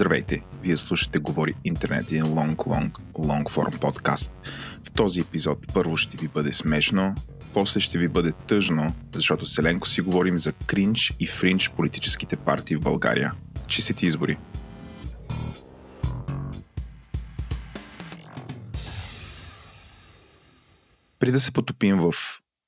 [0.00, 0.40] Здравейте!
[0.62, 4.32] Вие слушате Говори Интернет, един лонг, лонг, лонг форм подкаст.
[4.84, 7.14] В този епизод първо ще ви бъде смешно,
[7.54, 12.76] после ще ви бъде тъжно, защото Селенко си говорим за кринч и фринч политическите партии
[12.76, 13.32] в България.
[13.66, 14.38] Чистите избори.
[21.18, 22.14] Преди да се потопим в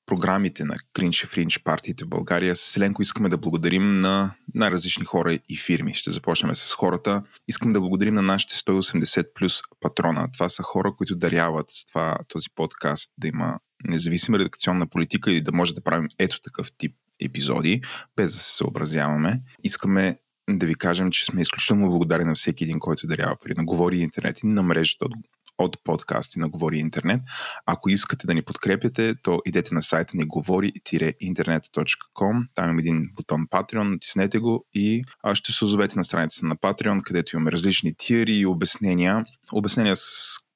[0.05, 5.05] програмите на Кринч и Фринч партиите в България, с Еленко искаме да благодарим на най-различни
[5.05, 5.95] хора и фирми.
[5.95, 7.23] Ще започнем с хората.
[7.47, 10.29] Искам да благодарим на нашите 180 плюс патрона.
[10.33, 15.51] Това са хора, които даряват това, този подкаст да има независима редакционна политика и да
[15.51, 17.81] може да правим ето такъв тип епизоди,
[18.15, 19.41] без да се съобразяваме.
[19.63, 20.17] Искаме
[20.49, 23.99] да ви кажем, че сме изключително благодарни на всеки един, който дарява пари на Говори
[23.99, 25.13] Интернет и на мрежата от
[25.57, 27.21] от подкасти на Говори Интернет.
[27.65, 32.47] Ако искате да ни подкрепяте, то идете на сайта ни говори-интернет.com.
[32.55, 37.01] Там има един бутон Patreon, натиснете го и ще се озовете на страницата на Patreon,
[37.01, 39.25] където имаме различни тири и обяснения.
[39.51, 40.01] Обяснения с,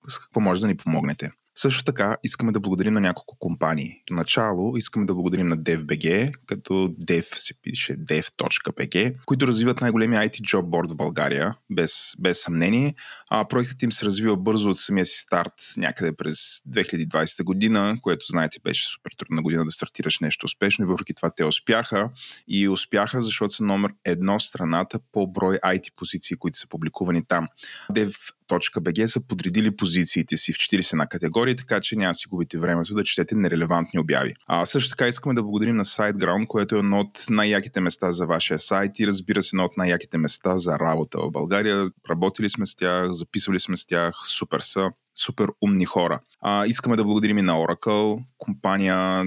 [0.07, 1.31] с какво може да ни помогнете.
[1.57, 4.01] Също така искаме да благодарим на няколко компании.
[4.07, 10.21] До начало искаме да благодарим на DevBG, като Dev се пише dev.bg, които развиват най-големия
[10.21, 12.95] IT job board в България, без, без съмнение.
[13.29, 16.37] А проектът им се развива бързо от самия си старт някъде през
[16.69, 21.31] 2020 година, което знаете беше супер трудна година да стартираш нещо успешно и въпреки това
[21.35, 22.09] те успяха.
[22.47, 27.25] И успяха, защото са номер едно в страната по брой IT позиции, които са публикувани
[27.27, 27.47] там.
[27.91, 31.07] Dev BG са подредили позициите си в 40 на
[31.47, 34.33] категории, така че няма да си губите времето да четете нерелевантни обяви.
[34.47, 38.25] А също така искаме да благодарим на SiteGround, което е едно от най-яките места за
[38.25, 41.89] вашия сайт и разбира се едно от най-яките места за работа в България.
[42.09, 46.19] Работили сме с тях, записвали сме с тях, супер са, супер умни хора.
[46.41, 49.23] А, искаме да благодарим и на Oracle, компания,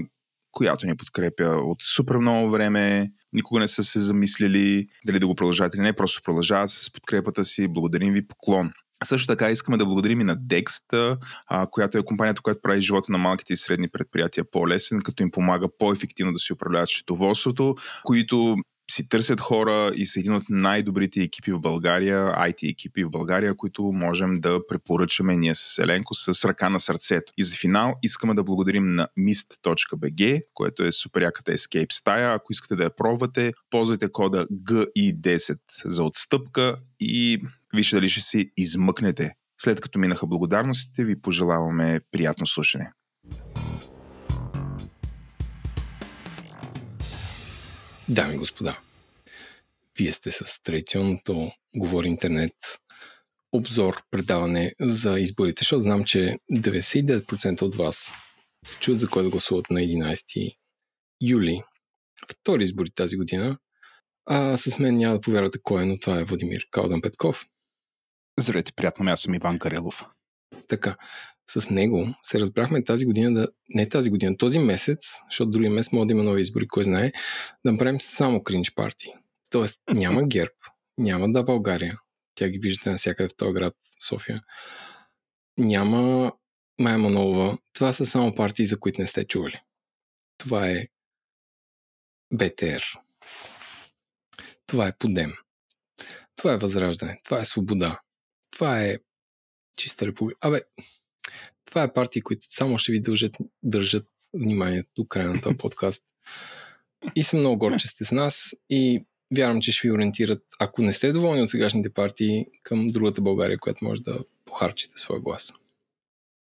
[0.53, 3.09] която ни подкрепя от супер много време.
[3.33, 7.45] Никога не са се замислили дали да го продължат или не, просто продължават с подкрепата
[7.45, 7.69] си.
[7.69, 8.73] Благодарим ви поклон.
[9.05, 11.19] Също така искаме да благодарим и на Dext,
[11.71, 15.67] която е компанията, която прави живота на малките и средни предприятия по-лесен, като им помага
[15.79, 17.75] по-ефективно да си управляват счетоводството,
[18.05, 18.57] които
[18.91, 23.57] си търсят хора и са един от най-добрите екипи в България, IT екипи в България,
[23.57, 27.33] които можем да препоръчаме ние с Еленко с ръка на сърцето.
[27.37, 32.35] И за финал искаме да благодарим на mist.bg, което е супер яката Escape стая.
[32.35, 37.43] Ако искате да я пробвате, ползвайте кода GI10 за отстъпка и
[37.75, 39.33] вижте дали ще си измъкнете.
[39.63, 42.93] След като минаха благодарностите, ви пожелаваме приятно слушане.
[48.09, 48.79] Дами и господа,
[49.99, 52.55] вие сте с традиционното Говори интернет
[53.53, 58.13] обзор, предаване за изборите, защото знам, че 99% от вас
[58.67, 60.57] се чуят за кой да гласуват на 11
[61.23, 61.63] юли.
[62.31, 63.59] Втори избори тази година.
[64.27, 67.47] А с мен няма да повярвате кой е, но това е Владимир Калдан Петков.
[68.39, 70.05] Здравейте, приятно, аз съм Иван Карелов.
[70.69, 70.97] Така,
[71.51, 75.93] с него се разбрахме тази година да, не тази година, този месец, защото другия месец
[75.93, 77.13] може да има нови избори, кой знае,
[77.65, 79.13] да направим само кринч парти.
[79.51, 80.55] Тоест няма ГЕРБ,
[80.99, 81.99] няма да България,
[82.35, 83.75] тя ги виждате навсякъде в този град,
[84.09, 84.43] София.
[85.59, 86.33] Няма
[86.81, 87.59] Майя Манолова.
[87.73, 89.61] Това са само партии, за които не сте чували.
[90.39, 90.87] Това е
[92.35, 92.83] БТР.
[94.67, 95.33] Това е Подем.
[96.37, 97.21] Това е Възраждане.
[97.25, 98.01] Това е Свобода.
[98.51, 98.99] Това е
[99.77, 100.39] чиста република.
[100.41, 100.61] Абе,
[101.65, 106.07] това е партии, които само ще ви дължат, държат вниманието до края на този подкаст.
[107.15, 109.05] И съм много горд, че сте с нас и
[109.37, 113.59] вярвам, че ще ви ориентират, ако не сте доволни от сегашните партии, към другата България,
[113.59, 115.53] която може да похарчите своя глас.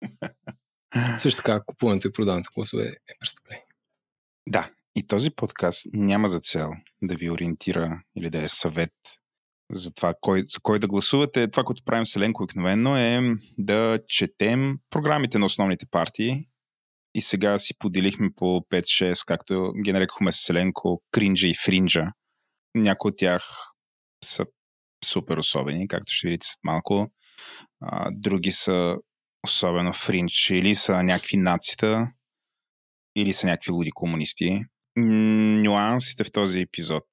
[1.17, 3.65] Също така, купуването и продаването гласове е престъпление.
[4.47, 8.93] Да, и този подкаст няма за цел да ви ориентира или да е съвет
[9.71, 11.51] за това кой, за кой да гласувате.
[11.51, 13.21] Това, което правим с Еленко обикновено е
[13.57, 16.47] да четем програмите на основните партии
[17.15, 22.05] и сега си поделихме по 5-6, както ги нарекохме с Еленко, кринджа и фринджа.
[22.75, 23.43] Някои от тях
[24.25, 24.45] са
[25.05, 27.11] супер особени, както ще видите след малко.
[27.81, 28.95] А, други са
[29.43, 32.11] особено фриндж, или са някакви нацита,
[33.15, 34.59] или са някакви луди комунисти.
[34.97, 37.05] Нюансите в този епизод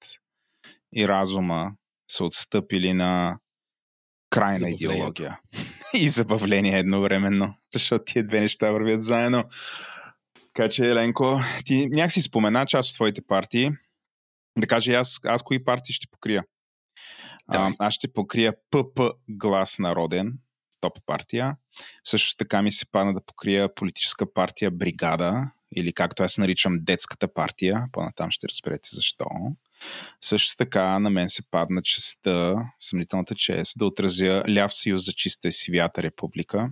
[0.96, 1.72] и разума
[2.08, 3.38] са отстъпили на
[4.30, 5.40] крайна идеология
[5.94, 9.44] и забавление едновременно, защото тия две неща вървят заедно.
[10.54, 13.70] Така че, Еленко, ти някакси спомена част от твоите партии.
[14.58, 16.44] Да кажа аз, аз кои партии ще покрия.
[17.48, 20.32] А, аз ще покрия ПП Глас Народен,
[20.80, 21.56] топ партия.
[22.04, 27.34] Също така ми се падна да покрия политическа партия Бригада, или както аз наричам детската
[27.34, 29.26] партия, по-натам ще разберете защо.
[30.24, 35.48] Също така на мен се падна честа, съмнителната чест, да отразя Ляв съюз за чиста
[35.48, 36.70] и свята република,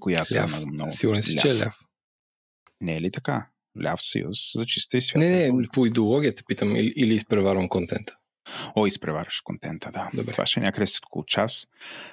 [0.00, 0.62] която ляв.
[0.62, 0.90] е много.
[0.90, 1.78] Сигурен си, че е ляв.
[2.80, 3.48] Не е ли така?
[3.84, 5.72] Ляв съюз за чиста и свята Не, не, република.
[5.72, 8.16] по идеологията питам или, или изпреварвам контента.
[8.76, 10.10] О, изпреварваш контента, да.
[10.14, 10.32] Добре.
[10.32, 11.66] Това ще е някъде след около час.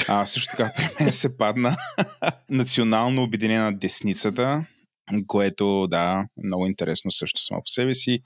[0.08, 1.78] А, също така при мен се падна
[2.50, 4.66] национално обединена десницата,
[5.28, 8.20] което, да, е много интересно също само по себе си.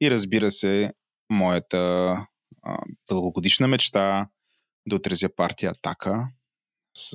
[0.00, 0.92] И разбира се,
[1.30, 1.78] моята
[2.62, 2.76] а,
[3.08, 4.28] дългогодишна мечта
[4.86, 6.28] да отразя партия Атака,
[6.96, 7.12] с-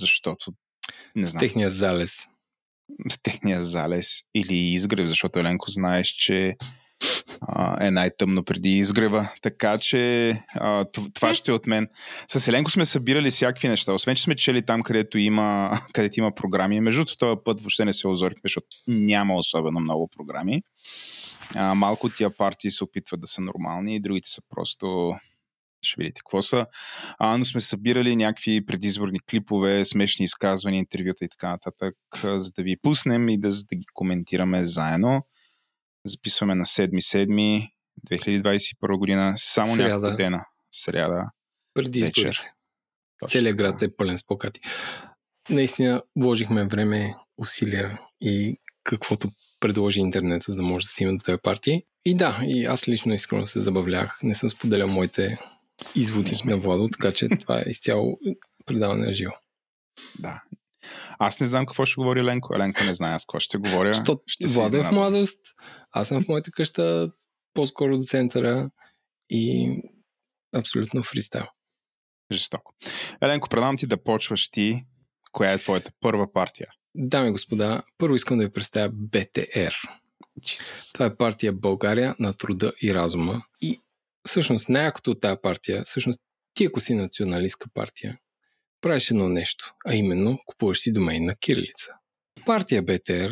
[0.00, 0.52] защото
[1.16, 2.26] не знам, Техния залез.
[3.10, 6.56] в техния залез или изгрев, защото Еленко знаеш, че
[7.40, 9.28] а, е най-тъмно преди изгрева.
[9.42, 10.84] Така че а,
[11.14, 11.88] това ще е от мен.
[12.28, 13.92] С Еленко сме събирали всякакви неща.
[13.92, 16.80] Освен, че сме чели там, където има, където има програми.
[16.80, 20.62] Между този път въобще не се озорихме, защото няма особено много програми.
[21.54, 25.14] А, малко тия партии се опитват да са нормални и другите са просто
[25.82, 26.66] ще видите какво са.
[27.18, 31.94] А, но сме събирали някакви предизборни клипове, смешни изказвания, интервюта и така нататък,
[32.24, 35.26] за да ви пуснем и да, за да ги коментираме заедно.
[36.06, 37.70] Записваме на 7-7
[38.10, 39.88] 2021 година, само Сряда.
[39.88, 40.44] няколко дена.
[40.72, 41.24] Сряда.
[41.74, 42.40] Преди Вечер.
[43.28, 44.60] Целият град е пълен с плакати.
[45.50, 49.28] Наистина вложихме време, усилия и каквото
[49.60, 51.82] предложи интернет, за да може да стигне до тези партии.
[52.04, 54.18] И да, и аз лично искрено се забавлях.
[54.22, 55.38] Не съм споделял моите
[55.96, 58.18] изводи на Владо, така че това е изцяло
[58.66, 59.32] предаване на живо.
[60.18, 60.42] Да.
[61.18, 62.58] Аз не знам какво ще говори Ленко.
[62.58, 63.94] Ленко не знае аз какво ще говоря.
[63.94, 65.40] Защото ще Влада е в младост,
[65.90, 67.12] аз съм в моята къща,
[67.54, 68.70] по-скоро до центъра
[69.30, 69.68] и
[70.56, 71.46] абсолютно фристайл.
[72.32, 72.74] Жестоко.
[73.22, 74.84] Еленко, предавам ти да почваш ти.
[75.32, 76.66] Коя е твоята първа партия?
[76.94, 79.74] Дами и господа, първо искам да ви представя БТР.
[80.40, 80.92] Jesus.
[80.94, 83.42] Това е партия България на труда и разума.
[83.60, 83.80] И
[84.28, 86.20] всъщност най-якото от тази партия, всъщност
[86.54, 88.18] ти ако си националистка партия,
[88.80, 91.92] правиш едно нещо, а именно купуваш си домейн на кирилица.
[92.46, 93.30] Партия БТР,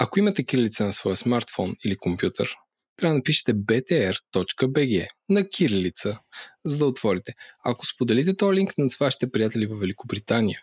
[0.00, 2.56] ако имате кирилица на своя смартфон или компютър,
[2.96, 6.18] трябва да напишете btr.bg на кирилица,
[6.64, 7.34] за да отворите.
[7.64, 10.62] Ако споделите този линк на вашите приятели в Великобритания,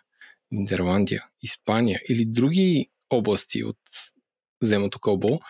[0.56, 3.78] Нидерландия, Испания или други области от
[4.62, 5.40] земното кълбо,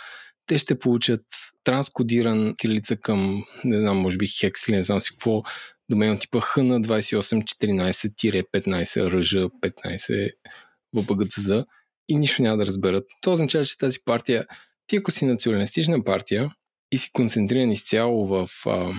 [0.46, 1.24] те ще получат
[1.64, 5.42] транскодиран кирилица към, не знам, може би хекс или не знам си какво,
[5.90, 10.32] домейн типа HN 2814-15 RŽ 15
[10.96, 11.50] ВПГЦЗ
[12.08, 13.04] и нищо няма да разберат.
[13.22, 14.46] Това означава, че тази партия,
[14.86, 16.50] ти ако си националистична партия
[16.92, 18.92] и си концентриран изцяло в а,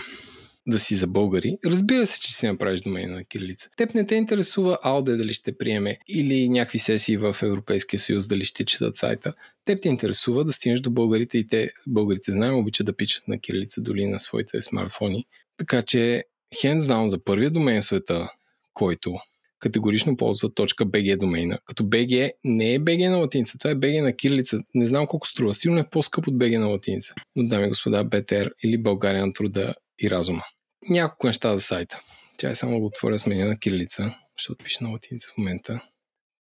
[0.67, 3.69] да си за българи, разбира се, че си направиш домейна на кирилица.
[3.77, 8.45] Теб не те интересува Ауде дали ще приеме или някакви сесии в Европейския съюз дали
[8.45, 9.33] ще четат сайта.
[9.65, 13.39] Теб те интересува да стигнеш до българите и те, българите знаем, обичат да пичат на
[13.39, 15.25] кирилица доли на своите смартфони.
[15.57, 16.23] Така че,
[16.55, 18.29] hands down за първия домен в света,
[18.73, 19.13] който
[19.59, 21.57] категорично ползва .bg домейна.
[21.65, 24.59] Като BG не е BG на латиница, това е BG на кирилица.
[24.75, 25.53] Не знам колко струва.
[25.53, 27.13] Сигурно е по-скъп от BG на латиница.
[27.35, 30.43] Но, дами и господа, БТР или България на труда и разума.
[30.89, 31.99] Няколко неща за сайта.
[32.37, 34.13] Тя е само го отворя с мене на кирилица.
[34.35, 35.81] Ще отпиша на латиница в момента.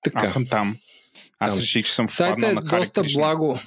[0.03, 0.21] Така.
[0.21, 0.77] Аз съм там.
[1.38, 1.61] Аз Там.
[1.61, 3.21] реших, че съм Сайта е на Хари доста Кришна.
[3.21, 3.59] благо.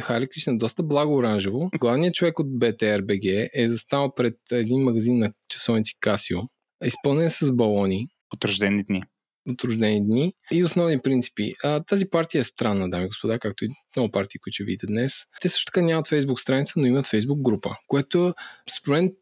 [0.00, 1.70] Хари Кришна, е доста благо оранжево.
[1.78, 6.48] Главният човек от BTRBG е застанал пред един магазин на часовници Casio,
[6.84, 9.02] изпълнен с балони От рождени дни.
[9.50, 11.54] от рождени дни и основни принципи.
[11.64, 14.86] А, тази партия е странна, дами и господа, както и много партии, които ще видите
[14.86, 15.12] днес.
[15.40, 18.34] Те също така нямат Facebook страница, но имат Facebook група, което
[18.78, 19.12] според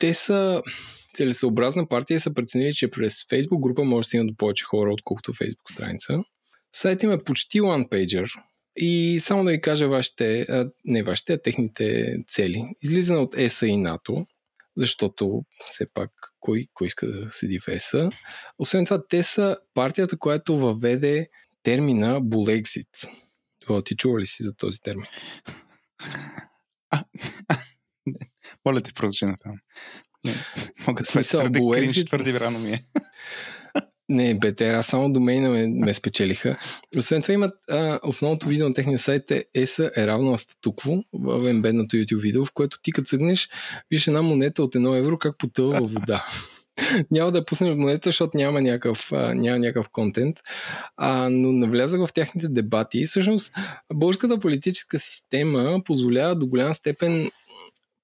[0.00, 0.62] те са
[1.14, 4.92] целесъобразна партия и са преценили, че през Facebook група може да стигнат до повече хора,
[4.92, 6.18] отколкото Facebook страница.
[6.72, 8.40] Сайт им е почти one pager
[8.76, 10.46] и само да ви кажа вашите,
[10.84, 12.64] не вашите, а техните цели.
[12.82, 14.26] Излизане от ЕСА и НАТО,
[14.76, 18.08] защото все пак кой, кой иска да седи в ЕСА.
[18.58, 21.28] Освен това, те са партията, която въведе
[21.62, 22.88] термина Булексит.
[23.60, 25.06] Това ти чува ли си за този термин?
[28.64, 29.52] Моля те, продължи натам.
[30.24, 30.34] Не,
[30.86, 32.80] Мога да сме твърде кринж, твърде рано ми е.
[34.08, 36.58] Не, БТР, само домейна ме, ме спечелиха.
[36.96, 40.96] Освен това имат а, основното видео на техния сайт е ESA е равно на статукво
[41.12, 43.48] в ембедното YouTube видео, в което ти като цъгнеш,
[43.90, 46.26] виж една монета от 1 евро как потъва във вода.
[47.10, 50.36] няма да пуснем монета, защото няма някакъв, а, няма някакъв контент.
[50.96, 53.52] А, но навлязах в тяхните дебати всъщност
[53.94, 57.30] българската политическа система позволява до голям степен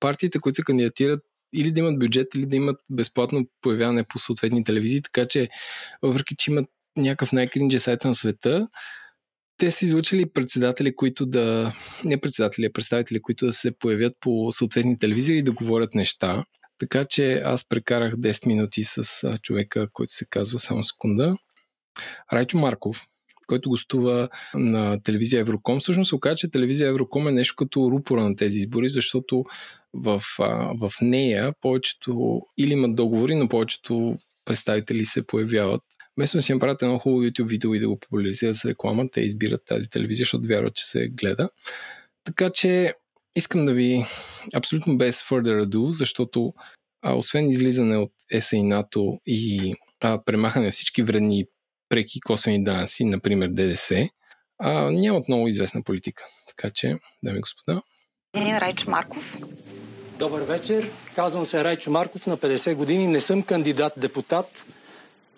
[0.00, 1.20] партиите, които се кандидатират
[1.54, 5.48] или да имат бюджет, или да имат безплатно появяване по съответни телевизии, така че
[6.02, 8.68] въпреки, че имат някакъв най-кринджи сайт на света,
[9.58, 11.72] те са излучили председатели, които да...
[12.04, 16.44] Не председатели, а представители, които да се появят по съответни телевизии и да говорят неща.
[16.78, 21.36] Така че аз прекарах 10 минути с човека, който се казва само секунда.
[22.32, 23.00] Райчо Марков,
[23.46, 25.80] който гостува на телевизия Евроком.
[25.80, 29.44] Всъщност се оказа, че телевизия Евроком е нещо като рупора на тези избори, защото
[29.94, 30.22] в,
[30.80, 35.82] в нея повечето или имат договори, но повечето представители се появяват.
[36.16, 39.64] Вместо си направят едно хубаво YouTube видео и да го популяризират с реклама, те избират
[39.66, 41.48] тази телевизия, защото вярват, че се гледа.
[42.24, 42.94] Така че
[43.36, 44.04] искам да ви
[44.54, 46.52] абсолютно без further ado, защото
[47.02, 51.44] а, освен излизане от ЕСА и НАТО и а, премахане на всички вредни
[51.88, 54.08] преки косвени данъци, например ДДС,
[54.58, 56.24] а, нямат много известна политика.
[56.48, 57.82] Така че, дами и господа.
[58.36, 59.36] Райчо Марков.
[60.18, 60.90] Добър вечер.
[61.14, 63.06] Казвам се Райчо Марков, на 50 години.
[63.06, 64.64] Не съм кандидат депутат.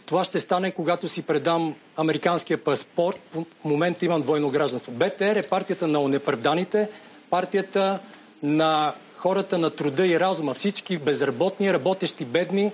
[0.07, 3.21] Това ще стане, когато си предам американския паспорт.
[3.35, 4.93] В момента имам двойно гражданство.
[4.93, 6.89] БТР е партията на онепреданите,
[7.31, 7.99] партията
[8.43, 10.55] на хората на труда и разума.
[10.55, 12.73] Всички безработни, работещи, бедни,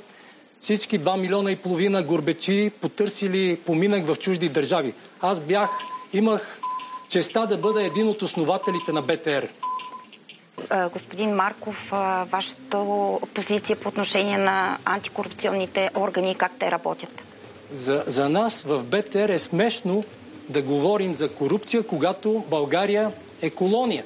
[0.64, 4.94] всички 2 милиона и половина горбечи потърсили поминък в чужди държави.
[5.20, 5.70] Аз бях,
[6.12, 6.60] имах
[7.08, 9.48] честа да бъда един от основателите на БТР.
[10.92, 11.88] Господин Марков,
[12.32, 12.84] вашата
[13.34, 17.10] позиция по отношение на антикорупционните органи, как те работят?
[17.72, 20.04] За, за нас в БТР е смешно
[20.48, 24.04] да говорим за корупция, когато България е колония.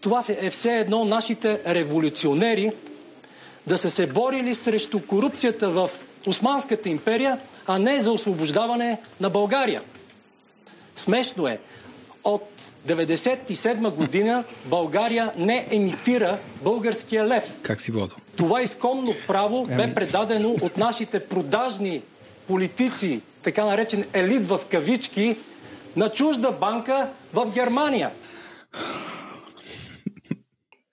[0.00, 2.72] Това е все едно нашите революционери
[3.66, 5.90] да са се борили срещу корупцията в
[6.26, 9.82] Османската империя, а не за освобождаване на България.
[10.96, 11.58] Смешно е.
[12.24, 12.50] От
[12.86, 17.44] 1997 година България не емитира българския лев.
[17.62, 18.16] Как си водил?
[18.36, 22.02] Това изконно право бе предадено от нашите продажни
[22.46, 25.36] политици, така наречен елит в кавички,
[25.96, 28.10] на чужда банка в Германия.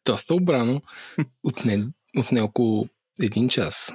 [0.05, 0.81] Доста обрано.
[1.43, 1.85] Отне,
[2.17, 2.87] отне около
[3.21, 3.93] един час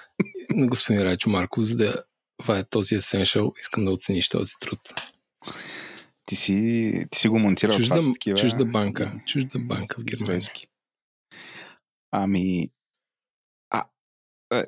[0.50, 2.04] на господин Райчо Марков, за да
[2.38, 3.52] това е този есеншъл.
[3.60, 4.80] Искам да оцениш този труд.
[6.26, 8.38] Ти си, ти си го монтирал чужда, това такива...
[8.38, 9.12] Чужда банка.
[9.26, 10.40] Чужда банка в Германия.
[12.10, 12.70] Ами,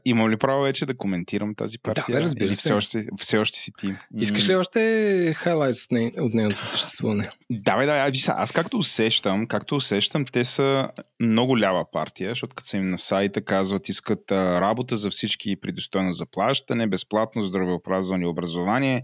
[0.05, 2.17] имам ли право вече да коментирам тази партия?
[2.17, 2.55] Да, разбира се.
[2.55, 3.95] Все още, все още си ти.
[4.19, 7.31] Искаш ли още хайлайтс от, не, от нейното съществуване?
[7.51, 7.93] Да, бе, да.
[7.93, 10.89] Аз, аз както усещам, както усещам, те са
[11.21, 15.57] много лява партия, защото като са им на сайта казват, искат а, работа за всички
[15.57, 19.03] при достойно заплащане, безплатно здравеопразване и образование,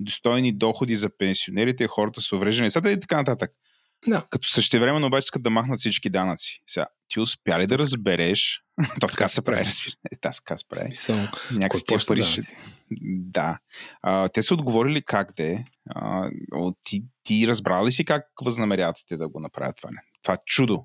[0.00, 3.50] достойни доходи за пенсионерите, хората с увреждане и така нататък.
[4.08, 4.26] Да.
[4.30, 6.62] Като същевременно обаче искат да махнат всички данъци.
[6.66, 8.62] Сега, ти успя ли да разбереш?
[9.00, 9.94] То така се прави, разбира.
[10.12, 10.86] Е, така се прави.
[10.86, 11.16] Смисъл,
[11.52, 12.40] Някакси тия пари ще...
[13.18, 13.58] Да.
[14.02, 15.64] А, те са отговорили как де.
[15.90, 16.30] А,
[16.84, 19.90] ти, ти разбрал ли си как възнамерявате те да го направят това?
[20.22, 20.84] Това чудо.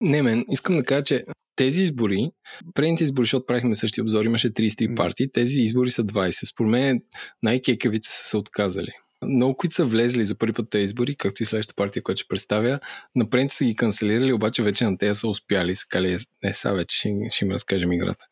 [0.00, 1.24] Не, мен, искам да кажа, че
[1.56, 2.30] тези избори,
[2.74, 6.52] предните избори, защото правихме същия обзор, имаше 33 партии, тези избори са 20.
[6.52, 7.02] Според мен
[7.42, 8.92] най-кекавите са се отказали
[9.26, 12.28] много, които са влезли за първи път тези избори, както и следващата партия, която ще
[12.28, 12.80] представя,
[13.16, 15.74] напред са ги канцелирали, обаче вече на тези са успяли.
[15.74, 18.26] Са кали, не са вече, ще, ще им разкажем играта.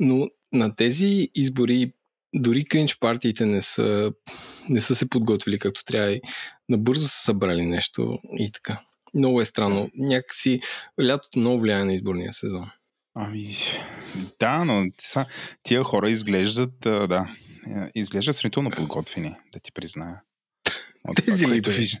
[0.00, 1.92] Но на тези избори
[2.34, 4.12] дори кринч партиите не са,
[4.68, 6.20] не са се подготвили както трябва и
[6.68, 8.80] набързо са събрали нещо и така.
[9.14, 9.90] Много е странно.
[9.94, 10.60] Някакси
[11.02, 12.70] лятото много влияе на изборния сезон.
[13.18, 13.56] Ами,
[14.40, 14.84] да, но
[15.62, 17.26] тия хора изглеждат, да,
[17.94, 20.20] изглеждат сравнително подготвени, да ти призная.
[21.08, 21.98] От Тези ли виж...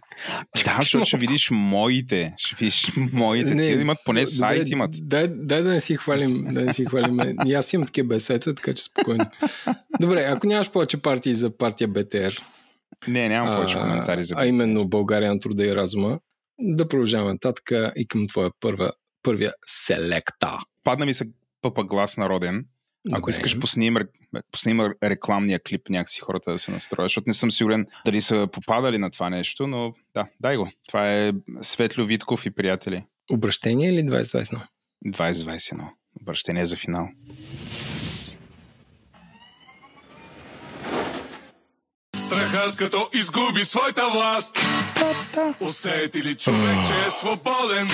[0.64, 2.34] Да, защото ще видиш моите.
[2.36, 3.54] Ще видиш моите.
[3.54, 4.90] Не, Тия имат поне сайт имат.
[4.94, 6.44] Дай, дай да не си хвалим.
[6.50, 7.18] Да не си хвалим.
[7.46, 9.26] И аз имам такива без сайтове, така че спокойно.
[10.00, 12.32] Добре, ако нямаш повече партии за партия БТР.
[13.08, 14.42] Не, нямам повече коментари за БТР.
[14.42, 16.18] А именно България на труда и разума.
[16.60, 18.92] Да продължаваме нататък и към твоя първа,
[19.26, 20.58] първия селекта.
[20.84, 21.24] Падна ми се
[21.62, 22.64] пъпа глас народен
[23.12, 23.30] ако Добре.
[23.30, 24.02] искаш, поснимам,
[24.52, 28.98] поснимам рекламния клип някакси хората да се настроят, защото не съм сигурен дали са попадали
[28.98, 30.70] на това нещо, но да, дай го.
[30.88, 33.04] Това е Светло Витков и приятели.
[33.30, 34.60] Обращение или 2021?
[35.06, 35.88] 2021.
[36.20, 37.08] Обращение за финал.
[42.26, 44.58] Страхът като изгуби своята власт.
[45.60, 47.88] Усети ли човек, че е свободен?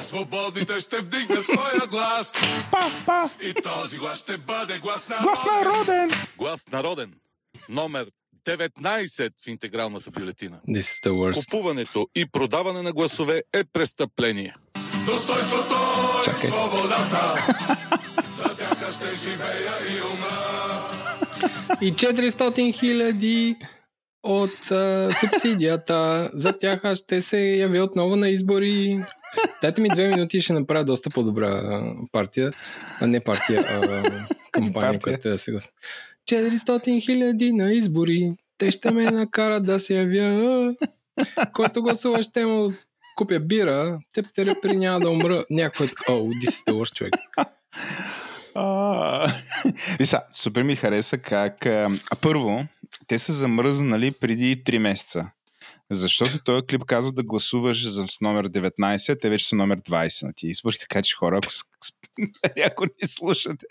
[0.00, 2.32] Свободните ще вдигнат своя глас.
[3.42, 6.10] И този глас ще бъде глас народен Глас народен.
[6.38, 7.12] Глас народен.
[7.68, 8.06] Номер
[8.46, 10.56] 19 в интегралната бюлетина.
[10.68, 11.44] This is the worst.
[11.44, 14.54] Купуването и продаване на гласове е престъпление.
[15.06, 15.74] Достойството
[16.30, 17.46] и свободата
[18.92, 20.62] ще живея и умра
[21.80, 23.56] и 400 хиляди
[24.22, 26.30] от а, субсидията.
[26.32, 28.96] За тях аз ще се явя отново на избори.
[29.62, 31.82] Дайте ми две минути и ще направя доста по-добра
[32.12, 32.52] партия,
[33.00, 34.02] а не партия, а
[34.52, 35.52] кампания, която да се
[36.30, 38.32] 400 хиляди на избори.
[38.58, 40.74] Те ще ме накарат да се явя.
[41.52, 42.72] Който гласува ще му
[43.16, 44.22] купя бира, те
[44.62, 45.44] при няма да умра.
[45.50, 47.14] Някой е О, ти си лош човек.
[49.98, 51.66] Виса, супер ми хареса как...
[51.66, 51.88] А,
[52.22, 52.64] първо,
[53.06, 55.30] те са замръзнали преди 3 месеца.
[55.90, 60.26] Защото този клип казва да гласуваш за номер 19, а те вече са номер 20
[60.26, 61.52] на тия избори, така че хора, ако,
[62.66, 63.66] ако не слушате.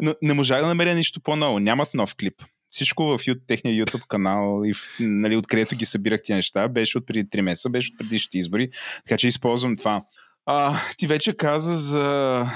[0.00, 1.58] Но не можах да намеря нищо по-ново.
[1.58, 2.42] Нямат нов клип.
[2.70, 6.98] Всичко в YouTube, техния YouTube канал, и в, нали, откъдето ги събирах тия неща, беше
[6.98, 8.70] от преди 3 месеца, беше от предишните избори,
[9.06, 10.02] така че използвам това.
[10.46, 12.46] А, ти вече каза за,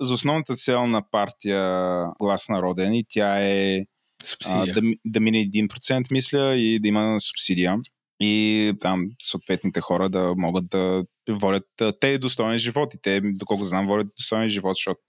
[0.00, 3.80] за основната цел на партия Глас народен и тя е
[4.46, 7.76] а, да, да мине 1%, мисля, и да има субсидия.
[8.22, 11.66] И там съответните хора да могат да водят
[12.00, 12.94] те достоен живот.
[12.94, 15.00] И те, доколко знам, водят достоен живот, защото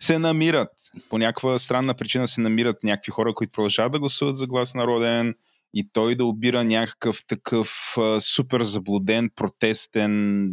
[0.00, 0.68] се намират.
[1.10, 5.34] По някаква странна причина се намират някакви хора, които продължават да гласуват за глас народен
[5.78, 10.50] и той да обира някакъв такъв а, супер заблуден, протестен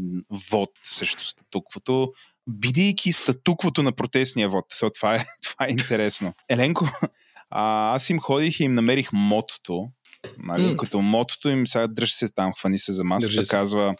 [0.52, 2.14] вод срещу статуквото,
[2.48, 4.66] бидейки статуквото на протестния вод.
[4.80, 6.34] То, това, е, това е интересно.
[6.50, 6.86] Еленко,
[7.50, 9.88] а, аз им ходих и им намерих мотото,
[10.38, 10.78] Нали, mm.
[10.78, 13.96] Като мотото им сега дръж се там, хвани се за масата, казва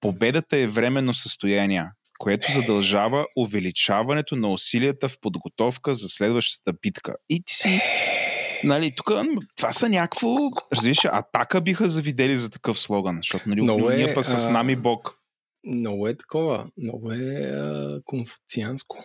[0.00, 1.84] победата е временно състояние,
[2.18, 7.14] което задължава увеличаването на усилията в подготовка за следващата битка.
[7.28, 7.80] И ти си
[8.64, 9.10] Нали, тук
[9.56, 10.34] това са някакво,
[10.72, 15.14] разбираш, атака биха завидели за такъв слоган, защото нали, много е, па с нами Бог.
[15.66, 19.04] Много е такова, много е а, конфуцианско.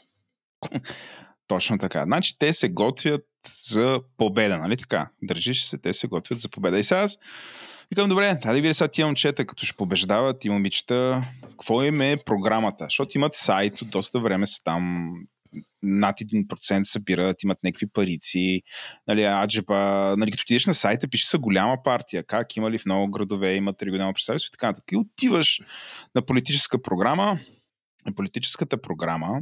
[1.47, 2.03] Точно така.
[2.03, 3.25] Значи те се готвят
[3.67, 5.09] за победа, нали така?
[5.21, 6.79] Държиш се, те се готвят за победа.
[6.79, 7.17] И сега аз
[7.91, 12.17] викам, добре, да видя сега тия момчета, като ще побеждават и момичета, какво им е
[12.25, 12.83] програмата?
[12.83, 15.13] Защото имат сайт, от доста време са там,
[15.83, 18.61] над 1% събират, имат някакви парици,
[19.07, 22.85] нали, аджеба, нали, като отидеш на сайта, пише са голяма партия, как има ли в
[22.85, 24.91] много градове, имат регионално представителство и така нататък.
[24.91, 25.59] И отиваш
[26.15, 27.39] на политическа програма,
[28.15, 29.41] политическата програма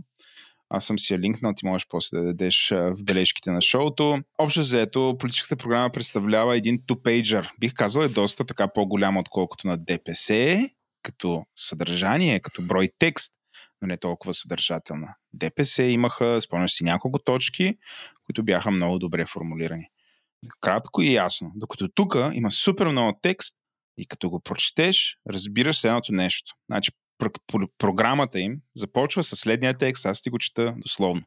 [0.74, 4.20] аз съм си я линкнал, ти можеш после да дадеш в бележките на шоуто.
[4.38, 7.54] Общо заето, политическата програма представлява един тупейджър.
[7.60, 10.60] Бих казал е доста така по-голяма, отколкото на ДПС,
[11.04, 13.34] като съдържание, като брой текст,
[13.82, 15.16] но не толкова съдържателна.
[15.34, 17.78] ДПС имаха, спомняш си, няколко точки,
[18.26, 19.88] които бяха много добре формулирани.
[20.60, 21.52] Кратко и ясно.
[21.56, 23.56] Докато тук има супер много текст
[23.98, 26.54] и като го прочетеш, разбираш следното нещо.
[26.70, 26.92] Значи,
[27.78, 31.22] програмата им започва със следния текст, аз ти го чета дословно.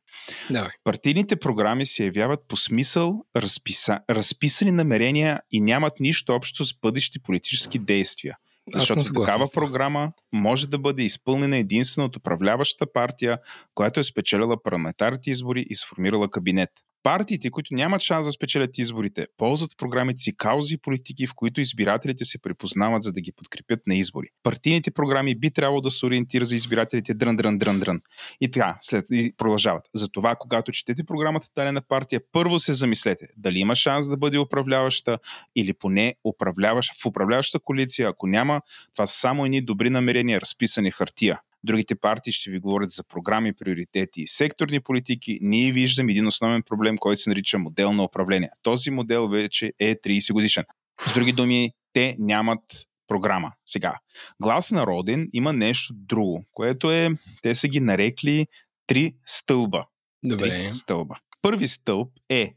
[0.51, 0.71] Давай.
[0.85, 7.19] Партийните програми се явяват по смисъл разписа, разписани намерения и нямат нищо общо с бъдещи
[7.23, 8.37] политически действия.
[8.73, 13.39] Защото такава програма може да бъде изпълнена единствено от управляващата партия,
[13.75, 16.71] която е спечелила парламентарните избори и сформирала кабинет.
[17.05, 21.35] Партиите, които нямат шанс да спечелят изборите, ползват в програмите си каузи и политики, в
[21.35, 24.27] които избирателите се препознават, за да ги подкрепят на избори.
[24.43, 28.01] Партийните програми би трябвало да се ориентират за избирателите дрън, дрън, дрън, дрън.
[28.41, 29.91] И така, след, и продължават.
[29.95, 35.19] Затова, когато четете програмата дадена партия, първо се замислете дали има шанс да бъде управляваща
[35.57, 38.09] или поне управляваща в управляваща коалиция.
[38.09, 38.61] Ако няма,
[38.93, 41.41] това са само едни добри намерения, разписани хартия.
[41.65, 45.39] Другите партии ще ви говорят за програми, приоритети и секторни политики.
[45.41, 48.49] Ние виждаме един основен проблем, който се нарича модел на управление.
[48.63, 50.65] Този модел вече е 30 годишен.
[51.07, 52.61] С други думи, те нямат
[53.09, 53.53] програма.
[53.67, 53.95] Сега,
[54.43, 57.09] глас народен има нещо друго, което е,
[57.43, 58.47] те са ги нарекли
[58.87, 59.85] три стълба.
[60.25, 60.49] Добре.
[60.49, 61.15] Три стълба.
[61.43, 62.55] Първи стълб е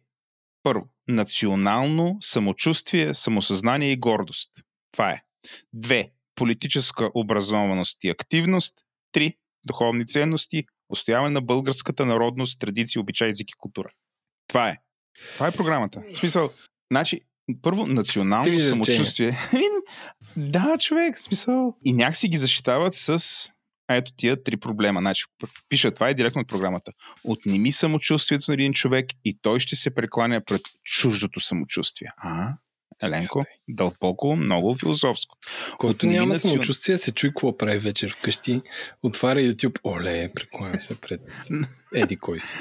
[0.63, 4.51] първо, национално самочувствие, самосъзнание и гордост.
[4.91, 5.21] Това е.
[5.73, 8.73] Две, политическа образованост и активност.
[9.11, 9.33] Три.
[9.67, 13.89] Духовни ценности, устояване на българската народност, традиции, обичай, език и култура.
[14.47, 14.77] Това е.
[15.33, 16.03] Това е програмата.
[16.13, 16.49] В смисъл,
[16.91, 17.21] значи,
[17.61, 19.37] първо, национално самочувствие.
[20.37, 21.77] да, човек, в смисъл.
[21.85, 23.49] И някакси ги защитават с
[23.89, 24.99] ето тия три проблема.
[24.99, 25.25] Значи,
[25.69, 26.91] пиша, това е директно от програмата.
[27.23, 32.09] Отнеми самочувствието на един човек и той ще се прекланя пред чуждото самочувствие.
[32.17, 32.53] А?
[33.03, 35.37] Еленко, дълбоко, много философско.
[35.77, 36.51] Който няма национ...
[36.51, 38.61] самочувствие, се чуи какво прави вечер вкъщи,
[39.03, 41.21] отваря YouTube, оле, прекланя се пред
[41.95, 42.55] еди кой си.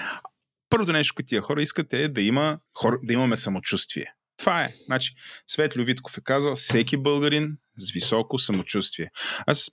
[0.70, 4.06] Първото нещо, което тия хора искат е да, има, хор, да имаме самочувствие.
[4.38, 4.68] Това е.
[4.86, 5.14] Значи,
[5.46, 9.10] Светлю Витков е казал, всеки българин с високо самочувствие.
[9.46, 9.70] Аз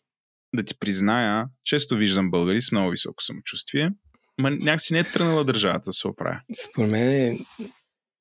[0.56, 3.90] да ти призная, често виждам българи с много високо самочувствие,
[4.42, 6.42] ма някакси не е тръгнала държавата да се оправя.
[6.70, 7.38] Според мен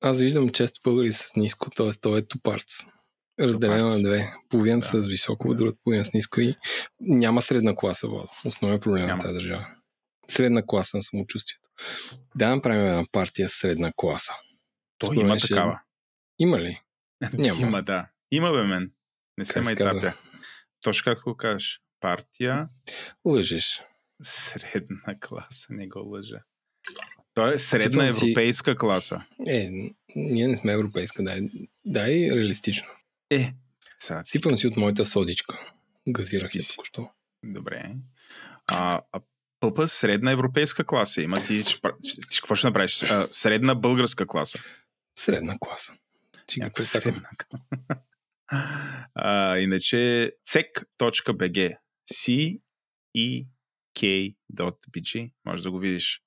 [0.03, 1.89] аз виждам често българи с ниско, т.е.
[2.01, 2.65] той е тупарц.
[3.39, 4.33] Разделено на две.
[4.49, 5.01] Половината Да.
[5.01, 6.55] с високо, другата половина с ниско и
[6.99, 8.29] няма средна класа, Владо.
[8.45, 9.21] Основен проблем на Няма.
[9.21, 9.67] тази държава.
[10.27, 11.67] Средна класа на самочувствието.
[12.35, 14.33] Да направим една партия средна класа.
[14.97, 15.79] То Според има ще- такава.
[16.39, 16.81] Има ли?
[17.33, 17.61] Няма.
[17.61, 18.07] Има, да.
[18.31, 18.91] Има, бе, мен.
[19.37, 20.01] Не се Как се ме казва?
[20.01, 20.17] тапя.
[20.81, 21.79] Точно както кажеш.
[21.99, 22.67] Партия
[23.25, 23.81] Лъжеш.
[24.23, 26.39] средна класа, не го лъжа.
[27.33, 29.23] Той е средна Сипвам си- европейска класа.
[29.47, 29.69] Е,
[30.15, 31.41] ние не сме европейска, дай,
[31.85, 32.87] дай реалистично.
[33.29, 33.53] Е,
[33.99, 35.59] сега Сипвам си от моята содичка.
[36.07, 37.09] Газирах я току-що.
[37.43, 37.95] Добре.
[38.67, 39.19] А, а
[39.59, 41.43] ПП средна европейска класа има.
[41.43, 41.79] Ти, ще
[42.39, 43.03] какво ще направиш?
[43.03, 44.59] А, средна българска класа.
[45.19, 45.93] Средна класа.
[46.47, 47.15] Ти представям.
[47.15, 47.29] средна.
[49.15, 51.75] а, иначе cek.bg
[52.13, 52.59] c
[53.17, 53.47] e
[53.99, 56.21] k.bg може да го видиш.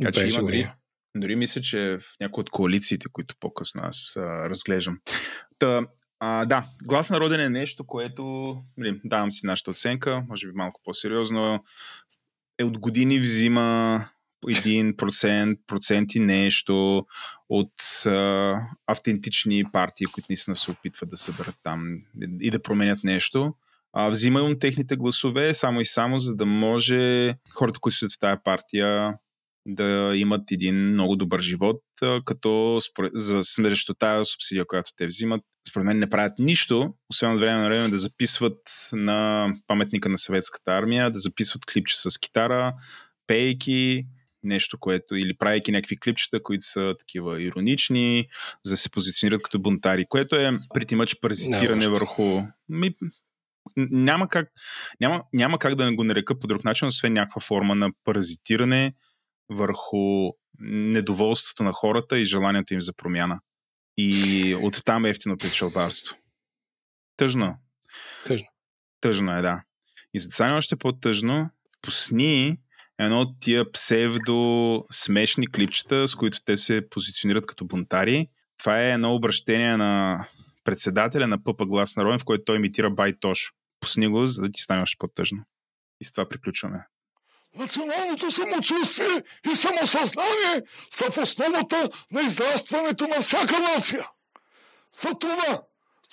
[0.00, 0.70] Така че има дори,
[1.16, 4.98] дори мисля, че в някои от коалициите, които по-късно аз а, разглеждам.
[5.58, 5.86] Та,
[6.20, 10.80] а, да, глас народен е нещо, което нали, давам си нашата оценка, може би малко
[10.84, 11.64] по-сериозно.
[12.58, 14.04] Е от години взима
[14.46, 17.06] 1%, процент и нещо
[17.48, 18.54] от а,
[18.86, 21.98] автентични партии, които наистина се опитват да съберат там
[22.40, 23.54] и да променят нещо.
[23.92, 28.40] А, взимам техните гласове само и само, за да може хората, които стоят в тази
[28.44, 29.14] партия,
[29.66, 31.82] да имат един много добър живот,
[32.24, 32.78] като
[33.14, 37.58] за срещу тази субсидия, която те взимат, според мен не правят нищо, освен от време
[37.58, 38.58] на време да записват
[38.92, 42.74] на паметника на съветската армия, да записват клипче с китара,
[43.26, 44.06] пейки,
[44.42, 48.28] нещо, което или правейки някакви клипчета, които са такива иронични,
[48.64, 52.42] за да се позиционират като бунтари, което е преди мъч паразитиране Да, върху...
[52.68, 52.94] Ми,
[53.76, 54.48] няма как,
[55.00, 58.94] няма, няма как да не го нарека по друг начин, освен някаква форма на паразитиране
[59.52, 63.40] върху недоволството на хората и желанието им за промяна.
[63.96, 66.16] И оттам е ефтино печалбарство.
[67.16, 67.54] Тъжно.
[68.26, 68.46] Тъжно.
[69.00, 69.62] Тъжно е, да.
[70.14, 71.50] И за да стане още по-тъжно,
[71.82, 72.58] пусни
[72.98, 78.28] едно от тия псевдо смешни клипчета, с които те се позиционират като бунтари.
[78.58, 80.24] Това е едно обращение на
[80.64, 83.52] председателя на ПП Глас народен, в който той имитира Бай Тош.
[83.80, 85.44] Пусни го, за да ти стане още по-тъжно.
[86.00, 86.86] И с това приключваме.
[87.56, 94.08] Националното самочувствие и самосъзнание са в основата на израстването на всяка нация.
[95.02, 95.62] За това,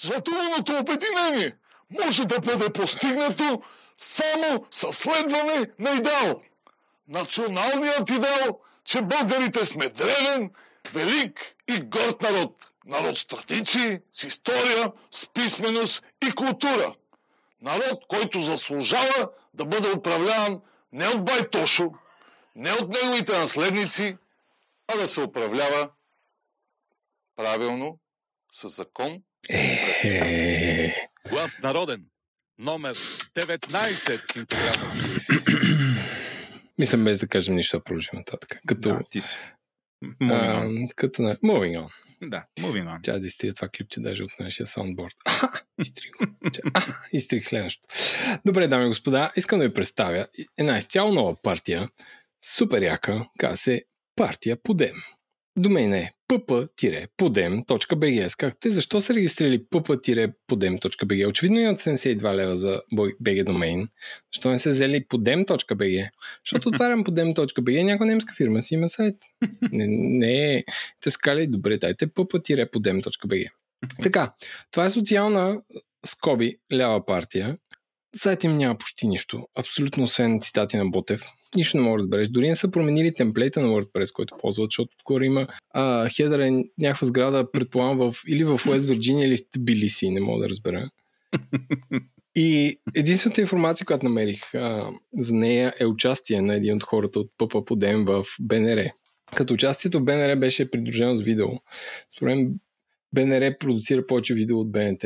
[0.02, 1.56] затворното обединение
[2.02, 3.62] може да бъде постигнато
[3.98, 6.42] само със следване на идеал.
[7.08, 10.52] Националният идеал, че българите сме древен,
[10.94, 12.72] велик и горд народ.
[12.86, 16.94] Народ с традиции, с история, с писменост и култура.
[17.62, 21.92] Народ, който заслужава да бъде управляван не от Байтошо,
[22.56, 24.18] не от неговите наследници,
[24.88, 25.90] а да се управлява
[27.36, 28.00] правилно,
[28.54, 29.22] с закон.
[31.30, 32.06] Глас народен.
[32.58, 34.38] Номер 19.
[34.38, 34.94] Интегрална.
[36.80, 38.60] мисля без да кажем нищо, продължим нататък.
[38.68, 39.40] Като, Да, ти си.
[40.04, 40.94] Moving а, on.
[40.96, 41.36] като на...
[41.36, 41.90] Moving on.
[42.22, 43.00] Да, moving on.
[43.04, 45.16] Тя да изтрия това клипче даже от нашия саундборд.
[45.80, 46.26] Изтрих го.
[47.14, 47.96] Изтрих следващото.
[48.46, 50.28] Добре, дами и господа, искам да ви представя
[50.58, 51.90] една изцяло нова партия,
[52.46, 53.84] супер яка, казва се
[54.16, 54.96] партия Подем.
[55.58, 58.28] Домен е pp-podem.bg.
[58.28, 61.28] Скакате, защо са регистрирали pp-podem.bg?
[61.28, 63.88] Очевидно имат 72 лева за BG домейн.
[64.34, 66.10] Защо не се взели podem.bg?
[66.46, 69.16] Защото отварям podem.bg, някаква немска фирма си има сайт.
[69.72, 70.64] Не, не е
[71.02, 73.50] те скали, добре, дайте pp-podem.bg.
[74.04, 74.34] Така,
[74.72, 75.62] това е социална
[76.06, 77.58] скоби лява партия.
[78.16, 79.48] Сайт им няма почти нищо.
[79.56, 81.22] Абсолютно освен цитати на Ботев.
[81.56, 82.28] Нищо не мога да разбереш.
[82.28, 86.64] Дори не са променили темплейта на WordPress, който ползват, защото отгоре има а, хедър е
[86.78, 90.90] някаква сграда, предполагам, в, или в Уест Вирджиния, или в Тбилиси, не мога да разбера.
[92.36, 97.32] И единствената информация, която намерих а, за нея е участие на един от хората от
[97.38, 98.90] ПП Подем в БНР.
[99.36, 101.48] Като участието в БНР беше придружено с видео.
[102.16, 102.50] Според
[103.14, 105.06] БНР продуцира повече видео от БНТ,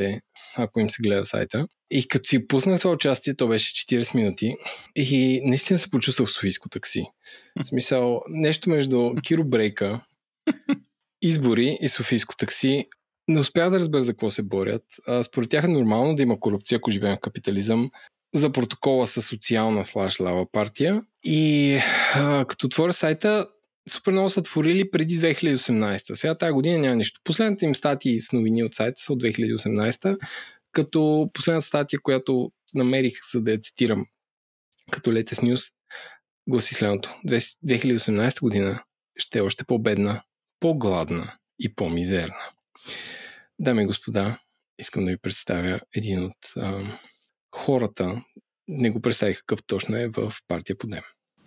[0.57, 1.67] ако им се гледа сайта.
[1.91, 4.55] И като си пуснах това участие, то беше 40 минути
[4.95, 7.05] и наистина се почувствах Софийско такси.
[7.59, 10.01] В смисъл, нещо между Киро Брейка,
[11.21, 12.87] избори и Софийско такси.
[13.27, 14.83] Не успях да разбера за какво се борят.
[15.23, 17.91] Според тях е нормално да има корупция, ако живеем в капитализъм.
[18.35, 21.01] За протокола са социална слаш лава партия.
[21.23, 21.77] И
[22.15, 23.47] а, като отворя сайта,
[23.89, 26.13] супер много са творили преди 2018.
[26.13, 27.21] Сега тази година няма нищо.
[27.23, 30.17] Последните им статии с новини от сайта са от 2018,
[30.71, 34.05] като последната статия, която намерих, за да я цитирам
[34.91, 35.73] като Latest News,
[36.47, 37.09] гласи следното.
[37.25, 38.83] 2018 година
[39.17, 40.23] ще е още по-бедна,
[40.59, 42.49] по-гладна и по-мизерна.
[43.59, 44.39] Дами и господа,
[44.79, 46.99] искам да ви представя един от а,
[47.55, 48.21] хората,
[48.67, 51.03] не го представих какъв точно е в партия Подем.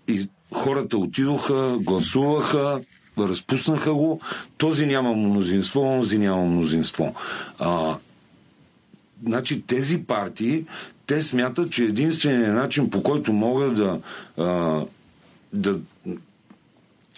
[0.09, 2.81] И хората отидоха, гласуваха,
[3.19, 4.21] разпуснаха го.
[4.59, 7.15] Този няма мнозинство, онзи няма мнозинство.
[7.59, 7.97] А,
[9.27, 10.65] значи тези партии,
[11.07, 14.01] те смятат, че единственият начин, по който могат да,
[14.39, 14.81] а,
[15.53, 15.79] да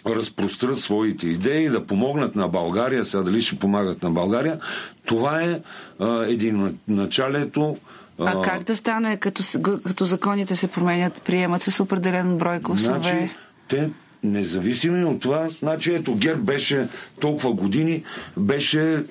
[0.05, 4.59] разпрострат своите идеи, да помогнат на България, сега дали ще помагат на България,
[5.05, 5.61] това е
[5.99, 7.77] а, един началието.
[8.19, 9.43] А, как да стане, като,
[9.83, 12.99] като законите се променят, приемат с определен брой гласове?
[12.99, 13.29] Значи,
[13.67, 13.89] те
[14.23, 16.87] независими от това, значи ето ГЕРБ беше
[17.19, 18.03] толкова години,
[18.37, 19.01] беше е,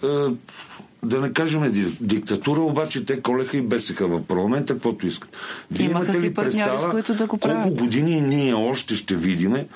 [1.03, 5.37] да не кажем диктатура, обаче те колеха и бесеха в парламента, каквото искат.
[5.71, 7.62] Вие Имаха си партньори, с които да го правят.
[7.62, 9.66] Колко години ние още ще видиме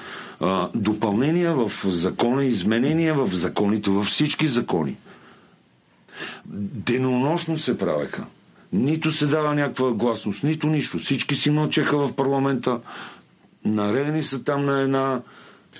[0.41, 4.97] а, допълнения в закона, изменения в законите, във всички закони.
[6.47, 8.27] Денонощно се правеха.
[8.73, 10.99] Нито се дава някаква гласност, нито нищо.
[10.99, 12.79] Всички си мълчеха в парламента.
[13.65, 15.21] Наредени са там на една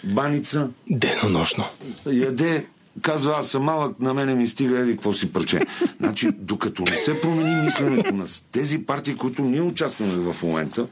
[0.05, 0.69] баница.
[0.91, 1.65] Денонощно.
[2.07, 2.67] Яде
[3.01, 5.61] казва, аз съм малък, на мене ми стига еди какво си парче.
[6.01, 10.87] Значи, докато не се промени мисленето на тези партии, които ние участваме в момента,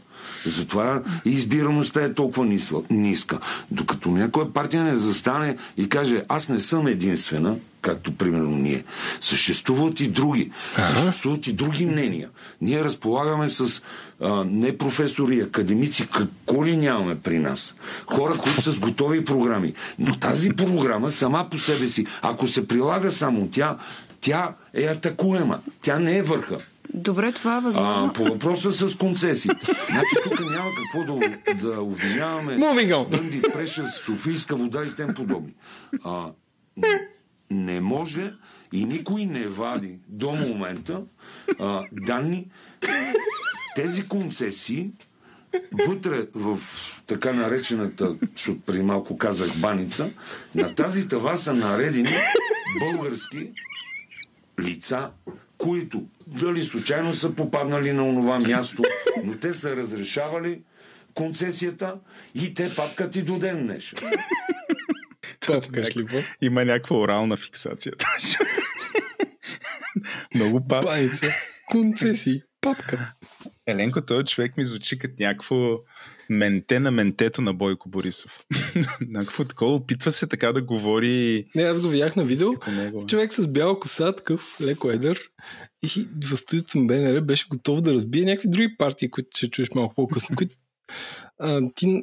[0.46, 2.56] затова избираността е толкова
[2.90, 3.38] ниска.
[3.70, 8.84] Докато някоя партия не застане и каже, аз не съм единствена, както примерно ние.
[9.20, 10.50] Съществуват и други.
[10.76, 10.86] Ага.
[10.86, 12.28] Съществуват и други мнения.
[12.60, 13.82] Ние разполагаме с
[14.20, 17.76] а, не професори, академици, какво ли нямаме при нас.
[18.06, 19.74] Хора, които са с готови програми.
[19.98, 23.76] Но тази програма сама по себе си, ако се прилага само тя,
[24.20, 25.60] тя е атакуема.
[25.80, 26.56] Тя не е върха.
[26.94, 28.06] Добре, това е възможно.
[28.06, 29.66] А, по въпроса с концесиите.
[29.90, 32.56] Значи тук няма какво да, да обвиняваме.
[33.10, 35.54] Дънди, Преша, Софийска вода и тем подобни.
[36.04, 36.26] А,
[36.76, 37.08] не,
[37.50, 38.32] не може
[38.72, 41.02] и никой не вади до момента
[41.58, 42.46] а, данни.
[43.76, 44.90] Тези концесии
[45.86, 46.58] вътре в
[47.06, 50.10] така наречената, защото преди малко казах баница,
[50.54, 52.08] на тази тава са наредени
[52.80, 53.50] български
[54.62, 55.10] лица,
[55.58, 58.82] които дали случайно са попаднали на онова място,
[59.24, 60.62] но те са разрешавали
[61.14, 62.00] концесията
[62.34, 63.98] и те папкат и до ден днешен.
[65.46, 67.92] Папкаш ли Има някаква орална фиксация.
[70.34, 70.90] Много папка.
[70.90, 71.26] Баница.
[71.70, 72.42] Концесии.
[72.60, 73.12] Папка.
[73.66, 75.78] Еленко, този човек ми звучи като някакво
[76.30, 78.44] менте на ментето на Бойко Борисов.
[79.08, 81.46] Някакво такова, опитва се така да говори.
[81.54, 82.50] Не, аз го видях на видео.
[83.06, 85.20] Човек с бяла коса, такъв леко едър.
[85.82, 89.70] И в студиото на БНР беше готов да разбие някакви други партии, които ще чуеш
[89.74, 90.56] малко по-късно, които
[91.38, 92.02] а, ти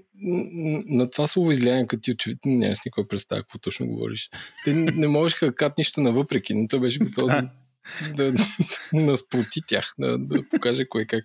[0.88, 4.30] на това слово излияние, като ти очевидно нямаш никой представа какво точно говориш.
[4.66, 7.28] Те не можеха да кат нищо навъпреки, но той беше готов
[8.16, 8.46] да, да, да
[8.94, 11.24] насплоти тях, да, да покаже кое как.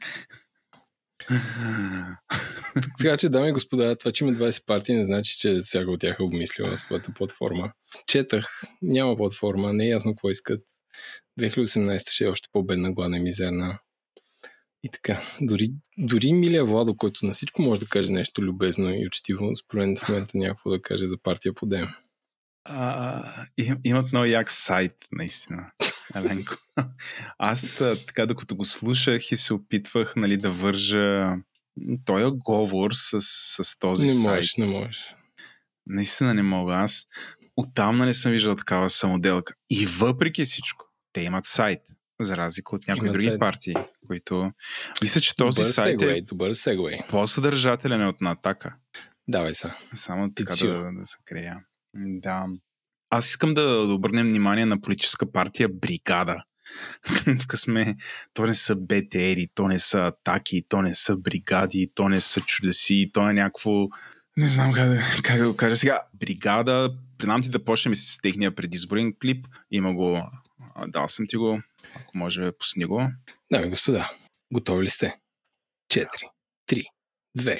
[2.99, 6.01] така че, дами и господа, това, че има 20 партии, не значи, че всяка от
[6.01, 7.73] тях е обмислила своята платформа.
[8.07, 10.61] Четах, няма платформа, не е ясно какво искат.
[11.41, 13.79] 2018 ще е още по-бедна, гладна и мизерна.
[14.85, 19.07] И така, дори, дори Милия Владо, който на всичко може да каже нещо любезно и
[19.07, 21.89] учтиво, според мен в момента някакво да каже за партия по дем.
[22.65, 23.47] А,
[23.85, 25.71] имат много як сайт, наистина,
[26.15, 26.55] Еленко.
[27.39, 31.37] Аз така, докато го слушах и се опитвах нали, да вържа
[32.05, 33.21] този говор с,
[33.63, 34.25] с този не сайт.
[34.25, 35.15] Не можеш, не можеш.
[35.87, 36.75] Наистина не мога.
[36.75, 37.07] Аз
[37.57, 39.55] оттам не съм виждал такава самоделка.
[39.71, 41.81] И въпреки всичко, те имат сайт,
[42.21, 43.41] за разлика от някои имат други сайт.
[43.41, 43.75] партии,
[44.07, 44.53] които...
[45.03, 46.99] Мисля, че този добър сайт сегуей, е добър сегуей.
[47.11, 48.77] по-съдържателен е от Натака.
[49.29, 49.75] Давай са.
[49.95, 51.61] Само така да, да се крея.
[51.95, 52.47] Да.
[53.11, 56.43] Аз искам да, обърнем внимание на политическа партия Бригада.
[57.41, 57.97] Тук сме,
[58.35, 62.41] то не са БТРи, то не са атаки, то не са бригади, то не са
[62.41, 63.89] чудеси, то е някакво...
[64.37, 66.03] Не знам как да, как да го кажа сега.
[66.15, 69.47] Бригада, предам ти да почнем с техния предизборен клип.
[69.71, 70.23] Има го,
[70.87, 71.63] дал съм ти го,
[71.95, 73.09] ако може пусни го.
[73.53, 74.11] Дами господа,
[74.53, 75.15] готови ли сте?
[75.93, 76.07] 4,
[76.69, 76.85] 3,
[77.39, 77.59] 2.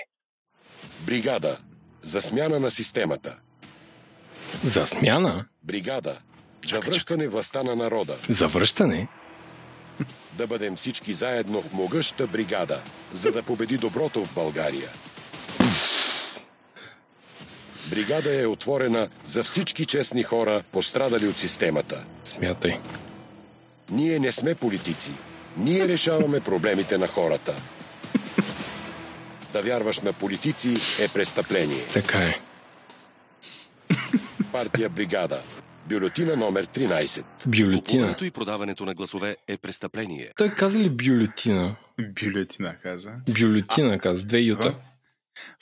[1.07, 1.59] Бригада.
[2.03, 3.41] За смяна на системата.
[4.65, 5.45] За смяна?
[5.63, 6.17] Бригада.
[6.69, 8.17] За връщане властта на народа.
[8.29, 9.09] За връщане?
[10.33, 12.81] Да бъдем всички заедно в могъща бригада,
[13.13, 14.89] за да победи доброто в България.
[17.91, 22.05] Бригада е отворена за всички честни хора, пострадали от системата.
[22.25, 22.81] Смятай.
[23.91, 25.11] Ние не сме политици.
[25.57, 27.55] Ние решаваме проблемите на хората.
[29.53, 31.85] Да вярваш на политици е престъпление.
[31.93, 32.41] Така е.
[34.53, 35.43] Партия Бригада.
[35.89, 37.25] Бюлетина номер 13.
[37.47, 37.79] Бюлетина.
[37.79, 40.33] Купуването и продаването на гласове е престъпление.
[40.37, 41.77] Той каза ли бюлетина?
[42.23, 43.13] Бюлетина каза.
[43.41, 44.77] Бюлетина каза, с две юта.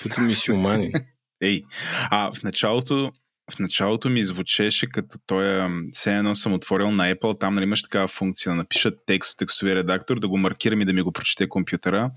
[0.03, 0.92] Като мисиомани.
[1.42, 1.62] Ей,
[2.11, 3.12] а в началото,
[3.53, 7.64] в началото ми звучеше като той е, все едно съм отворил на Apple, там нали,
[7.64, 11.03] имаш такава функция да напишат текст в текстовия редактор, да го маркирам и да ми
[11.03, 12.11] го прочете компютъра.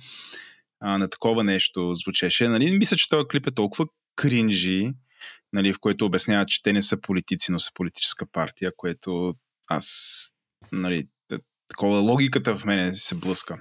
[0.79, 2.47] А, на такова нещо звучеше.
[2.47, 4.91] Нали, мисля, че този клип е толкова кринжи,
[5.53, 9.33] нали, в който обясняват, че те не са политици, но са политическа партия, което
[9.67, 10.27] аз,
[10.71, 11.07] нали,
[11.67, 13.57] такова логиката в мене се блъска.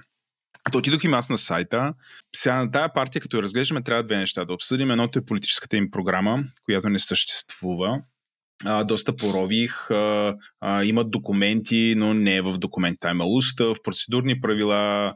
[0.71, 1.93] То отидох им аз на сайта.
[2.35, 4.91] Сега на тая партия, като я разглеждаме, трябва две неща да обсъдим.
[4.91, 8.01] Едното е политическата им програма, която не съществува.
[8.65, 9.91] А, доста порових.
[9.91, 13.09] А, а, имат документи, но не е в документите.
[13.09, 15.13] Има устав, процедурни правила.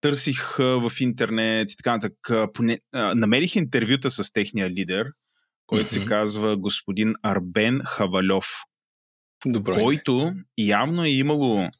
[0.00, 2.50] Търсих а, в интернет и така нататък.
[2.92, 5.06] Намерих интервюта с техния лидер,
[5.70, 6.08] който се Мгм.
[6.08, 8.46] казва господин Арбен Хавалев
[9.46, 9.72] Добре.
[9.72, 11.70] който явно е имало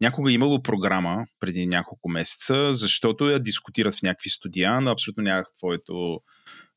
[0.00, 5.22] някога е имало програма преди няколко месеца, защото я дискутират в някакви студия, но абсолютно
[5.22, 6.20] нямах твоето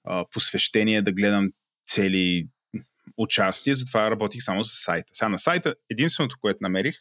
[0.04, 1.50] а, посвещение да гледам
[1.86, 2.48] цели
[3.18, 5.08] участия, затова работих само с сайта.
[5.12, 6.96] Сега на сайта единственото, което намерих,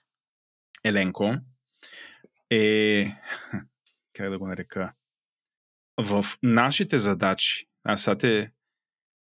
[0.84, 1.34] Еленко,
[2.50, 3.06] е
[4.12, 4.92] как да го нарека
[5.98, 8.52] в нашите задачи, аз сега те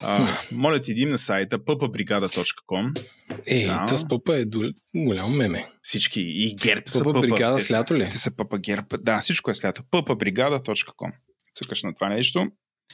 [0.02, 3.04] а, моля ти идим на сайта ppbrigada.com
[3.48, 3.88] Е, Да.
[3.90, 4.72] с пъпа е до...
[4.96, 5.68] голямо меме.
[5.82, 8.10] всички и ГЕРБ са Пъпа бригада с лято ли?
[8.12, 8.98] Те са ПП ГЕРБ.
[8.98, 9.84] Да, всичко е с лято.
[9.84, 11.12] ppbrigada.com
[11.56, 12.48] Цъкаш на това нещо.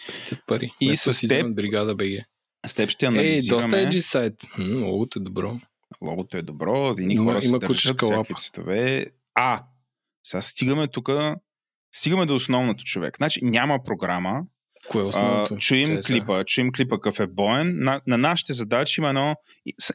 [0.08, 0.72] Пестят пари.
[0.82, 2.10] И И с теб- бригада БГ.
[2.68, 3.62] С теб ще Ей, анализираме.
[3.62, 4.34] доста еджи сайт.
[4.58, 5.60] М, Логото е добро.
[6.02, 9.06] Логото е добро, едни Има- хора се има държат всякакви цветове.
[9.36, 9.64] А,
[10.24, 11.10] сега стигаме тук,
[11.92, 13.18] стигаме до основното човек.
[13.18, 14.42] Значи няма програма,
[14.90, 15.54] Кое е основното?
[15.54, 16.20] А, чуем Чай сега.
[16.20, 17.74] клипа, чуем клипа какъв е боен.
[17.84, 19.36] На, на нашите задачи има, едно,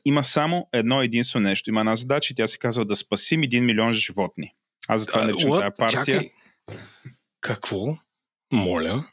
[0.04, 1.70] има само едно единствено нещо.
[1.70, 4.52] Има една задача и тя се казва да спасим един милион животни.
[4.88, 6.04] Аз затова А, наричам тая партия.
[6.04, 6.30] Чакай.
[7.40, 7.96] Какво?
[8.52, 9.04] Моля.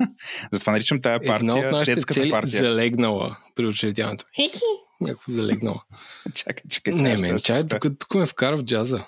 [0.52, 2.60] Затова наричам тая партия Една от нашите детската цели партия.
[2.60, 4.24] залегнала при учредяването.
[5.00, 5.82] Някакво залегнала.
[6.34, 6.94] Чакай, чакай.
[6.94, 9.04] Не, мен, чай, тук, тук ме вкара в джаза.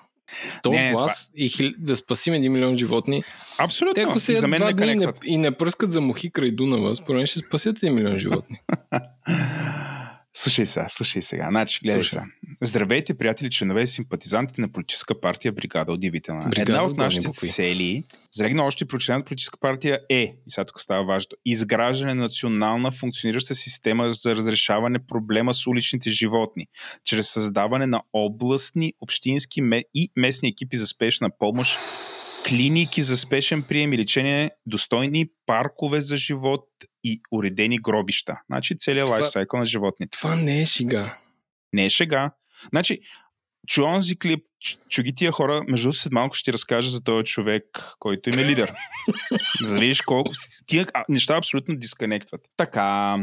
[0.63, 1.73] То Не, не, глас и хил...
[1.79, 3.23] да спасим един милион животни.
[3.59, 3.95] Абсолютно.
[3.95, 6.51] Те ако се за мен нека дни и не, и не пръскат за мухи край
[6.51, 8.61] Дунава, според мен ще спасят един милион животни.
[10.35, 11.47] Слушай сега, слушай сега.
[11.51, 12.11] Значи, гледай Слушай.
[12.11, 12.25] сега.
[12.63, 15.93] Здравейте, приятели, членове и симпатизанти на политическа партия Бригада.
[15.93, 16.49] Удивителна.
[16.49, 17.49] Бригада Една от нашите букви.
[17.49, 22.23] цели, залегна още при учредената политическа партия е, и сега тук става важно, изграждане на
[22.23, 26.67] национална функционираща система за разрешаване проблема с уличните животни,
[27.05, 29.63] чрез създаване на областни, общински
[29.95, 31.79] и местни екипи за спешна помощ,
[32.49, 36.65] клиники за спешен прием и лечение, достойни паркове за живот
[37.05, 38.41] и уредени гробища.
[38.51, 40.19] Значи целият Това- лайфсайкъл на животните.
[40.19, 41.17] Това не е шига.
[41.73, 42.31] Не е шега.
[42.71, 43.01] Значи,
[43.67, 44.45] чу онзи клип,
[44.91, 47.65] чу- ги тия хора, между другото след малко ще ти разкажа за този човек,
[47.99, 48.73] който им е лидер.
[49.63, 50.33] за да видиш колко...
[50.67, 52.41] Тия а, неща абсолютно дисконектват.
[52.57, 53.17] Така,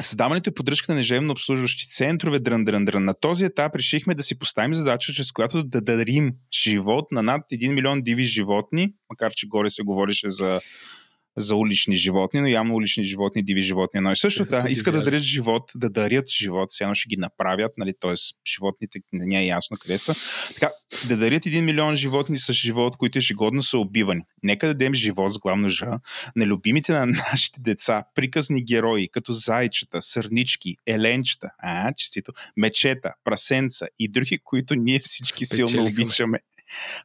[0.00, 3.04] създаването и поддръжката на ежедневно обслужващи центрове, дрън, дрън, дрън.
[3.04, 6.32] На този етап решихме да си поставим задача, чрез която да дарим
[6.64, 10.60] живот на над 1 милион диви животни, макар че горе се говореше за
[11.40, 14.42] за улични животни, но явно улични животни, диви животни, едно и също.
[14.42, 18.14] Да, искат да дарят живот, да дарят живот, сега ще ги направят, нали, т.е.
[18.50, 20.14] животните не е ясно къде са.
[20.48, 20.70] Така,
[21.08, 24.22] да дарят един милион животни с живот, които ежегодно са убивани.
[24.42, 25.82] Нека да дадем живот с главно Ж
[26.36, 33.86] на любимите на нашите деца, приказни герои, като зайчета, сърнички, еленчета, а, честито, мечета, прасенца
[33.98, 36.02] и други, които ние всички силно Спечелихме.
[36.02, 36.38] обичаме.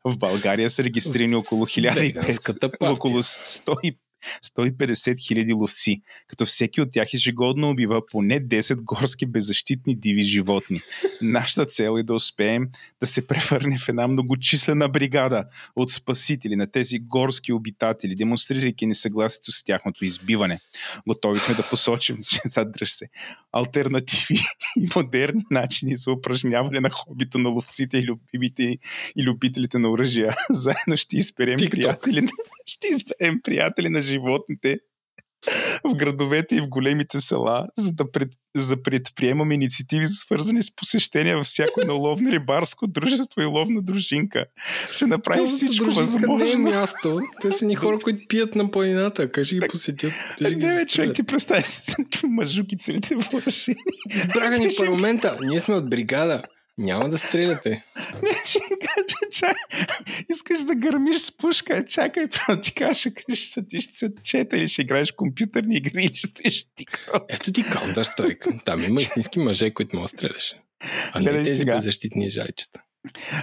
[0.03, 2.93] В България са регистрирани около 1500, Веганската партия.
[2.93, 3.95] около 100
[4.43, 10.81] 150 хиляди ловци, като всеки от тях ежегодно убива поне 10 горски беззащитни диви животни.
[11.21, 12.67] Нашата цел е да успеем
[12.99, 15.43] да се превърне в една многочислена бригада
[15.75, 20.59] от спасители на тези горски обитатели, демонстрирайки несъгласието с тяхното избиване.
[21.07, 23.05] Готови сме да посочим, че задръж се,
[23.51, 24.39] альтернативи
[24.77, 28.77] и модерни начини за упражняване на хобито на ловците и любимите
[29.17, 30.35] и любителите на оръжия.
[30.49, 31.71] Заедно ще изберем TikTok.
[31.71, 32.27] приятели,
[32.65, 34.77] ще изберем приятели на животните
[35.83, 40.75] в градовете и в големите села, за да, пред, за да предприемаме инициативи, свързани с
[40.75, 44.45] посещения във всяко едно ловно рибарско дружество и ловна дружинка.
[44.91, 46.63] Ще направим Ловната всичко дружинка Не е възможно.
[46.63, 47.19] място.
[47.41, 49.43] Те са ни хора, които пият на планината.
[49.43, 50.13] Ще ги посетят?
[50.37, 53.77] Те ще ги Не, бе, човек, ти представи си мъжуки целите въоръжени.
[54.09, 55.37] Избраха ни парламента.
[55.41, 56.41] Ние сме от бригада.
[56.77, 57.69] Няма да стреляте.
[58.23, 59.53] Не, ще кажа, чай.
[60.29, 64.57] Искаш да гърмиш с пушка, чакай, право ти кажа, ще са ти ще се чета
[64.57, 67.25] или ще играеш компютърни игри или ще стоиш TikTok.
[67.29, 68.65] Ето ти Counter Strike.
[68.65, 70.55] Там има истински мъже, които да стреляш.
[71.11, 71.73] А не Гледай тези сега.
[71.73, 72.81] беззащитни жайчета.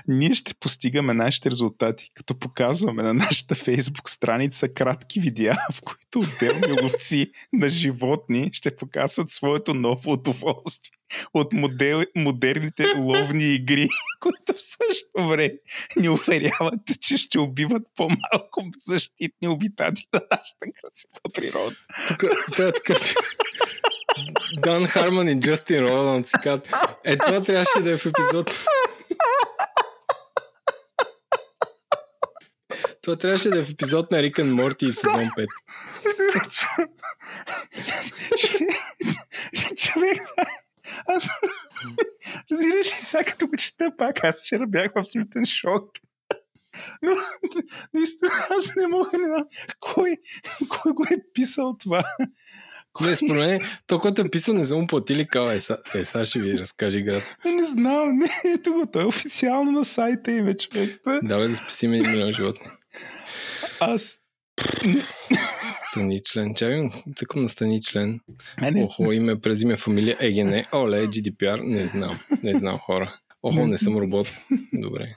[0.09, 6.19] Ние ще постигаме нашите резултати, като показваме на нашата фейсбук страница кратки видеа, в които
[6.19, 11.03] отделни ловци на животни ще показват своето ново удоволствие
[11.35, 13.89] от модел, модерните ловни игри,
[14.21, 15.53] които в същото време
[15.97, 21.77] ни уверяват, че ще убиват по-малко беззащитни обитатели на нашата красива природа.
[22.09, 22.25] Тук
[24.59, 26.69] Дан Харман и Джастин Роланд си казват,
[27.05, 28.51] е това трябваше да е в епизод.
[33.03, 35.47] Това трябваше да е в епизод на Рик and Морти и сезон 5.
[39.77, 40.19] Човек,
[41.07, 41.29] аз...
[42.53, 45.91] Разбираш ли, сега като го чета пак, аз вчера бях в абсолютен шок.
[47.03, 47.11] Но,
[47.95, 49.45] наистина, аз не мога не знам
[49.81, 50.17] кой,
[50.69, 52.05] кой го е писал това.
[53.01, 55.55] Не, според мен, то, който е писал, не са му платили кава.
[55.55, 57.37] Е, са, е, сега ще ви разкаже играта.
[57.45, 60.69] Не, не знам, не, ето го, той е официално на сайта им, вече.
[61.05, 62.67] Той- Давай да спасим един милион животни.
[63.85, 64.17] Аз
[65.85, 66.55] Стани член.
[66.55, 66.83] Чакай,
[67.17, 68.21] цъкам на стани член.
[68.61, 68.83] Не, не.
[68.85, 70.49] Охо, име, през име, фамилия, ЕГН.
[70.75, 71.61] Оле, GDPR.
[71.63, 72.19] Не знам.
[72.43, 73.15] Не знам хора.
[73.43, 74.29] Охо, не съм робот.
[74.73, 75.17] Добре.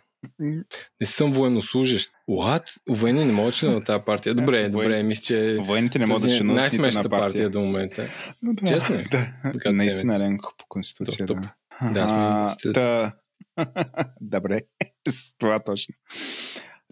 [1.02, 2.10] Не съм военнослужащ.
[2.30, 2.64] What?
[2.90, 4.36] Военни не могат да на тази партия.
[4.36, 7.24] Добре, добре, мисля, че Военните не могат да е членуват най-смешната на партия.
[7.24, 8.08] партия до момента.
[8.44, 9.04] Да, Честно е.
[9.04, 11.26] Да, Така, наистина Ленко по конституция.
[11.26, 11.54] Топ, Да,
[11.84, 12.74] Да, сме А, Конституция.
[12.74, 13.14] та-
[14.22, 14.62] Добре,
[15.08, 15.96] с това точно.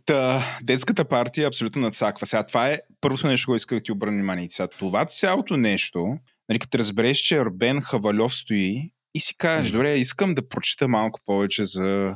[0.06, 2.28] Та, детската партия абсолютно надцаква.
[2.28, 4.50] Сега това е първото нещо, което исках да ти обърна внимание.
[4.50, 6.18] Сега, това цялото нещо,
[6.50, 11.20] нали, като разбереш, че Арбен Хавалев стои и си кажеш, добре, искам да прочита малко
[11.26, 12.16] повече за,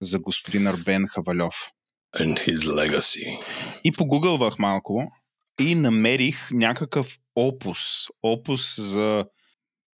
[0.00, 1.54] за господин Арбен Хавалев.
[2.16, 3.38] And his legacy.
[3.84, 5.12] И погугълвах малко
[5.60, 7.78] и намерих някакъв опус.
[8.22, 9.24] Опус за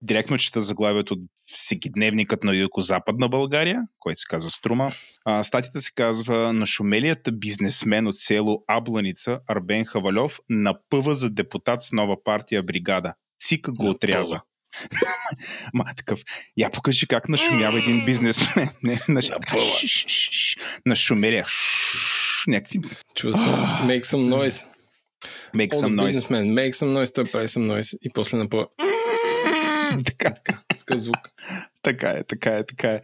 [0.02, 4.92] директно чета заглавието от всекидневникът на Юго-Западна България, който се казва Струма.
[5.24, 11.92] А, статията се казва Нашумелият бизнесмен от село Абланица Арбен Хавалев напъва за депутат с
[11.92, 13.14] нова партия Бригада.
[13.40, 14.40] ЦИК го отряза.
[15.74, 16.20] Ма такъв,
[16.56, 18.68] я покажи как нашумява един бизнесмен.
[18.82, 19.30] Не, наш...
[20.86, 21.46] Нашумелия.
[22.46, 22.80] Някакви
[23.14, 23.54] Чува съм.
[23.86, 24.66] Make some noise.
[25.54, 26.06] make some noise.
[26.06, 26.44] businessmen.
[26.54, 27.14] Make some noise.
[27.14, 27.98] Той прави some noise.
[28.02, 28.66] И после напъва.
[30.04, 30.34] така,
[30.78, 31.30] Такъв звук.
[31.82, 33.00] така е, така е, така е.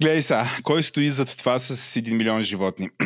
[0.00, 2.88] Гледай сега, кой стои зад това с 1 милион животни?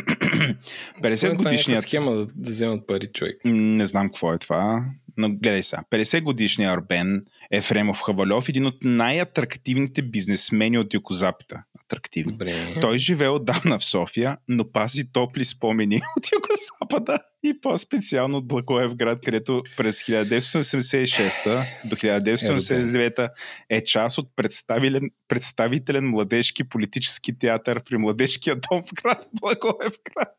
[1.03, 3.35] 50 Това е годишният схема да, да вземат пари човек.
[3.45, 4.85] Не знам какво е това,
[5.17, 5.83] но гледай сега.
[5.91, 11.63] 50 годишният Арбен Ефремов Хавалев, един от най-атрактивните бизнесмени от Юкозапита.
[11.85, 12.31] Атрактивни.
[12.31, 12.79] Добре.
[12.81, 19.19] Той живее отдавна в София, но пази топли спомени от Юго-Запада и по-специално от Благоевград,
[19.25, 23.29] където през 1986 до 1989
[23.69, 30.37] е част от представителен, представителен младежки политически театър при Младежкия дом в град Благоевград.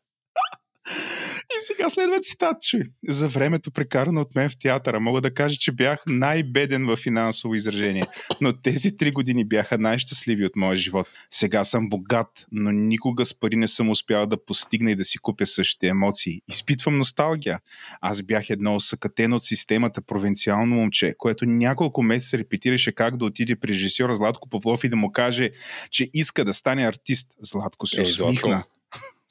[1.51, 2.81] И сега следва цитат, чуй.
[3.07, 7.55] За времето прекарано от мен в театъра мога да кажа, че бях най-беден в финансово
[7.55, 8.07] изражение.
[8.41, 11.07] Но тези три години бяха най-щастливи от моя живот.
[11.29, 15.17] Сега съм богат, но никога с пари не съм успял да постигна и да си
[15.17, 16.41] купя същите емоции.
[16.49, 17.59] Изпитвам носталгия.
[18.01, 23.55] Аз бях едно осъкатено от системата провинциално момче, което няколко месеца репетираше как да отиде
[23.55, 25.49] при режисьора Златко Павлов и да му каже,
[25.89, 27.27] че иска да стане артист.
[27.41, 28.63] Златко се Ей, Златко.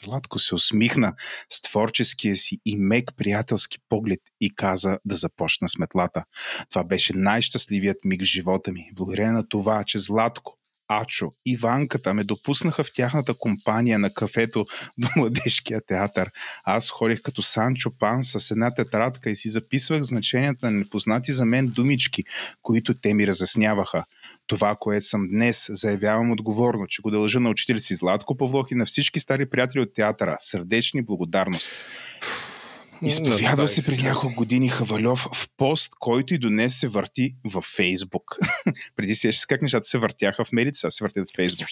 [0.03, 1.15] Златко се усмихна
[1.49, 6.25] с творческия си и мек приятелски поглед и каза да започна с метлата.
[6.71, 8.91] Това беше най-щастливият миг в живота ми.
[8.95, 10.58] Благодарение на това, че Златко,
[10.89, 14.67] Ачо и Ванката ме допуснаха в тяхната компания на кафето
[14.99, 16.31] до Младежкия театър.
[16.65, 21.45] Аз ходих като Санчо Пан с една тетрадка и си записвах значенията на непознати за
[21.45, 22.25] мен думички,
[22.63, 24.05] които те ми разясняваха.
[24.47, 28.75] Това, което съм днес, заявявам отговорно, че го дължа на учителя си Златко Павлов и
[28.75, 30.37] на всички стари приятели от театъра.
[30.39, 31.71] Сърдечни благодарности.
[33.03, 37.65] Изповядва се при няколко години Хавалев в пост, който и до днес се върти във
[37.65, 38.37] Фейсбук.
[38.97, 41.69] Преди се как нещата се въртяха в медица, сега се въртят в Фейсбук.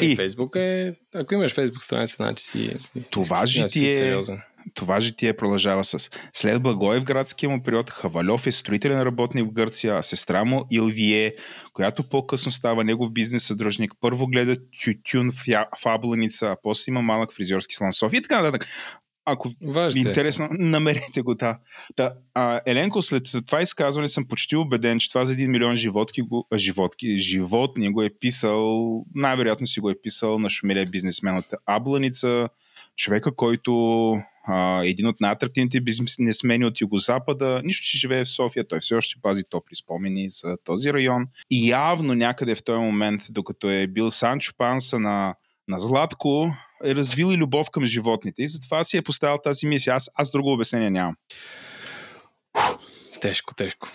[0.00, 0.94] И Фейсбук е...
[1.14, 2.76] Ако имаш Фейсбук страница, значи си...
[3.10, 4.42] Това значи си житие, сериозен.
[4.74, 10.02] това житие продължава с след Благоевградския му период Хавалев е строителен работник в Гърция, а
[10.02, 11.34] сестра му Илвие,
[11.72, 17.34] която по-късно става негов бизнес съдружник, първо гледа тютюн в, Абланица, а после има малък
[17.34, 18.68] фризьорски салон в София и така нататък.
[19.24, 20.10] Ако Важно ви е.
[20.10, 21.34] интересно, намерете го.
[21.34, 21.58] Да.
[21.96, 26.22] Та, а, Еленко, след това изказване съм почти убеден, че това за един милион животки,
[26.22, 31.36] го, а, животки, животни го е писал, най-вероятно си го е писал на шумелия бизнесмен
[31.36, 32.48] от Абланица,
[32.96, 33.72] човека, който
[34.44, 37.62] а, един от най-атрактивните бизнесмени от Югозапада.
[37.64, 41.26] Нищо, че живее в София, той все още пази топли спомени за този район.
[41.50, 45.34] И явно някъде в този момент, докато е бил Санчо Панса на,
[45.68, 46.54] на Златко,
[46.84, 48.42] е развил и любов към животните.
[48.42, 49.94] И затова си е поставил тази мисия.
[49.94, 51.16] Аз, аз друго обяснение нямам.
[53.20, 53.88] Тежко, тежко.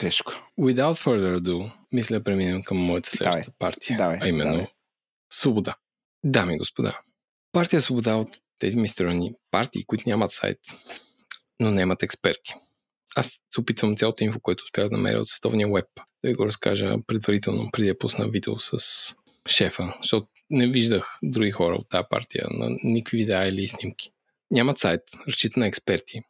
[0.00, 0.32] Тежко.
[0.60, 3.56] Without further ado, мисля да преминем към моята следващата Давай.
[3.58, 3.96] партия.
[3.96, 4.66] Давай, а именно давай.
[5.32, 5.74] Свобода.
[6.24, 6.98] Дами и господа,
[7.52, 10.58] партия Свобода от тези мистериони партии, които нямат сайт,
[11.60, 12.54] но нямат експерти.
[13.16, 16.46] Аз се опитвам цялото инфо, което успях да намеря от световния веб, да ви го
[16.46, 18.78] разкажа предварително, преди да пусна видео с
[19.48, 24.10] шефа, защото не виждах други хора от тази партия на никакви видеа или снимки.
[24.50, 26.22] Нямат сайт, разчита на експерти.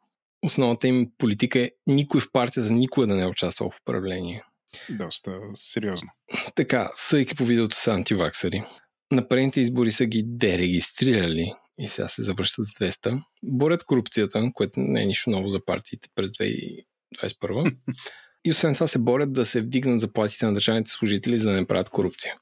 [0.43, 4.43] Основната им политика е никой в партията никога да не е участвал в управление.
[4.91, 6.09] Доста сериозно.
[6.55, 8.65] Така, съйки по видеото са антиваксари.
[9.13, 13.23] На предните избори са ги дерегистрирали и сега се завръщат с 200.
[13.43, 17.77] Борят корупцията, което не е нищо ново за партиите през 2021.
[18.45, 21.67] и освен това се борят да се вдигнат заплатите на държавните служители, за да не
[21.67, 22.35] правят корупция.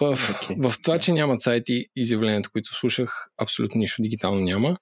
[0.00, 0.70] В, Okay.
[0.70, 4.76] в това, че нямат сайти, изявленията, които слушах, абсолютно нищо дигитално няма.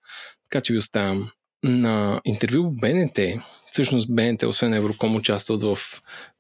[0.50, 1.30] Така че ви оставям
[1.64, 3.18] на интервю БНТ.
[3.70, 5.78] Всъщност БНТ, освен Евроком, участват в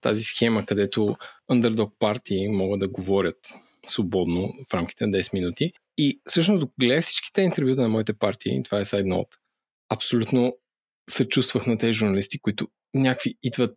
[0.00, 1.16] тази схема, където
[1.50, 3.38] underdog партии могат да говорят
[3.84, 5.72] свободно в рамките на 10 минути.
[5.98, 9.28] И всъщност, гледах всичките интервюта на моите партии, това е сайд ноут,
[9.88, 10.56] абсолютно
[11.10, 13.76] се чувствах на тези журналисти, които някакви идват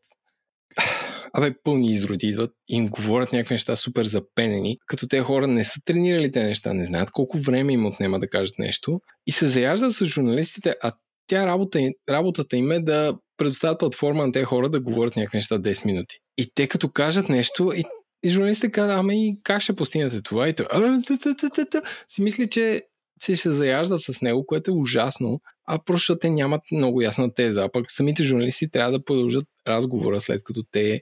[1.37, 5.63] Абе, пълни изроди идват и им говорят някакви неща супер запенени, като те хора не
[5.63, 9.45] са тренирали тези неща, не знаят колко време им отнема да кажат нещо и се
[9.45, 10.91] заяждат с журналистите, а
[11.27, 11.79] тя работа,
[12.09, 16.19] работата им е да предоставят платформа на тези хора да говорят някакви неща 10 минути.
[16.37, 17.83] И те като кажат нещо, и,
[18.23, 20.49] и журналистите казват, ама и как ще постигнете това?
[20.49, 21.81] И той, «А, та, та, та, та, та».
[22.07, 22.81] си мисли, че
[23.23, 27.63] се ще заяждат с него, което е ужасно, а просто те нямат много ясна теза.
[27.63, 31.01] А пък самите журналисти трябва да продължат разговора, след като те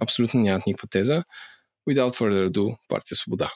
[0.00, 1.24] абсолютно нямат никаква теза.
[1.90, 3.50] Without further ado, партия Свобода.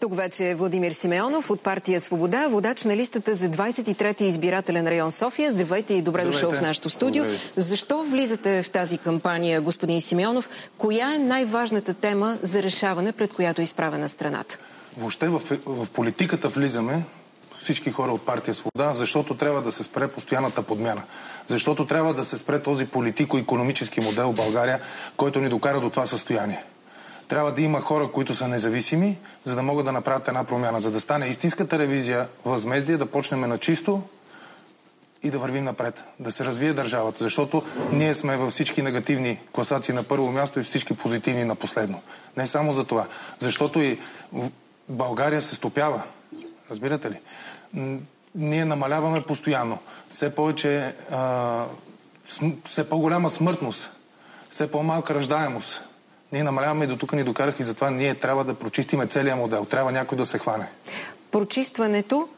[0.00, 5.10] Тук вече е Владимир Симеонов от партия Свобода, водач на листата за 23-ти избирателен район
[5.10, 5.52] София.
[5.52, 6.46] Здравейте и добре Здравейте.
[6.46, 7.24] дошъл в нашото студио.
[7.24, 7.38] Ви.
[7.56, 10.48] Защо влизате в тази кампания, господин Симеонов?
[10.76, 14.58] Коя е най-важната тема за решаване, пред която е изправена страната?
[14.96, 17.02] Въобще в, в политиката влизаме
[17.60, 21.02] всички хора от партия Свобода, защото трябва да се спре постоянната подмяна.
[21.46, 24.80] Защото трябва да се спре този политико-економически модел в България,
[25.16, 26.64] който ни докара до това състояние.
[27.28, 30.80] Трябва да има хора, които са независими, за да могат да направят една промяна.
[30.80, 34.02] За да стане истинската ревизия, възмездие, да почнем на чисто
[35.22, 37.62] и да вървим напред, да се развие държавата, защото
[37.92, 42.02] ние сме във всички негативни класации на първо място и всички позитивни на последно.
[42.36, 43.06] Не само за това,
[43.38, 43.98] защото и
[44.88, 46.02] България се стопява.
[46.70, 47.20] Разбирате ли?
[48.34, 49.78] Ние намаляваме постоянно.
[50.10, 51.64] Все повече, а,
[52.64, 53.92] все по-голяма смъртност,
[54.50, 55.87] все по-малка ръждаемост.
[56.32, 59.64] Ние намаляваме и до тук ни докарах и затова ние трябва да прочистиме целия модел.
[59.64, 60.68] Трябва някой да се хване.
[61.30, 62.28] Прочистването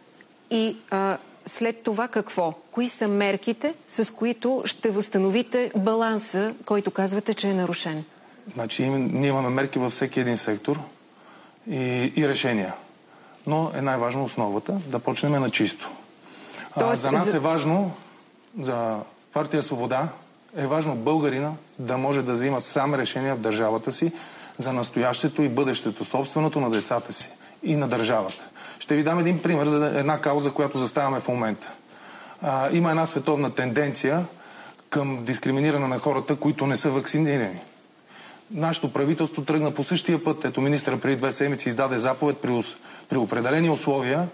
[0.51, 1.16] и а,
[1.47, 2.53] след това какво?
[2.70, 8.05] Кои са мерките, с които ще възстановите баланса, който казвате, че е нарушен?
[8.55, 10.80] Значи ние имаме мерки във всеки един сектор
[11.66, 12.74] и, и решения.
[13.47, 15.91] Но е най-важно основата да почнем на чисто.
[16.74, 17.93] А, Тоест, за нас за- е важно,
[18.61, 18.99] за
[19.32, 20.09] партия Свобода,
[20.57, 24.12] е важно българина да може да взима сам решения в държавата си
[24.57, 27.30] за настоящето и бъдещето, собственото на децата си
[27.62, 28.48] и на държавата.
[28.78, 31.72] Ще ви дам един пример за една кауза, която заставаме в момента.
[32.42, 34.24] А, има една световна тенденция
[34.90, 37.61] към дискриминиране на хората, които не са вакцинирани.
[38.51, 40.44] Нашето правителство тръгна по същия път.
[40.44, 42.62] Ето министра преди две седмици издаде заповед при,
[43.09, 44.28] при определени условия.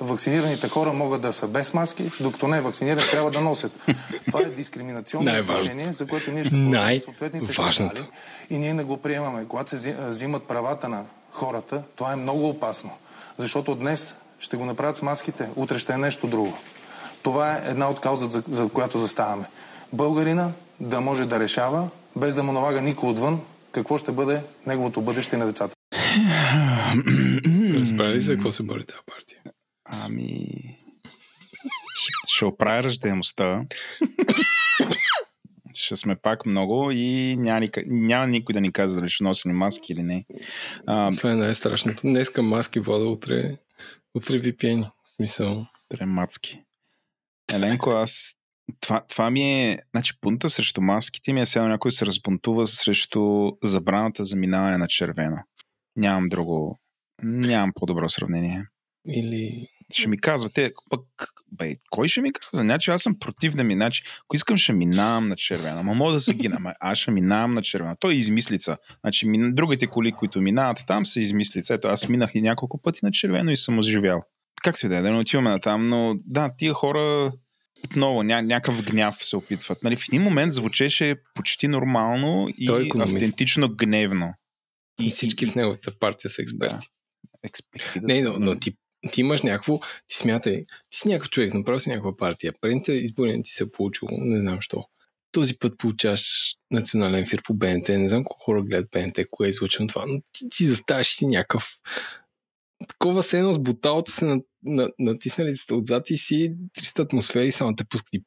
[0.00, 3.72] Вакцинираните хора могат да са без маски, докато не вакцинирани трябва да носят.
[4.26, 8.08] Това е дискриминационно отношение, за което ние ще подадем съответните сигнали
[8.50, 9.44] и ние не го приемаме.
[9.44, 12.90] Когато се взи- взимат правата на хората, това е много опасно.
[13.38, 16.58] Защото днес ще го направят с маските, утре ще е нещо друго.
[17.22, 19.44] Това е една от каузата, за, за която заставаме.
[19.92, 23.40] Българина да може да решава, без да му налага никой отвън,
[23.72, 25.74] какво ще бъде неговото бъдеще на децата.
[27.86, 29.40] Разбрали ли за какво се бори тази партия?
[29.84, 30.48] Ами...
[32.28, 33.62] Ще, оправя ръждаемостта.
[35.74, 39.92] Ще сме пак много и няма, няма никой да ни каза дали ще носим маски
[39.92, 40.24] или не.
[40.86, 42.02] А, Това е най-страшното.
[42.02, 43.56] Днеска маски вода, утре,
[44.14, 44.82] утре VPN.
[44.82, 45.66] В Смисъл.
[45.88, 46.62] Тремацки.
[47.52, 48.32] Еленко, аз
[48.80, 49.78] това, това ми е...
[49.94, 54.88] Значи пункта срещу маските ми е сега някой се разбунтува срещу забраната за минаване на
[54.88, 55.36] червено.
[55.96, 56.78] Нямам друго...
[57.22, 58.62] Нямам по-добро сравнение.
[59.08, 59.68] Или...
[59.92, 61.02] Ще ми казвате, пък,
[61.52, 62.62] бе, кой ще ми казва?
[62.62, 66.12] Значи аз съм против да ми, значи, ако искам ще минавам на червено, ама мога
[66.12, 67.96] да се гина, ама аз ще минавам на червено.
[68.00, 68.76] Той е измислица.
[69.00, 69.54] Значи, мин...
[69.54, 71.74] другите коли, които минават там са измислица.
[71.74, 74.22] Ето, аз минах и няколко пъти на червено и съм оживял.
[74.62, 77.32] Както и да е, да не отиваме на там, но да, тия хора
[77.84, 79.82] отново ня, някакъв гняв се опитват.
[79.82, 84.34] Нали, в един момент звучеше почти нормално и Той е автентично гневно.
[85.00, 86.86] И всички в неговата партия са експерти.
[87.46, 88.76] Експерти да Не, но, но ти,
[89.12, 89.80] ти имаш някакво...
[90.08, 92.52] Ти смятай, ти си някакъв човек, направи си някаква партия.
[92.60, 94.84] Предните избори не ти се е получило, не знам що.
[95.32, 97.88] Този път получаваш национален ефир по БНТ.
[97.88, 101.26] Не знам колко хора гледат БНТ, кога е излъчено това, но ти, ти заставаш си
[101.26, 101.68] някакъв
[102.88, 107.52] такова се едно с буталото се на, на, натиснали сте отзад и си 300 атмосфери,
[107.52, 108.22] само те пускат и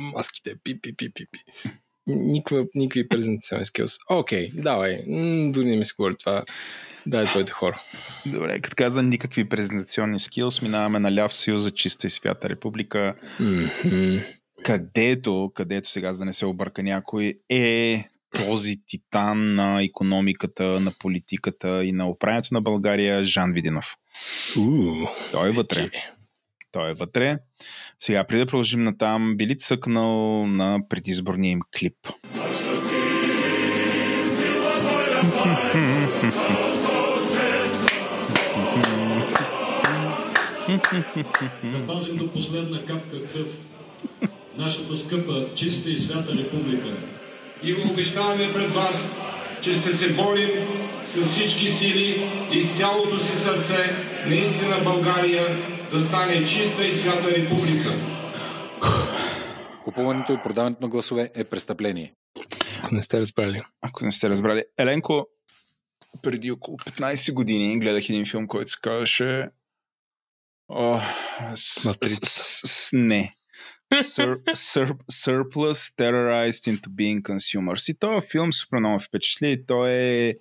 [0.00, 1.38] маските, пи, пи, пи, пи, пи.
[2.06, 3.96] Никаква, никакви презентационни скилс.
[4.10, 4.98] Окей, давай.
[5.08, 6.44] М, дори не ми се говори това.
[7.06, 7.82] Дай твоите хора.
[8.26, 13.14] Добре, като каза никакви презентационни скилс, минаваме на ляв съюз за чиста и свята република,
[13.40, 14.24] Mm-hmm.
[14.62, 20.92] където, където сега, за да не се обърка някой, е този титан на економиката, на
[20.98, 23.94] политиката и на управянето на България Жан Видинов.
[24.56, 25.90] Uh, Той е вътре.
[26.72, 27.38] Той е вътре.
[27.98, 31.96] Сега, преди да продължим на там, били цъкнал на предизборния им клип.
[41.64, 43.48] Да пазим до последна капка кръв
[44.58, 46.88] нашата скъпа, чиста и свята република.
[47.62, 49.16] И го обещаваме пред вас,
[49.62, 50.50] че ще се борим
[51.06, 53.94] с всички сили и с цялото си сърце
[54.26, 55.56] наистина България
[55.92, 57.90] да стане чиста и свята република.
[59.84, 62.14] Купуването и продаването на гласове е престъпление.
[62.82, 63.62] Ако не сте разбрали.
[63.82, 64.64] Ако не сте разбрали.
[64.78, 65.26] Еленко,
[66.22, 69.48] преди около 15 години гледах един филм, който се казваше
[70.68, 71.00] О,
[71.54, 73.32] с, с, с, не.
[73.94, 77.92] Sur, sur, surplus Terrorized into Being Consumers.
[77.92, 79.66] И този филм супер много впечатли.
[79.66, 80.34] Той е...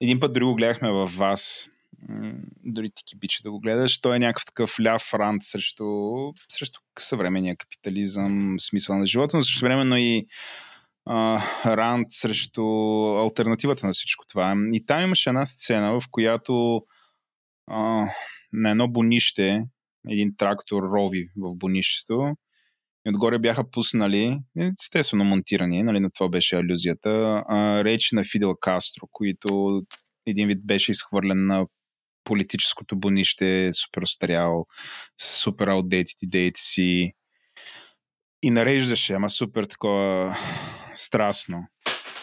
[0.00, 1.68] Един път дори го гледахме във вас.
[2.64, 4.00] Дори ти кипичи да го гледаш.
[4.00, 5.84] Той е някакъв такъв ляв рант срещу,
[6.48, 10.26] срещу съвременния капитализъм, смисъл на живота, но също времено и
[11.06, 11.42] а,
[11.76, 12.62] рант срещу
[13.16, 14.54] альтернативата на всичко това.
[14.72, 16.82] И там имаше една сцена, в която
[17.66, 18.06] а,
[18.52, 19.64] на едно бонище,
[20.08, 22.36] един трактор рови в бонището
[23.06, 24.38] и отгоре бяха пуснали,
[24.80, 29.82] естествено монтирани, нали, на това беше алюзията, а, речи на Фидел Кастро, които
[30.26, 31.66] един вид беше изхвърлен на
[32.24, 34.66] политическото бонище, супер остарял,
[35.20, 37.12] с супер outdated идеите си
[38.42, 40.36] и нареждаше, ама супер такова
[40.94, 41.66] страстно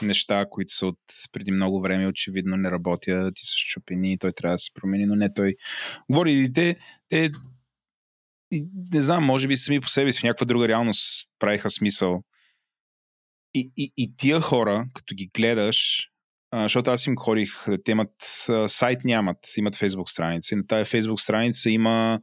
[0.01, 0.99] неща, които са от
[1.31, 5.05] преди много време очевидно не работят и са щупени и той трябва да се промени,
[5.05, 5.55] но не той.
[6.09, 6.75] Говори и те,
[7.09, 7.31] те
[8.51, 12.23] и, не знам, може би сами по себе си в някаква друга реалност правиха смисъл.
[13.53, 16.09] И, и, и тия хора, като ги гледаш,
[16.53, 18.11] защото аз им ходих, те имат
[18.67, 20.53] сайт нямат, имат фейсбук страница.
[20.53, 22.19] И на тази фейсбук страница има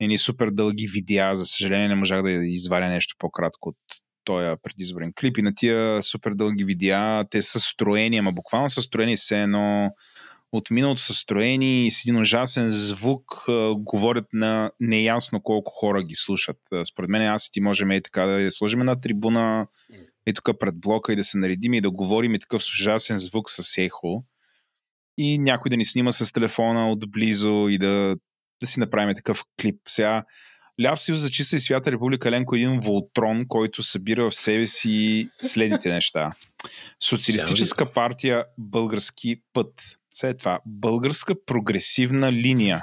[0.00, 3.76] едни супер дълги видеа, за съжаление не можах да изваря нещо по-кратко от
[4.24, 5.38] този предизборен клип.
[5.38, 9.90] И на тия супер дълги видеа, те са строени, ама буквално са строени все едно
[10.52, 13.44] от миналото са строени и с един ужасен звук
[13.76, 16.58] говорят на неясно колко хора ги слушат.
[16.92, 19.66] Според мен аз и ти можем и така да я сложим на трибуна
[20.26, 23.16] и тук пред блока и да се наредим и да говорим и такъв с ужасен
[23.16, 24.24] звук с ехо
[25.18, 28.16] и някой да ни снима с телефона отблизо и да,
[28.60, 29.80] да си направим такъв клип.
[29.88, 30.24] Сега
[30.82, 34.66] Ляв съюз за чиста и свята република Ленко е един волтрон, който събира в себе
[34.66, 36.30] си следните неща.
[37.02, 39.98] Социалистическа партия Български път.
[40.14, 42.82] След това Българска прогресивна линия.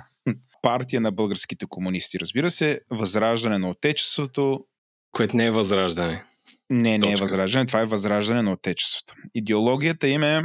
[0.61, 2.19] Партия на българските комунисти.
[2.19, 4.65] Разбира се, Възраждане на Отечеството.
[5.11, 6.23] Което не е възраждане.
[6.69, 9.13] Не, не е възраждане, това е възраждане на Отечеството.
[9.35, 10.41] Идеологията им е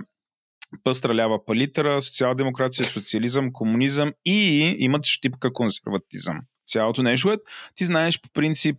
[0.85, 6.37] пъстра лява палитра, социал-демокрация, социализъм, комунизъм и имат щипка консерватизъм.
[6.69, 7.39] Цялото нещо.
[7.75, 8.77] Ти знаеш по принцип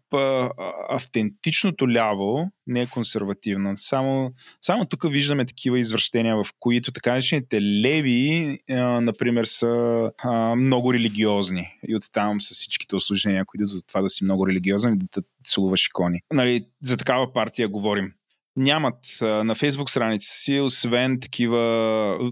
[0.89, 3.73] автентичното ляво не е консервативно.
[3.77, 8.59] Само, само тук виждаме такива извращения, в които така наречените леви,
[9.01, 10.11] например, са
[10.57, 11.77] много религиозни.
[11.87, 15.85] И оттам с всичките осложнения, които до това да си много религиозен и да целуваш
[15.85, 16.21] икони.
[16.33, 18.13] Нали, за такава партия говорим
[18.55, 22.31] нямат на фейсбук страница си, освен такива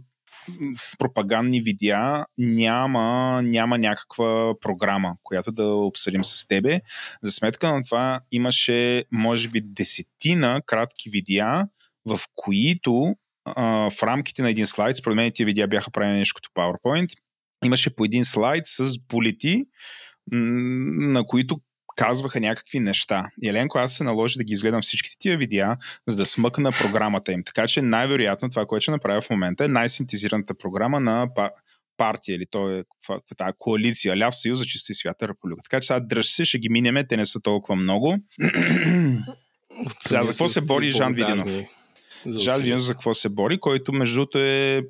[0.99, 6.81] пропагандни видеа, няма, няма някаква програма, която да обсъдим с тебе.
[7.23, 11.67] За сметка на това имаше, може би, десетина кратки видеа,
[12.05, 16.35] в които а, в рамките на един слайд, според мен тия видеа бяха правени нещо
[16.35, 17.09] като PowerPoint,
[17.65, 19.65] имаше по един слайд с полити,
[20.31, 21.59] на които
[21.97, 23.25] казваха някакви неща.
[23.43, 25.77] Еленко, аз се наложи да ги изгледам всичките тия видеа,
[26.07, 27.43] за да смъкна програмата им.
[27.43, 31.27] Така че най-вероятно това, което ще направя в момента е най-синтезираната програма на
[31.97, 32.83] партия или то е
[33.37, 35.61] тази коалиция, Ляв съюз за чиста и свята република.
[35.63, 38.17] Така че сега дръж се, ще ги минеме, те не са толкова много.
[39.99, 41.51] сега за какво се бори Жан Видинов?
[42.39, 44.81] Жан Видинов за какво се бори, който между другото е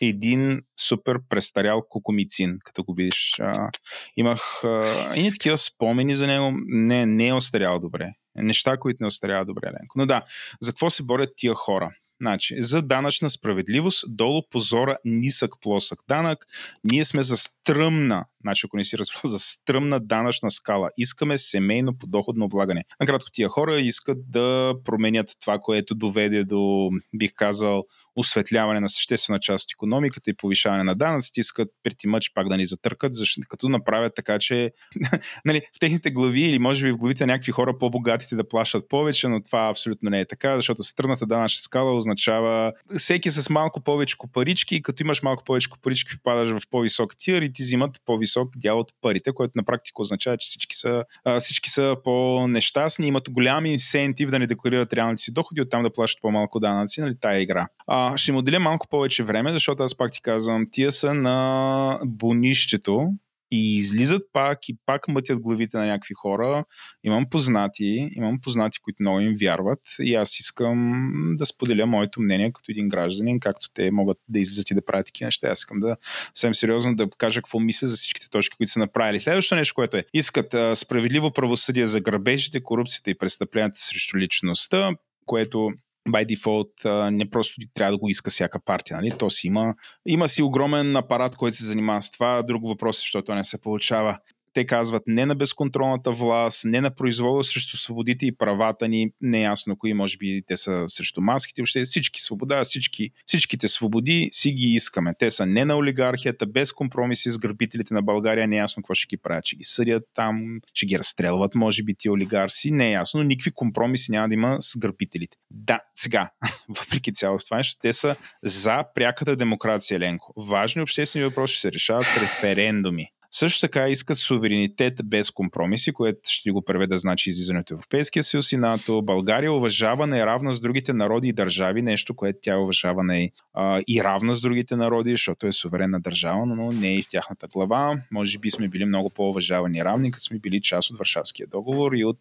[0.00, 3.34] един супер престарял кукумицин, като го видиш.
[3.40, 3.70] А,
[4.16, 6.52] имах а, и такива спомени за него.
[6.66, 8.12] Не, не е остарял добре.
[8.36, 9.98] Неща, които не остаряват добре, Ленко.
[9.98, 10.22] Но да,
[10.60, 11.90] за какво се борят тия хора?
[12.20, 16.46] Значи, за данъчна справедливост, долу позора нисък плосък данък.
[16.84, 20.90] Ние сме за стръмна, значи ако не си разбрал, за стръмна данъчна скала.
[20.96, 22.84] Искаме семейно подоходно облагане.
[23.00, 27.84] Накратко, тия хора искат да променят това, което доведе до, бих казал,
[28.16, 32.56] осветляване на съществена част от економиката и повишаване на данъците, искат прети мъч пак да
[32.56, 34.72] ни затъркат, защото като направят така, че
[35.44, 38.88] нали, в техните глави или може би в главите на някакви хора по-богатите да плащат
[38.88, 43.80] повече, но това абсолютно не е така, защото стръмната данъчна скала означава всеки с малко
[43.80, 48.00] повече парички и като имаш малко повече парички, попадаш в по-висок тир и ти взимат
[48.04, 51.04] по-висок дял от парите, което на практика означава, че всички са,
[51.38, 56.22] всички са по-нещастни, имат голям инсентив да не декларират реалните си доходи, оттам да плащат
[56.22, 57.66] по-малко данъци, нали, тая игра.
[57.86, 62.00] А, ще им отделя малко повече време, защото аз пак ти казвам, тия са на
[62.04, 63.08] бонището
[63.50, 66.64] и излизат пак и пак мътят главите на някакви хора.
[67.04, 72.52] Имам познати, имам познати, които много им вярват и аз искам да споделя моето мнение
[72.52, 75.48] като един гражданин, както те могат да излизат и да правят такива неща.
[75.48, 75.96] Аз искам да
[76.34, 79.20] съвсем сериозно да кажа какво мисля за всичките точки, които са направили.
[79.20, 84.90] Следващото нещо, което е, искат а, справедливо правосъдие за грабежите, корупцията и престъпленията срещу личността,
[85.26, 85.72] което
[86.06, 88.96] by default не просто трябва да го иска всяка партия.
[88.96, 89.18] Нали?
[89.18, 89.74] То си има,
[90.06, 92.42] има си огромен апарат, който се занимава с това.
[92.42, 94.18] Друг въпрос е, защото не се получава
[94.56, 99.76] те казват не на безконтролната власт, не на произвола срещу свободите и правата ни, неясно
[99.78, 104.66] кои, може би те са срещу маските, въобще всички свобода, всички, всичките свободи си ги
[104.66, 105.14] искаме.
[105.18, 109.16] Те са не на олигархията, без компромиси с грабителите на България, неясно какво ще ги
[109.16, 113.50] правят, ще ги съдят там, ще ги разстрелват, може би ти олигарси, не е никакви
[113.50, 115.36] компромиси няма да има с грабителите.
[115.50, 116.30] Да, сега,
[116.68, 120.32] въпреки цялото това нещо, те са за пряката демокрация, Ленко.
[120.36, 123.08] Важни обществени въпроси ще се решават с референдуми.
[123.38, 128.52] Също така искат суверенитет без компромиси, което ще го преведа значи излизане от Европейския съюз
[128.52, 129.02] и НАТО.
[129.02, 133.82] България уважавана е равна с другите народи и държави, нещо, което тя уважава не а,
[133.88, 137.46] и равна с другите народи, защото е суверенна държава, но не е и в тяхната
[137.46, 138.00] глава.
[138.10, 142.04] Може би сме били много по-уважавани равни, като сме били част от Варшавския договор и
[142.04, 142.20] от,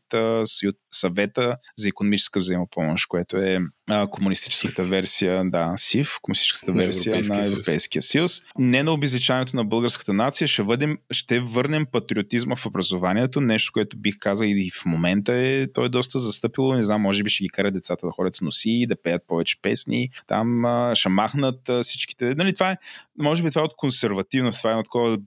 [0.64, 3.60] и от съвета за економическа взаимопомощ, което е
[3.90, 4.90] а, комунистическата СИФ.
[4.90, 8.32] версия, да, СИФ, комунистическата на версия Европейския на Европейския съюз.
[8.32, 8.52] съюз.
[8.58, 13.98] Не на обезличаването на българската нация, ще, въдем, ще върнем патриотизма в образованието, нещо, което
[13.98, 17.44] бих казал и в момента е, то е доста застъпило, не знам, може би ще
[17.44, 21.70] ги кара децата да ходят с носи, да пеят повече песни, там а, ще махнат
[21.70, 22.36] а, всичките.
[22.36, 22.78] Нали, това е,
[23.20, 25.18] може би това е от консервативно, това е от такова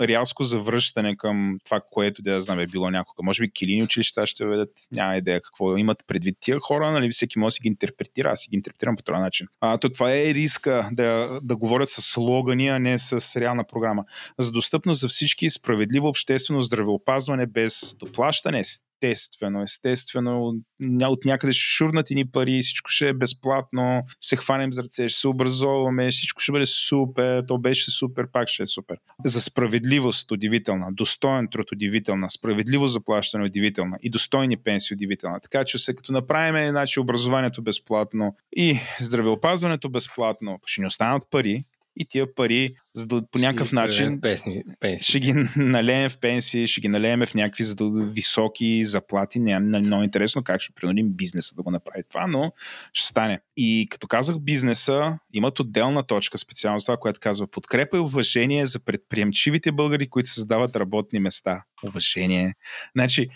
[0.00, 3.22] рязко завръщане към това, което да знам е било някога.
[3.22, 7.38] Може би килини училища ще ведат, няма идея какво имат предвид тия хора, нали, всеки
[7.38, 9.46] може да си ги интерпретира, аз си ги интерпретирам по този начин.
[9.60, 14.04] А, то това е риска да, да говорят с слогани, а не с реална програма.
[14.38, 18.62] За достъпност за всички, справедливо обществено здравеопазване без доплащане,
[19.10, 20.54] естествено, естествено,
[21.02, 25.08] от някъде ще шурнат и ни пари, всичко ще е безплатно, се хванем за ръце,
[25.08, 28.96] ще се образоваме, всичко ще бъде супер, то беше супер, пак ще е супер.
[29.24, 35.40] За справедливост удивителна, достоен труд удивителна, справедливо заплащане удивителна и достойни пенсии удивителна.
[35.40, 41.64] Така че се като направим значи, образованието безплатно и здравеопазването безплатно, ще ни останат пари,
[41.96, 45.06] и тия пари, за да по някакъв начин песни, пенсии.
[45.08, 49.40] ще ги налеем в пенсии, ще ги налеем в някакви задъл- високи заплати.
[49.40, 52.52] Не е много интересно как ще принудим бизнеса да го направи това, но
[52.92, 53.40] ще стане.
[53.56, 58.66] И като казах бизнеса, имат отделна точка специално за това, което казва подкрепа и уважение
[58.66, 61.62] за предприемчивите българи, които създават работни места.
[61.84, 62.54] Уважение.
[62.96, 63.28] Значи,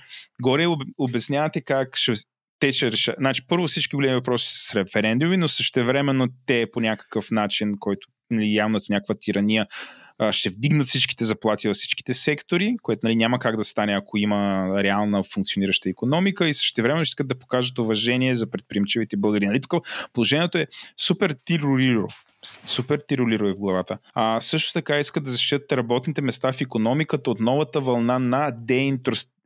[0.43, 2.13] горе об- обяснявате как ще
[2.59, 3.15] те ще решат.
[3.19, 8.09] Значи, първо всички големи въпроси са с референдуми, но същевременно те по някакъв начин, който
[8.31, 9.67] нали, явно с някаква тирания,
[10.31, 14.69] ще вдигнат всичките заплати във всичките сектори, което нали, няма как да стане, ако има
[14.83, 19.47] реална функционираща економика и същевременно ще искат да покажат уважение за предприемчивите българи.
[19.47, 19.61] Нали?
[19.61, 19.75] Тук
[20.13, 20.67] положението е
[20.97, 22.07] супер тирорило.
[22.43, 23.99] Супер тиролиро е в главата.
[24.15, 28.53] А също така искат да защитят работните места в економиката от новата вълна на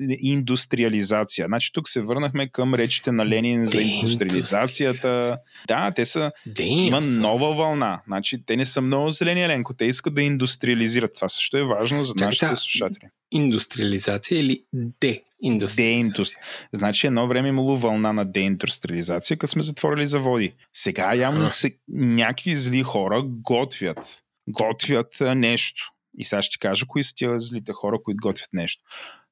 [0.01, 1.47] деиндустриализация.
[1.47, 5.39] Значи тук се върнахме към речите на Ленин за индустриализацията.
[5.69, 6.33] Да, те са...
[6.59, 8.03] Има нова вълна.
[8.07, 9.75] Значи те не са много зелени, Еленко.
[9.75, 11.15] Те искат да индустриализират.
[11.15, 13.09] Това също е важно за Чакай, нашите слушатели.
[13.35, 15.77] Индустриализация или деиндустриализация?
[15.77, 16.41] Деиндустри...
[16.73, 20.55] Значи едно време имало вълна на деиндустриализация, като сме затворили заводи.
[20.73, 21.77] Сега явно се...
[21.89, 24.23] някакви зли хора готвят.
[24.49, 25.91] Готвят нещо.
[26.19, 28.83] И сега ще кажа кои са тия злите хора, които готвят нещо.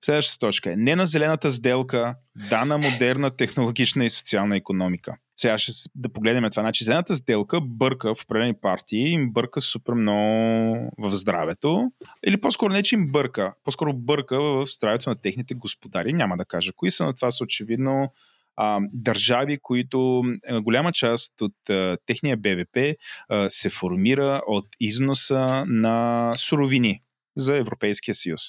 [0.05, 2.15] Следващата точка е не на зелената сделка,
[2.49, 5.17] да на модерна технологична и социална економика.
[5.43, 6.63] Сега ще да погледнем това.
[6.63, 11.91] Значи, зелената сделка бърка в определени партии, им бърка супер много в здравето.
[12.27, 16.13] Или по-скоро не, че им бърка, по-скоро бърка в здравето на техните господари.
[16.13, 18.13] Няма да кажа кои са, но това са очевидно
[18.57, 22.97] а, държави, които а, голяма част от а, техния БВП
[23.29, 27.03] а, се формира от износа на суровини
[27.37, 28.43] за Европейския съюз.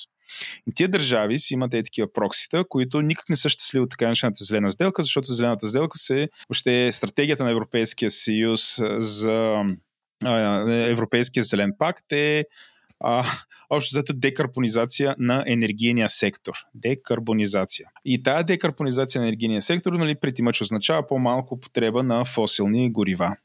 [0.69, 4.05] И тия държави си имат е такива проксита, които никак не са щастливи от така
[4.05, 9.63] наречената зелена сделка, защото зелената сделка се въобще е стратегията на Европейския съюз за
[10.23, 12.45] а, Европейския зелен пакт е
[12.99, 13.25] а,
[13.69, 16.53] общо взето декарбонизация на енергийния сектор.
[16.75, 17.87] Декарбонизация.
[18.05, 23.35] И тази декарбонизация на енергийния сектор нали, преди мъч означава по-малко употреба на фосилни горива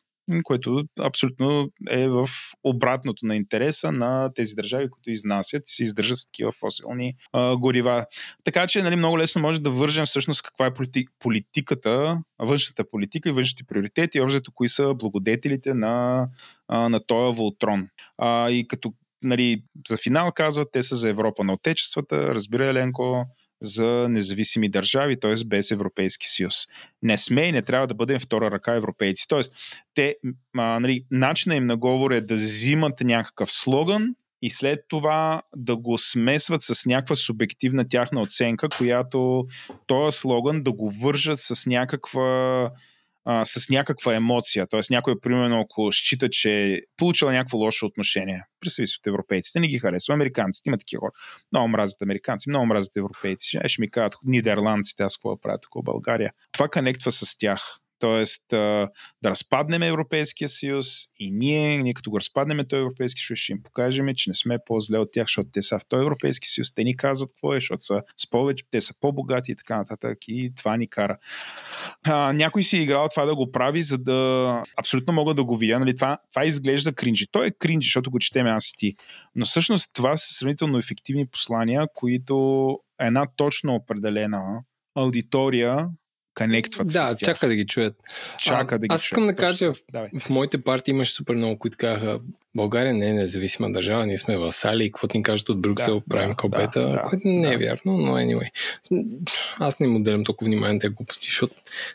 [0.42, 2.28] което абсолютно е в
[2.64, 7.56] обратното на интереса на тези държави, които изнасят и се издържат с такива фосилни а,
[7.56, 8.06] горива.
[8.44, 13.28] Така че нали, много лесно може да вържем всъщност каква е полити- политиката, външната политика
[13.28, 16.26] и външните приоритети, и общо кои са благодетелите на,
[16.68, 17.88] а, на този Волтрон.
[18.18, 23.24] А, и като нали, за финал казват, те са за Европа на отечествата, разбира Еленко,
[23.60, 25.34] за независими държави, т.е.
[25.46, 26.54] без Европейски съюз.
[27.02, 29.28] Не сме и не трябва да бъдем втора ръка европейци.
[29.28, 29.40] Т.е.
[29.94, 30.16] те,
[30.56, 35.76] а, нали, начина им на говор е да взимат някакъв слоган и след това да
[35.76, 39.46] го смесват с някаква субективна тяхна оценка, която
[39.86, 42.70] този слоган да го вържат с някаква
[43.30, 44.66] а, с някаква емоция.
[44.66, 49.60] Тоест някой, примерно, ако счита, че е получил някакво лошо отношение, представи си от европейците,
[49.60, 50.14] не ги харесва.
[50.14, 51.12] Американците има такива хора.
[51.52, 53.58] Много мразят американци, много мразят европейци.
[53.66, 56.32] Ще, ми кажат нидерландците, аз какво правя тук в България.
[56.52, 57.78] Това конектва с тях.
[57.98, 58.88] Тоест да
[59.24, 60.86] разпаднем Европейския съюз
[61.18, 64.58] и ние, ние като го разпаднем този Европейски съюз, ще им покажем, че не сме
[64.66, 67.56] по-зле от тях, защото те са в този Европейски съюз, те ни казват какво е,
[67.56, 71.18] защото са с повече, те са по-богати и така нататък и това ни кара.
[72.06, 75.56] А, някой си е играл това да го прави, за да абсолютно мога да го
[75.56, 75.78] видя.
[75.78, 75.96] Нали?
[75.96, 77.26] Това, това изглежда кринджи.
[77.32, 78.94] Той е кринджи, защото го четеме аз и ти.
[79.34, 84.62] Но всъщност това са сравнително ефективни послания, които една точно определена
[84.94, 85.88] аудитория
[86.38, 87.26] конектват Да, с тях.
[87.26, 87.94] чака да ги чуят.
[88.38, 90.08] Чака а, да ги Аз искам да кажа, в, Давай.
[90.20, 92.20] в моите партии имаше супер много, които казаха
[92.54, 96.04] България не е независима държава, ние сме васали и каквото ни кажат от Брюксел, Да,
[96.10, 97.58] правим да, копета, да, което не е да.
[97.58, 98.50] вярно, но anyway.
[99.58, 101.54] Аз не им отделям толкова внимание на тези глупости, защото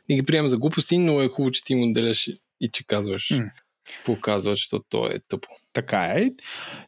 [0.09, 2.29] не ги приемам за глупости, но е хубаво, че ти им отделяш
[2.61, 3.43] и че казваш М.
[4.21, 5.47] казваш, защото то е тъпо.
[5.73, 6.29] Така е.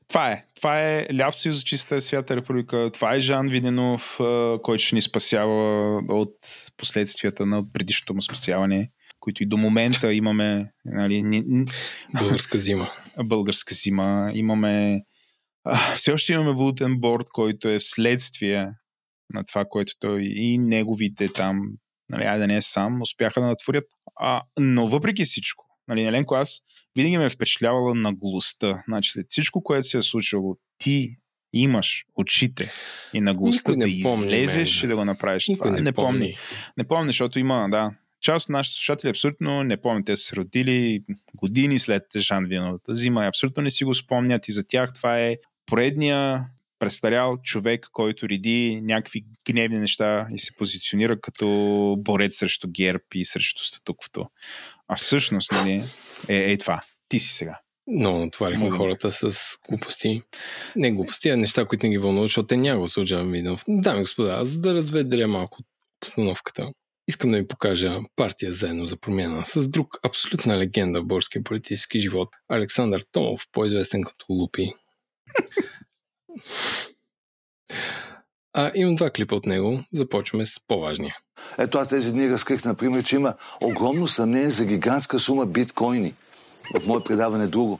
[0.07, 0.43] Това е.
[0.55, 2.89] Това е Ляв съюз за чиста и свята република.
[2.93, 4.15] Това е Жан Виденов,
[4.63, 6.35] който ще ни спасява от
[6.77, 11.65] последствията на предишното му спасяване, които и до момента имаме нали, ни, ни,
[12.19, 12.91] Българска зима.
[13.23, 14.31] българска зима.
[14.33, 15.01] Имаме
[15.95, 18.71] все още имаме валутен борт, който е вследствие
[19.33, 21.61] на това, което той и неговите там,
[22.09, 23.85] нали, айде да не е сам, успяха да натворят.
[24.15, 26.61] А, но въпреки всичко, нали, Еленко, аз
[26.95, 28.83] винаги ме е впечатлявала наглостта.
[28.87, 31.15] Значи след всичко, което се е случило, ти
[31.53, 32.71] имаш очите
[33.13, 34.87] и наглостта да излезеш мен.
[34.87, 35.77] и да го направиш Никой това.
[35.77, 36.19] не не помни.
[36.19, 36.37] помни.
[36.77, 37.91] Не помни, защото има, да,
[38.21, 40.05] част от нашите слушатели абсолютно не помнят.
[40.05, 41.03] Те са се родили
[41.35, 45.19] години след Жан Виновата зима и абсолютно не си го спомнят и за тях това
[45.19, 46.45] е поредния
[46.79, 53.25] престарял човек, който реди някакви гневни неща и се позиционира като борец срещу герб и
[53.25, 54.25] срещу статуквото.
[54.87, 55.83] А всъщност, нали,
[56.29, 56.81] е, е това.
[57.09, 57.59] Ти си сега.
[57.87, 58.77] Но натоварихме Мога.
[58.77, 60.21] хората с глупости.
[60.75, 63.63] Не глупости, а неща, които не ги вълнуват, защото те няма го служавам Виденов.
[63.67, 65.57] Дами и господа, за да разведря малко
[66.01, 66.71] обстановката,
[67.07, 71.99] искам да ви покажа партия заедно за промяна с друг абсолютна легенда в българския политически
[71.99, 72.29] живот.
[72.49, 74.73] Александър Томов, по-известен като Лупи.
[78.57, 79.79] А, имам два клипа от него.
[79.93, 81.15] Започваме с по-важния.
[81.57, 86.13] Ето аз тези дни разкрих, например, че има огромно съмнение за гигантска сума биткоини.
[86.79, 87.79] В мое предаване друго,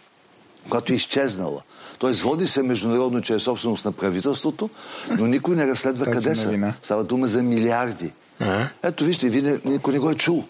[0.70, 1.62] която е изчезнала.
[2.00, 4.70] Тоест води се международно, че е собственост на правителството,
[5.10, 6.74] но никой не разследва Тази къде са.
[6.84, 8.12] Става дума за милиарди.
[8.40, 8.68] А?
[8.84, 10.44] Ето вижте, вие никой не го е чул.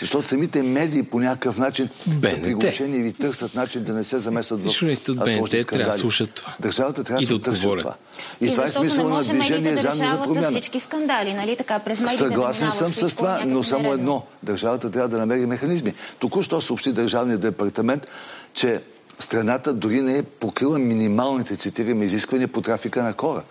[0.00, 2.42] Защото самите медии по някакъв начин са БНТ.
[2.42, 5.92] приглушени и ви търсят начин да не се замесват в Журналистите от БНТ трябва да
[5.92, 6.54] слушат това.
[6.60, 7.82] Държавата трябва И да да отговорят.
[7.82, 7.94] това.
[8.40, 10.46] И, И, това е смисъл на движение да заедно за промяна.
[10.46, 11.78] всички скандали, нали така?
[11.78, 13.94] През медиите Съгласен минава съм с това, но само нередно.
[13.94, 14.22] едно.
[14.42, 15.94] Държавата трябва да намери механизми.
[16.18, 18.06] Току-що съобщи Държавният департамент,
[18.54, 18.80] че
[19.18, 23.42] страната дори не е покрила минималните, цитираме, изисквания по трафика на хора.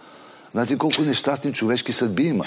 [0.52, 2.46] Знаете колко нещастни човешки съдби има.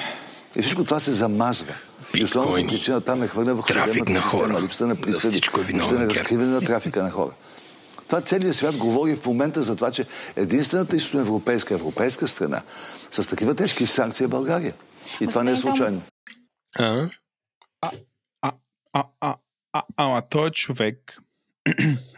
[0.56, 1.74] И всичко това се замазва.
[2.14, 4.62] И основната причина там е хвърля върху Трафик на система, хора.
[4.62, 7.32] липсата на присъди, всичко е липсата на разкриване на трафика на хора.
[8.06, 10.06] Това целият свят говори в момента за това, че
[10.36, 12.62] единствената източноевропейска европейска страна
[13.10, 14.74] с такива тежки санкции е България.
[15.20, 16.02] И това не е случайно.
[16.78, 17.08] А?
[18.42, 18.52] А,
[18.92, 19.04] а,
[19.72, 21.18] а, ама той човек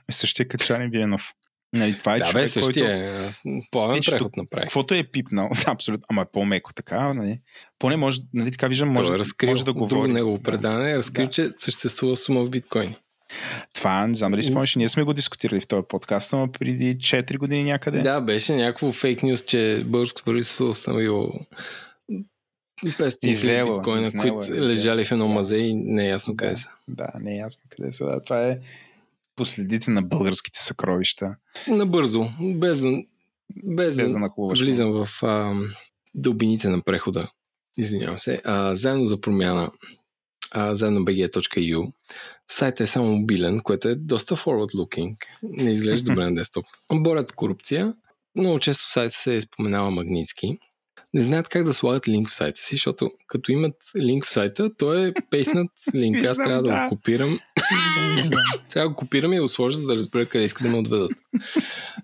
[0.09, 1.33] е същия Качарин Виенов.
[1.77, 3.49] Нали, това е Да, бе, човек, същия който...
[3.49, 3.61] е.
[3.71, 4.65] Плавен Виж, преход тук, направих.
[4.65, 7.41] Каквото е пипнал, абсолютно, ама по-меко така, нали?
[7.79, 10.13] Поне може, нали, така виждам, може, е разкрил може да от друго говори.
[10.13, 12.97] негово предание, е разкрил, че съществува сума в биткоини.
[13.73, 17.39] Това, не знам дали спомняш, ние сме го дискутирали в този подкаст, ама преди 4
[17.39, 18.01] години някъде.
[18.01, 21.33] Да, беше някакво фейк нюз, че българското правителство е установило
[22.85, 26.57] 500 Изело, хиляди биткоина, е, които лежали в едно мазе и не е ясно къде
[26.57, 26.71] са.
[26.89, 28.05] Да, не е ясно къде са.
[28.05, 28.59] Да, това е
[29.37, 31.27] последите на българските съкровища.
[31.69, 33.03] Набързо, без да,
[33.65, 35.55] без Без да влизам в а,
[36.15, 37.31] дълбините на прехода.
[37.79, 38.43] Извинявам се.
[38.45, 39.71] А, заедно за промяна,
[40.51, 41.93] а, заедно bg.eu.
[42.51, 45.17] Сайтът е само мобилен, което е доста forward-looking.
[45.43, 46.67] Не изглежда добре на десктоп.
[46.93, 47.95] Борят корупция.
[48.37, 50.59] Много често сайта се споменава Магницки.
[51.15, 54.75] Не знаят как да слагат линк в сайта си, защото като имат линк в сайта,
[54.77, 56.25] той е пейснат линк.
[56.25, 56.83] Аз трябва да, да.
[56.83, 57.39] го копирам.
[58.71, 61.13] Трябва да го копирам и го сложа, за да разбера къде иска да ме отведат.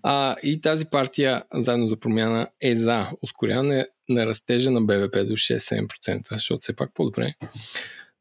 [0.03, 5.33] А, и тази партия, заедно за промяна, е за ускоряване на растежа на БВП до
[5.33, 7.35] 6-7%, защото все пак по-добре.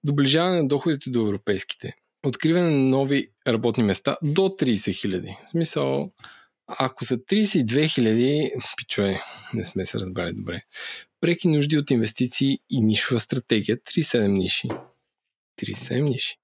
[0.04, 1.94] Доближаване на доходите до европейските.
[2.26, 5.38] Откриване на нови работни места до 30 хиляди.
[5.46, 6.12] В смисъл,
[6.68, 9.22] ако са 32 хиляди, пичове,
[9.54, 10.62] не сме се разбрали добре.
[11.22, 13.78] Преки нужди от инвестиции и нишова стратегия.
[13.78, 14.70] 37 ниши.
[15.62, 16.36] 37 ниши.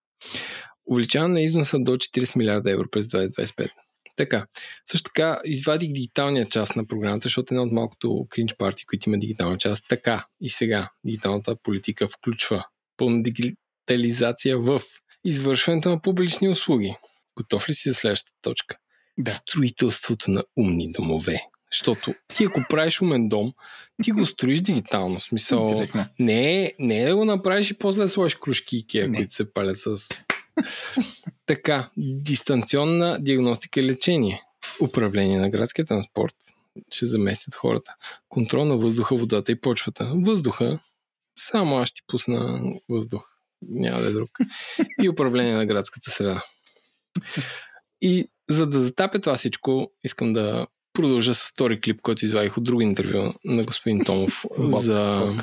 [0.87, 3.67] Увеличаване на износа до 40 милиарда евро през 2025.
[4.15, 4.45] Така.
[4.85, 9.19] Също така извадих дигиталния част на програмата, защото една от малкото кринч парти, които има
[9.19, 9.83] дигитална част.
[9.89, 12.65] Така и сега дигиталната политика включва
[12.97, 14.81] пълна дигитализация в
[15.25, 16.95] извършването на публични услуги.
[17.37, 18.77] Готов ли си за следващата точка?
[19.17, 19.31] Да.
[19.31, 21.41] Строителството на умни домове.
[21.71, 23.53] Защото ти ако правиш умен дом,
[24.03, 25.19] ти го строиш дигитално.
[25.19, 26.05] Смисъл, Директно.
[26.19, 29.53] не е, не е да го направиш и после да сложиш кружки Икеа, които се
[29.53, 30.09] палят с...
[31.45, 34.43] така, дистанционна диагностика и лечение.
[34.81, 36.35] Управление на градския транспорт.
[36.91, 37.95] Ще заместят хората.
[38.29, 40.11] Контрол на въздуха, водата и почвата.
[40.15, 40.79] Въздуха,
[41.35, 43.27] само аз ще пусна въздух.
[43.61, 44.29] Няма да е друг.
[45.01, 46.43] И управление на градската среда.
[48.01, 52.63] И за да затапя това всичко, искам да продължа с втори клип, който извадих от
[52.63, 55.33] друго интервю на господин Томов за...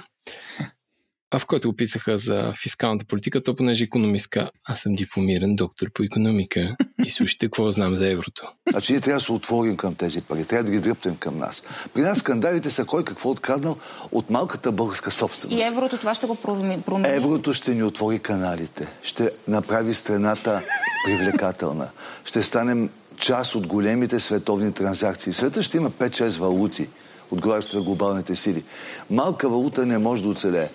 [1.35, 5.93] А в който го писаха за фискалната политика, то понеже економистка, аз съм дипломиран доктор
[5.95, 8.49] по економика и слушайте какво знам за еврото.
[8.71, 11.63] Значи ние трябва да се отворим към тези пари, трябва да ги дръпнем към нас.
[11.95, 13.77] При нас скандалите са кой какво откраднал
[14.13, 15.61] от малката българска собственост.
[15.61, 16.83] И еврото това ще го промени.
[16.83, 17.17] промени.
[17.17, 20.63] Еврото ще ни отвори каналите, ще направи страната
[21.07, 21.91] привлекателна,
[22.25, 25.33] ще станем част от големите световни транзакции.
[25.33, 26.89] Света ще има 5-6 валути,
[27.31, 28.65] отговарящи за глобалните сили.
[29.11, 30.69] Малка валута не може да оцелее.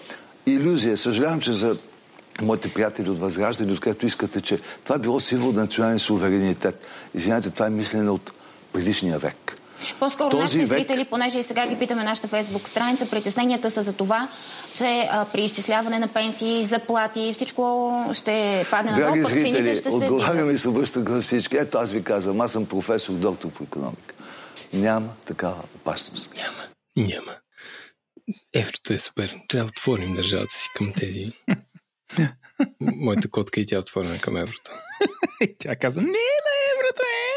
[0.45, 0.97] Иллюзия.
[0.97, 1.77] Съжалявам, че за
[2.41, 6.85] моите приятели от Възраждане, откъдето искате, че това било символ на национален суверенитет.
[7.13, 8.31] Извинявайте, това е мислене от
[8.73, 9.55] предишния век.
[9.99, 13.81] По-скоро Този нашите век- зрители, понеже и сега ги питаме нашата фейсбук страница, притесненията са
[13.81, 14.27] за това,
[14.73, 19.75] че а, при изчисляване на пенсии, заплати, всичко ще падне надолу, Драги пък цените зрители,
[19.75, 21.57] ще се отговарям и се обръщам към всички.
[21.57, 24.15] Ето аз ви казвам, аз съм професор, доктор по економика.
[24.73, 26.29] Няма такава опасност.
[26.37, 27.09] Няма.
[27.09, 27.31] Няма.
[28.55, 29.37] Еврото е супер.
[29.47, 31.31] Трябва да отворим държавата си към тези.
[32.81, 34.71] Моята котка и тя е отворена към еврото.
[35.59, 37.29] Тя каза, не на еврото е!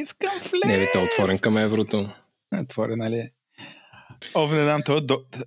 [0.00, 0.60] Искам в лев.
[0.66, 2.10] Не, бе, е отворен към еврото.
[2.60, 3.30] Отворен, нали?
[4.34, 5.06] О, не знам, този,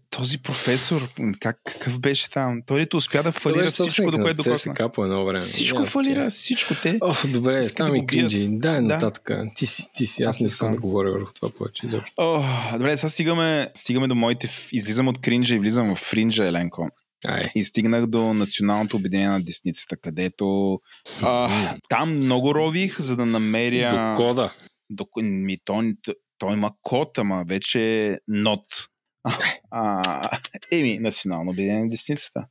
[0.09, 1.09] този професор,
[1.39, 2.61] как, какъв беше там?
[2.65, 4.89] Той ли успя да фалира всичко, до което докосна?
[4.93, 5.37] По едно време.
[5.37, 6.97] Всичко yeah, фалира, всичко те.
[7.01, 8.31] О, добре, става да ми го бият.
[8.31, 8.47] кринджи.
[8.51, 8.81] Дай Да.
[8.81, 9.31] нататък.
[9.55, 10.23] Ти си, ти си.
[10.23, 12.13] Аз не искам да говоря върху това повече изобщо.
[12.17, 12.43] О,
[12.73, 14.49] добре, сега стигаме, стигаме до моите...
[14.71, 16.89] Излизам от кринджа и влизам в фринджа, Еленко.
[17.25, 17.41] Ай.
[17.55, 20.79] И стигнах до Националното обединение на десницата, където
[21.21, 24.15] а, там много рових, за да намеря...
[24.17, 24.53] До кода.
[24.89, 25.93] До, ми, той,
[26.43, 28.65] той има код, ама вече е нот.
[29.71, 30.21] А,
[30.71, 32.45] еми, Национално обединение на десницата.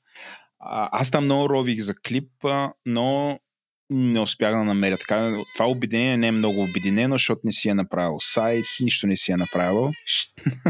[0.60, 3.38] А, аз там много рових за клип, а, но
[3.90, 4.98] не успях да намеря.
[4.98, 9.16] Така, това обединение не е много обединено, защото не си е направил сайт, нищо не
[9.16, 9.90] си е направил.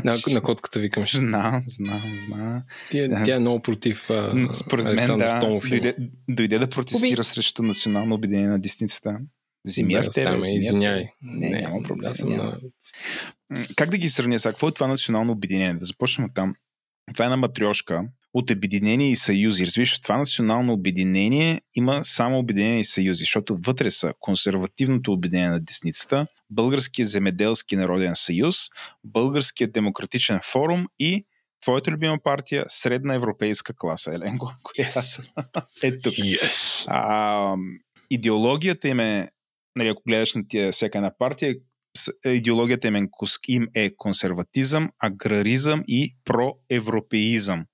[0.05, 1.05] На, на котката викам.
[1.07, 2.63] Знам, знам, знам.
[2.91, 5.69] Тя, тя е много против а, Според мен, Александър да, Томов.
[5.69, 5.97] дойде,
[6.29, 9.19] дойде да протестира срещу Национално обединение на десницата.
[9.65, 10.25] Вземи я Добре, в тебе.
[10.27, 11.03] оставяме, вземи я в извинявай.
[11.03, 11.13] тебе.
[11.23, 12.11] Не, Не, няма проблем.
[12.11, 12.59] аз съм няма.
[13.51, 14.53] на- Как да ги сравня сега?
[14.53, 15.75] Какво е това национално обединение?
[15.75, 16.55] Да започнем от там.
[17.15, 18.03] Това е една матрешка
[18.35, 19.67] от обединение и съюзи.
[19.67, 25.51] Разбираш, в това национално обединение има само обединение и съюзи, защото вътре са консервативното обединение
[25.51, 28.57] на десницата, Българския земеделски народен съюз,
[29.05, 31.25] Българския демократичен форум и
[31.63, 34.53] твоята любима партия Средна европейска класа, Еленко.
[34.79, 35.25] Yes.
[35.83, 36.15] е тук.
[36.15, 36.85] Yes.
[36.89, 37.55] А,
[38.11, 39.29] идеологията им е,
[39.77, 41.55] нали, ако гледаш на тия всяка една партия,
[42.27, 42.93] идеологията е,
[43.49, 47.65] им е консерватизъм, аграризъм и проевропеизъм.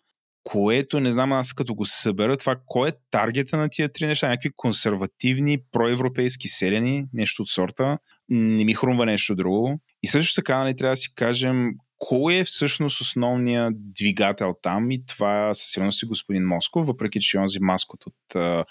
[0.45, 4.29] Което не знам аз като го събера, това кой е таргета на тия три неща?
[4.29, 7.99] Някакви консервативни, проевропейски селени, нещо от сорта.
[8.29, 9.81] Не ми хрумва нещо друго.
[10.03, 15.07] И също така, нали, трябва да си кажем кой е всъщност основният двигател там и
[15.07, 18.65] това със сигурност е господин Москов, въпреки че онзи маскот от а,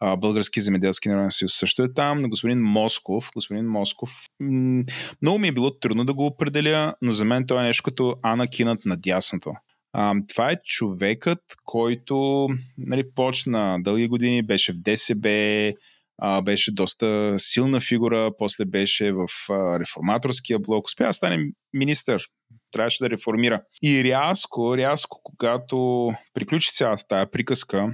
[0.00, 3.30] а, Български земеделски народен съюз също е там, на господин Москов.
[3.34, 4.10] Господин Москов,
[4.40, 4.84] м-
[5.22, 8.16] много ми е било трудно да го определя, но за мен той е нещо като
[8.22, 9.52] Анакинът на дясното.
[9.92, 12.46] А, това е човекът, който
[12.78, 15.28] нали, почна дълги години, беше в ДСБ,
[16.18, 22.22] а, беше доста силна фигура, после беше в а, реформаторския блок, успя да стане министър,
[22.72, 23.62] трябваше да реформира.
[23.82, 27.92] И рязко, рязко, когато приключи цялата тая приказка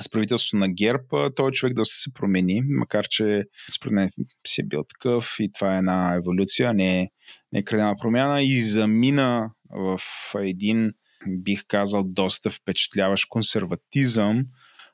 [0.00, 4.10] с правителството на ГЕРБ, той човек доста се промени, макар че според мен
[4.46, 7.08] си е бил такъв и това е една еволюция, не
[7.52, 10.00] не е кардинална промяна и замина в
[10.38, 10.92] един,
[11.26, 14.44] бих казал, доста впечатляващ консерватизъм,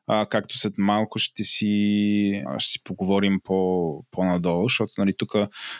[0.06, 5.34] а, както след малко ще си, ще си поговорим по, по-надолу, защото нали, тук,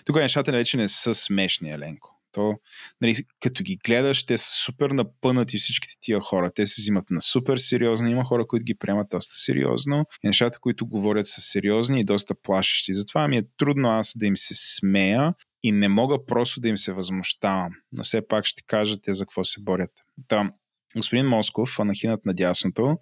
[0.04, 2.13] тук нещата вече не са смешни, Еленко.
[2.34, 2.54] То,
[3.00, 6.50] нали, като ги гледаш, те са супер напънати всичките тия хора.
[6.54, 8.08] Те се взимат на супер сериозно.
[8.08, 10.04] Има хора, които ги приемат доста сериозно.
[10.24, 12.94] И нещата, които говорят са сериозни и доста плашещи.
[12.94, 16.76] Затова ми е трудно аз да им се смея и не мога просто да им
[16.76, 17.72] се възмущавам.
[17.92, 19.90] Но все пак ще кажа те за какво се борят.
[20.28, 20.52] Там,
[20.96, 22.96] господин Москов, анахинът на дясното,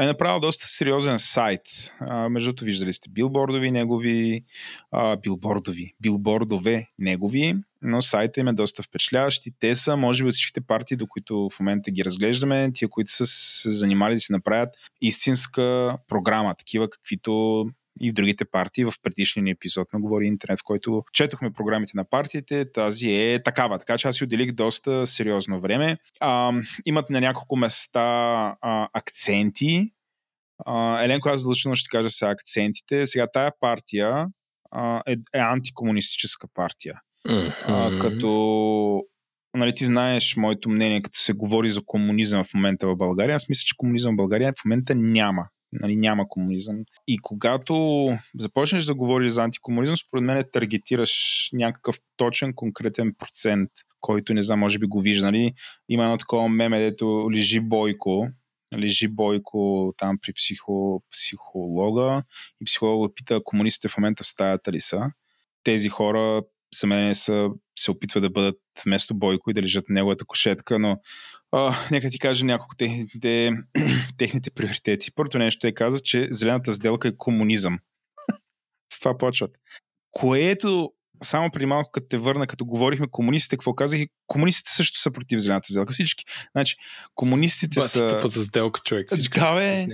[0.00, 1.60] е направил доста сериозен сайт.
[2.00, 4.44] А, между другото, виждали сте билбордови негови,
[4.90, 10.28] а, билбордови, билбордове негови, но сайта им е доста впечатляващ и те са, може би,
[10.28, 14.18] от всичките партии, до които в момента ги разглеждаме, тия, които са се занимали да
[14.18, 14.68] си направят
[15.00, 17.64] истинска програма, такива каквито
[18.00, 21.92] и в другите партии в предишния ни епизод на Говори Интернет, в който четохме програмите
[21.94, 23.78] на партиите, тази е такава.
[23.78, 25.96] Така че аз си отделих доста сериозно време.
[26.20, 26.52] А,
[26.86, 28.00] имат на няколко места
[28.60, 29.92] а, акценти.
[30.66, 33.06] А, Еленко, аз задължително ще кажа сега акцентите.
[33.06, 34.26] Сега тая партия
[34.70, 36.94] а, е, е антикомунистическа партия.
[37.66, 39.02] А, като
[39.54, 43.48] нали, ти знаеш моето мнение, като се говори за комунизъм в момента в България, аз
[43.48, 45.48] мисля, че комунизъм в България в момента няма.
[45.72, 46.76] Нали, няма комунизъм.
[47.06, 48.08] И когато
[48.38, 54.58] започнеш да говориш за антикомунизъм, според мен таргетираш някакъв точен, конкретен процент, който не знам,
[54.58, 55.52] може би го виждали.
[55.88, 58.28] Има едно такова меме, дето лежи Бойко,
[58.78, 62.22] лежи Бойко там при психо, психолога
[62.62, 65.00] и психолога пита комунистите в момента в стаята ли са.
[65.64, 66.42] Тези хора
[66.74, 67.48] за мен са,
[67.78, 70.96] се опитват да бъдат вместо Бойко и да лежат на неговата кошетка, но
[71.52, 73.52] а, нека ти кажа няколко техните,
[74.18, 75.14] техните приоритети.
[75.14, 77.78] Първото нещо е каза, че зелената сделка е комунизъм.
[78.92, 79.50] С това почват.
[80.10, 80.92] Което
[81.22, 85.40] само преди малко, като те върна, като говорихме комунистите, какво казах, комунистите също са против
[85.40, 85.92] зелената сделка.
[85.92, 86.24] Всички.
[86.52, 86.76] Значи,
[87.14, 88.06] комунистите Ба, са...
[88.06, 89.06] тъпа за сделка, човек.
[89.06, 89.86] Всички да, бе.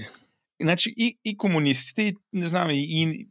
[0.62, 3.28] Значи, и, и комунистите, и не знам, и, и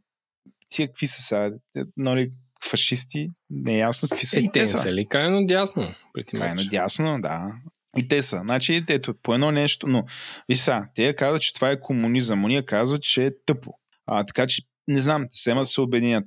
[0.68, 1.50] тия какви са сега,
[1.96, 2.30] нали,
[2.70, 4.38] фашисти, не е ясно какви са.
[4.38, 5.94] Е, и те не са ли крайно дясно?
[6.30, 7.52] Крайно дясно, да.
[7.96, 8.40] И те са.
[8.44, 10.04] Значи, ето, по едно нещо, но
[10.48, 13.70] виж сега, те казват, че това е комунизъм, уния казват, че е тъпо.
[14.06, 16.24] А, така че, не знам, се да се обединят.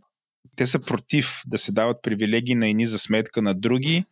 [0.56, 4.04] те са против да се дават привилегии на едни за сметка на други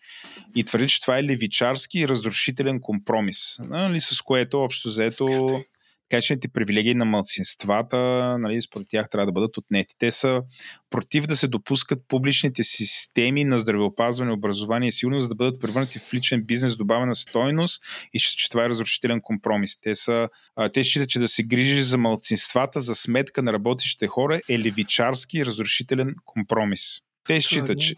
[0.56, 5.64] и твърди, че това е левичарски и разрушителен компромис, нали, с което общо взето
[6.10, 7.98] така че привилегии на мълцинствата,
[8.40, 9.96] нали, според тях трябва да бъдат отнети.
[9.98, 10.42] Те са
[10.90, 16.14] против да се допускат публичните системи на здравеопазване, образование и сигурност да бъдат превърнати в
[16.14, 17.84] личен бизнес, добавена стойност
[18.14, 19.80] и че, това е разрушителен компромис.
[19.82, 24.08] Те, са, а, те считат, че да се грижи за мълцинствата за сметка на работещите
[24.08, 26.82] хора е левичарски и разрушителен компромис.
[27.28, 27.94] Те считат, че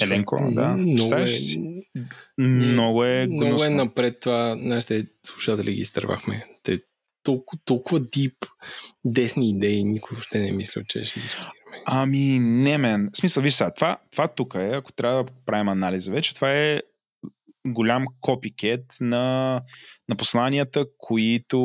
[0.00, 0.68] Еленко, да.
[0.68, 1.82] Много е, си?
[2.38, 3.46] Много е гнусно.
[3.46, 4.56] Много е напред това.
[4.58, 6.44] Нашите слушатели ги изтървахме.
[6.62, 6.80] Те
[7.28, 8.34] толкова, толкова дип
[9.04, 11.82] десни идеи, никой въобще не е мисля, че ще дискутираме.
[11.86, 13.10] Ами, не мен.
[13.12, 16.52] В смисъл, виж сега, това, това тук е, ако трябва да правим анализа вече, това
[16.52, 16.80] е
[17.66, 19.60] голям копикет на,
[20.08, 21.58] на посланията, които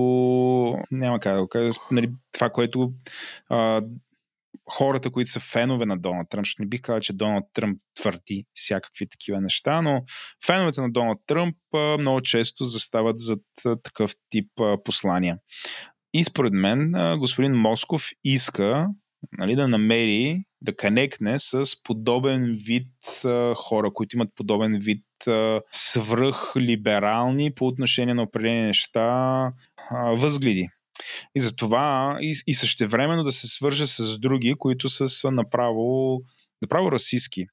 [0.91, 2.93] няма как да го кажа, нали, това, което
[3.49, 3.81] а,
[4.71, 8.45] хората, които са фенове на Доналд Тръмп, ще не бих казал, че Доналд Тръмп твърди
[8.53, 10.03] всякакви такива неща, но
[10.45, 11.55] феновете на Доналд Тръмп
[11.99, 13.41] много често застават зад
[13.83, 14.47] такъв тип
[14.85, 15.37] послания.
[16.13, 18.87] И според мен господин Москов иска
[19.37, 22.91] нали, да намери, да канекне с подобен вид
[23.55, 25.05] хора, които имат подобен вид
[25.71, 29.51] свръхлиберални по отношение на определени неща
[30.11, 30.67] възгледи.
[31.35, 36.21] И за това и, и същевременно да се свърже с други, които са, са направо,
[36.61, 37.45] направо расистски.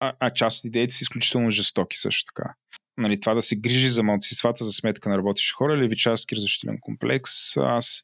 [0.00, 2.54] А, а част от идеите са изключително жестоки също така.
[2.96, 7.56] Нали, това да се грижи за малцинствата за сметка на работещи хора, левичарски разрешителен комплекс.
[7.56, 8.02] Аз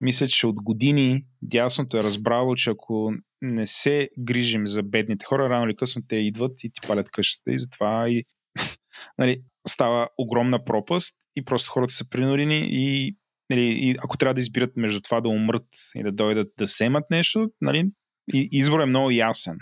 [0.00, 5.50] мисля, че от години дясното е разбрало, че ако не се грижим за бедните хора,
[5.50, 8.24] рано или късно те идват и ти палят къщата и затова и,
[9.18, 13.16] нали, става огромна пропаст и просто хората са принудени и
[13.50, 17.04] нали, и ако трябва да избират между това да умрат и да дойдат да вземат
[17.10, 17.90] нещо, нали,
[18.32, 19.56] избор е много ясен.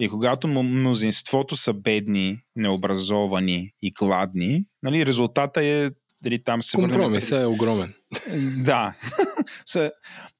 [0.00, 5.90] И когато мнозинството са бедни, необразовани и гладни, нали, резултата е
[6.20, 7.94] дали там се Компромисът е огромен.
[8.58, 8.94] Да.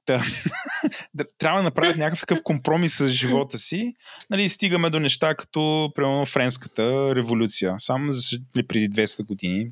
[1.38, 3.92] трябва да направят някакъв такъв компромис с живота си.
[4.30, 7.74] Нали, стигаме до неща като, примерно, Френската революция.
[7.78, 8.38] Само за,
[8.68, 9.70] преди 200 години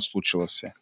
[0.00, 0.72] случила се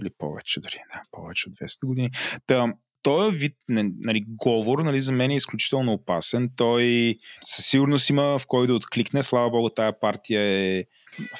[0.00, 2.10] или повече дори, да, повече от 200 години.
[2.46, 2.72] Та,
[3.04, 6.50] този вид нали, говор нали, за мен е изключително опасен.
[6.56, 9.22] Той със сигурност има в кой да откликне.
[9.22, 10.84] Слава богу, тая партия е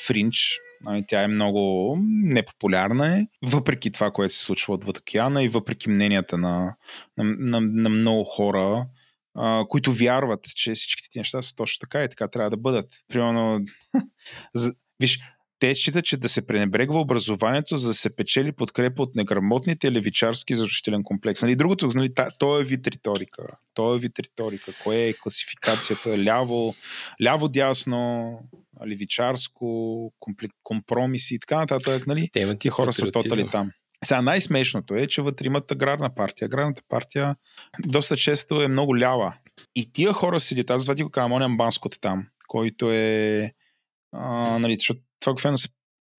[0.06, 0.60] фринч.
[0.80, 3.18] Нали, тя е много непопулярна.
[3.18, 6.76] Е, въпреки това, което се случва отвъд океана и въпреки мненията на,
[7.16, 8.86] на, на, на много хора,
[9.34, 12.86] а, които вярват, че всичките ти неща са точно така и така трябва да бъдат.
[13.08, 13.60] Примерно,
[15.00, 15.20] виж,
[15.58, 20.54] те считат, че да се пренебрегва образованието, за да се печели подкрепа от неграмотните левичарски
[20.54, 21.42] зарушителен комплекс.
[21.42, 23.42] Нали, другото, нали, то е вид риторика.
[23.74, 24.72] То е вид риторика.
[24.82, 26.18] Кое е класификацията?
[26.24, 26.74] Ляво,
[27.22, 28.38] ляво-дясно,
[28.86, 30.12] левичарско,
[30.62, 32.06] компромиси и така нататък.
[32.06, 32.28] Нали?
[32.32, 33.70] Те ти хора са тотали там.
[34.04, 36.46] Сега най-смешното е, че вътре имат аграрна партия.
[36.46, 37.36] Аграрната партия
[37.86, 39.34] доста често е много лява.
[39.76, 43.50] И тия хора седят, аз вади го казвам, Банскот там, който е
[44.16, 45.68] а, нали, защото това обикновено се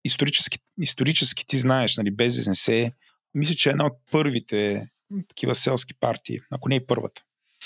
[0.03, 2.91] исторически, исторически ти знаеш, нали, без се
[3.33, 4.87] мисля, че е една от първите
[5.27, 7.21] такива селски партии, ако не и първата.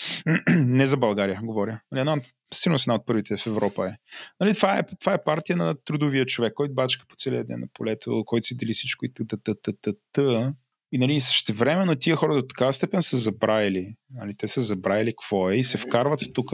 [0.49, 1.82] не за България, говоря.
[1.91, 2.18] Нали, една,
[2.53, 3.98] сигурно една от първите в Европа е.
[4.40, 7.68] Нали, това, е това е партия на трудовия човек, който бачка по целия ден на
[7.74, 10.53] полето, който си дели всичко и т
[10.91, 13.95] и нали, същевременно тия хора до така степен са забравили.
[14.10, 16.52] Нали, те са забравили какво е и се вкарват тук.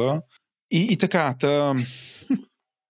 [0.72, 1.74] И, и така, та,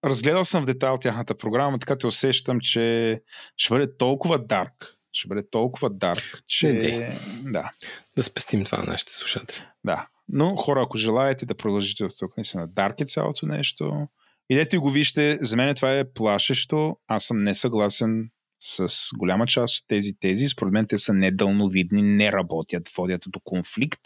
[0.05, 3.21] разгледал съм в детайл тяхната програма, така те усещам, че
[3.57, 6.73] ще бъде толкова дарк, ще бъде толкова дарк, че...
[6.73, 7.19] Не, не.
[7.43, 7.71] Да.
[8.15, 9.63] Да спестим това на нашите слушатели.
[9.83, 10.07] Да.
[10.29, 14.07] Но хора, ако желаете да продължите от тук, наистина дарк е цялото нещо.
[14.49, 15.37] Идете и го вижте.
[15.41, 16.97] За мен това е плашещо.
[17.07, 18.29] Аз съм несъгласен
[18.59, 20.47] с голяма част от тези тези.
[20.47, 24.01] Според мен те са недълновидни, не работят, водят до конфликт.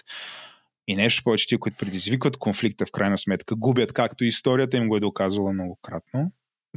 [0.90, 4.98] И нещо повече, тия, които предизвикват конфликта, в крайна сметка, губят, както историята им го
[4.98, 6.32] е доказвала многократно.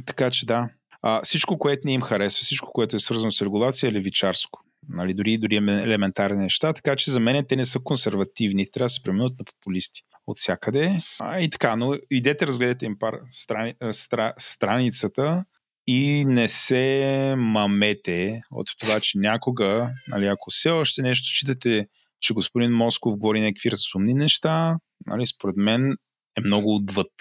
[0.05, 0.69] Така че да,
[1.01, 4.59] а, всичко, което не им харесва, всичко, което е свързано с регулация, е левичарско.
[4.89, 8.89] Нали, дори, дори елементарни неща, така че за мен те не са консервативни, трябва да
[8.89, 10.91] се преминат на популисти от всякъде.
[11.19, 15.45] А, и така, но идете, разгледайте им пар, страни, стра, страницата
[15.87, 21.87] и не се мамете от това, че някога, нали, ако все още нещо считате
[22.23, 24.75] че господин Москов говори някакви разумни неща,
[25.05, 25.95] нали, според мен
[26.37, 27.11] е много отвъд.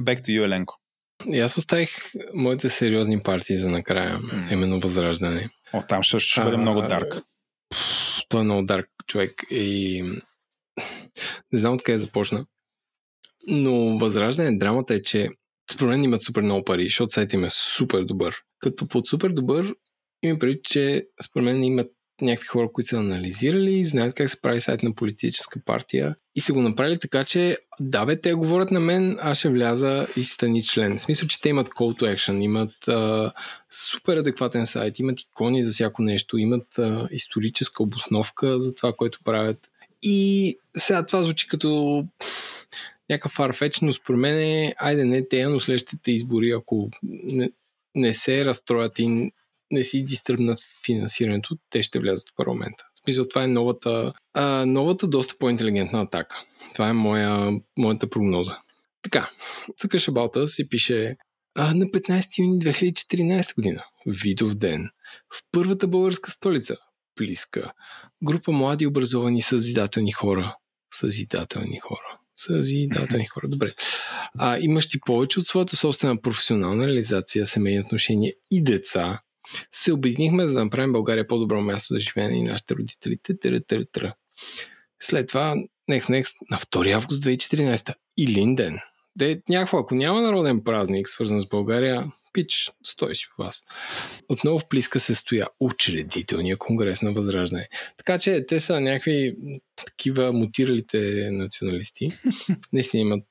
[0.00, 0.74] Back to you, Еленко.
[1.32, 1.90] И аз оставих
[2.34, 4.52] моите сериозни партии за накрая, mm.
[4.52, 5.48] именно Възраждане.
[5.72, 7.22] О, там също ще бъде а, много дарк.
[8.28, 10.02] Той е много дарк човек и
[11.52, 12.46] не знам откъде започна.
[13.46, 15.28] Но възраждане драмата е, че
[15.72, 18.36] според мен имат супер много пари, защото сайт им е супер добър.
[18.58, 19.74] Като под супер добър
[20.22, 24.60] има преди, че според мен имат някакви хора, които са анализирали, знаят как се прави
[24.60, 28.80] сайт на политическа партия и са го направили така, че да бе, те говорят на
[28.80, 30.96] мен, аз ще вляза и стани член.
[30.96, 33.32] В смисъл, че те имат call to action, имат а,
[33.70, 39.20] супер адекватен сайт, имат икони за всяко нещо, имат а, историческа обосновка за това, което
[39.24, 39.58] правят.
[40.02, 42.04] И сега това звучи като
[43.10, 47.50] някакъв фарфеч, но според мен е, айде не те, но следващите избори, ако не,
[47.94, 49.32] не се разстроят и
[49.70, 52.84] не си дистръбнат финансирането, те ще влязат в парламента.
[52.94, 56.36] В смисъл, това е новата, а, новата доста по-интелигентна атака.
[56.74, 58.58] Това е моя, моята прогноза.
[59.02, 59.30] Така,
[59.76, 61.16] цъка Шабалта си пише
[61.54, 64.90] а, на 15 юни 2014 година, Видов ден,
[65.34, 66.76] в първата българска столица,
[67.14, 67.72] Плиска,
[68.24, 70.56] група млади образовани съзидателни хора,
[70.94, 73.74] съзидателни хора, съзидателни хора, добре,
[74.38, 79.20] а, имащи повече от своята собствена професионална реализация, семейни отношения и деца,
[79.70, 83.18] се обединихме за да направим България по-добро място за живеене и нашите родители.
[85.02, 85.54] След това,
[85.90, 88.78] next, next, на 2 август 2014 и Линден.
[89.16, 93.62] Де, някакво, ако няма народен празник, свързан с България, пич, стой си у вас.
[94.28, 97.68] Отново в Плиска се стоя учредителния конгрес на Възраждане.
[97.96, 99.36] Така че те са някакви
[99.76, 102.10] такива мутиралите националисти.
[102.72, 103.24] Наистина имат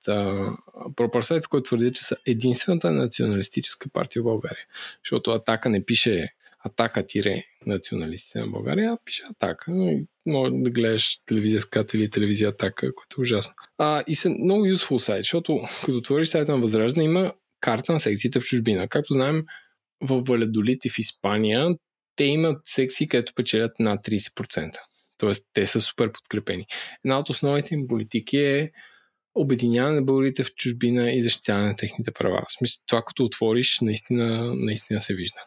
[0.96, 4.66] пропарсайт, който твърди, че са единствената националистическа партия в България.
[5.04, 6.30] Защото Атака не пише
[6.60, 9.72] Атака тире националистите на България, а пише Атака.
[10.26, 13.54] Може да гледаш телевизия Скат или телевизия Атака, което е ужасно.
[13.78, 18.00] А, и са много useful сайт, защото като отвориш сайта на Възраждане има карта на
[18.00, 18.88] секциите в чужбина.
[18.88, 19.44] Както знаем,
[20.02, 21.68] в Валедолит и в Испания
[22.16, 24.72] те имат секции, където печелят над 30%.
[25.18, 26.66] Тоест, те са супер подкрепени.
[27.06, 28.72] Една от основните им политики е
[29.36, 32.42] обединяване на българите в чужбина и защитаване на техните права.
[32.50, 35.40] В смисъл, това като отвориш, наистина, наистина се вижда.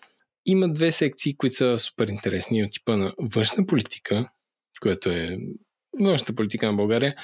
[0.47, 4.29] Има две секции, които са супер интересни от типа на външна политика,
[4.81, 5.39] която е
[6.01, 7.15] външната политика на България.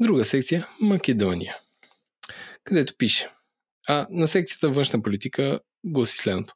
[0.00, 1.56] Друга секция Македония,
[2.64, 3.28] където пише–
[3.88, 6.54] а на секцията външна политика гласи следното.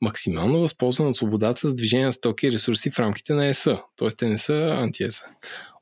[0.00, 4.08] Максимално възползване от свободата за движение на стоки и ресурси в рамките на ЕСА, т.е.
[4.08, 5.24] те не са анти-ЕСА.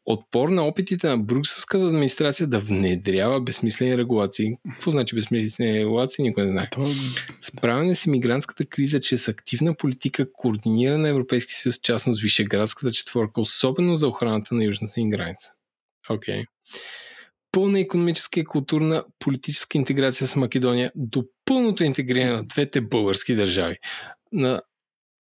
[0.07, 4.57] Отпор на опитите на Брукселската администрация да внедрява безсмислени регулации.
[4.73, 6.23] Какво значи безсмислени регулации?
[6.23, 6.71] Никой не знае.
[7.41, 13.41] Справяне с иммигрантската криза чрез активна политика, координирана на Европейски съюз, частно с Вишеградската четворка,
[13.41, 15.53] особено за охраната на южната ни граница.
[16.11, 16.43] Окей.
[16.43, 16.45] Okay
[17.55, 23.77] пълна економическа и културна политическа интеграция с Македония до пълното интегриране на двете български държави.
[24.33, 24.63] На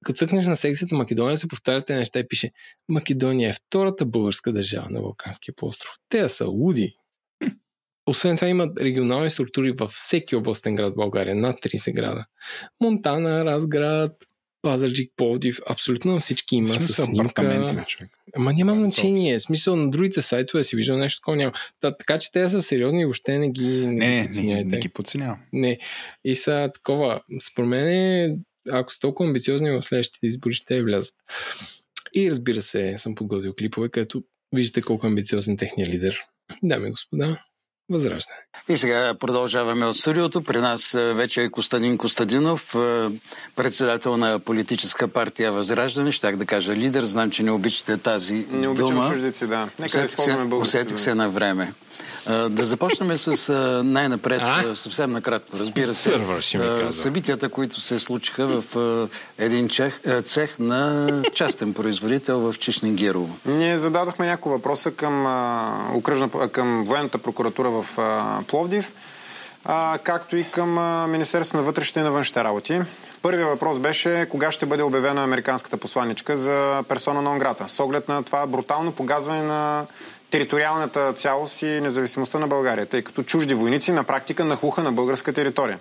[0.05, 2.51] като цъкнеш на секцията Македония, се повтарят тези неща и пише
[2.89, 5.94] Македония е втората българска държава на Балканския полуостров.
[6.09, 6.97] Те са луди.
[8.06, 12.24] Освен това имат регионални структури във всеки областен град в България, над 30 града.
[12.81, 14.12] Монтана, Разград,
[14.64, 17.85] Пазарджик, Пловдив, абсолютно всички има с снимка.
[18.36, 19.39] Ама няма значение.
[19.39, 21.52] Смисъл на другите сайтове си виждал нещо такова няма.
[21.81, 24.89] Та, така че те са сериозни и въобще не ги не, не, не, не ги
[24.89, 25.39] подценявам.
[25.52, 25.78] Не.
[26.24, 27.20] И са такова.
[27.51, 28.40] Според мен,
[28.70, 31.15] ако са толкова амбициозни в следващите избори, ще влязат.
[32.15, 34.24] И разбира се, съм подготвил клипове, където
[34.55, 36.19] виждате колко амбициозен техният лидер.
[36.62, 37.45] Дами и господа,
[37.90, 38.39] Възраждане.
[38.69, 40.43] И сега продължаваме от студиото.
[40.43, 43.09] При нас е, вече е Костадин Костадинов, е,
[43.56, 46.12] председател на политическа партия Възраждане.
[46.12, 47.02] Щях да кажа лидер.
[47.02, 49.69] Знам, че не обичате тази Не обичам чуждици, да.
[49.78, 50.78] Нека да използваме българските.
[50.78, 51.73] Усетих се на време.
[52.27, 53.52] Да започнем с
[53.85, 54.74] най-напред, а?
[54.74, 56.20] съвсем накратко, разбира се,
[56.90, 59.09] събитията, които се случиха в
[59.39, 63.36] един чех, цех на частен производител в Чешнигирово.
[63.47, 65.27] Ние зададохме някои въпроса към,
[65.94, 67.99] окръжна, към военната прокуратура в
[68.49, 68.93] Пловдив,
[70.03, 70.75] както и към
[71.11, 72.81] Министерството на вътрешните и на външните работи.
[73.23, 78.09] Първият въпрос беше кога ще бъде обявена американската посланничка за персона на Онграта, с оглед
[78.09, 79.87] на това брутално погазване на
[80.31, 85.33] териториалната цялост и независимостта на България, тъй като чужди войници на практика нахуха на българска
[85.33, 85.79] територия.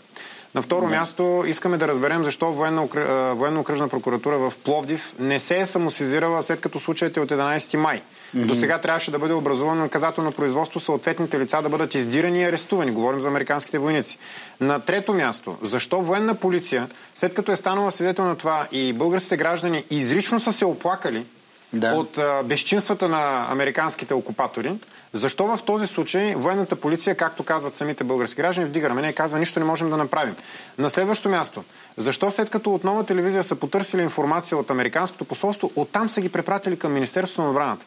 [0.55, 0.95] На второ да.
[0.95, 6.79] място искаме да разберем защо военно-окръжна прокуратура в Пловдив не се е самосизирала след като
[6.79, 8.01] случаят е от 11 май.
[8.35, 8.45] Mm-hmm.
[8.45, 12.91] До сега трябваше да бъде образувано наказателно производство, съответните лица да бъдат издирани и арестувани.
[12.91, 14.17] Говорим за американските войници.
[14.61, 19.37] На трето място, защо военна полиция, след като е станала свидетел на това и българските
[19.37, 21.25] граждани изрично са се оплакали
[21.73, 21.93] да.
[21.93, 24.79] от а, безчинствата на американските окупатори.
[25.13, 29.39] Защо в този случай военната полиция, както казват самите български граждани, вдига рамене и казва,
[29.39, 30.35] нищо не можем да направим.
[30.77, 31.63] На следващо място,
[31.97, 36.29] защо след като от нова телевизия са потърсили информация от американското посолство, оттам са ги
[36.29, 37.85] препратили към Министерството на отбраната?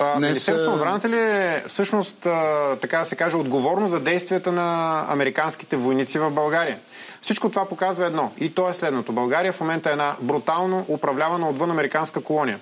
[0.00, 4.00] А, Днес, Министерството на отбраната ли е всъщност, а, така да се каже, отговорно за
[4.00, 6.78] действията на американските войници в България?
[7.20, 8.32] Всичко това показва едно.
[8.38, 9.12] И то е следното.
[9.12, 12.58] България в момента е една брутално управлявана отвън американска колония.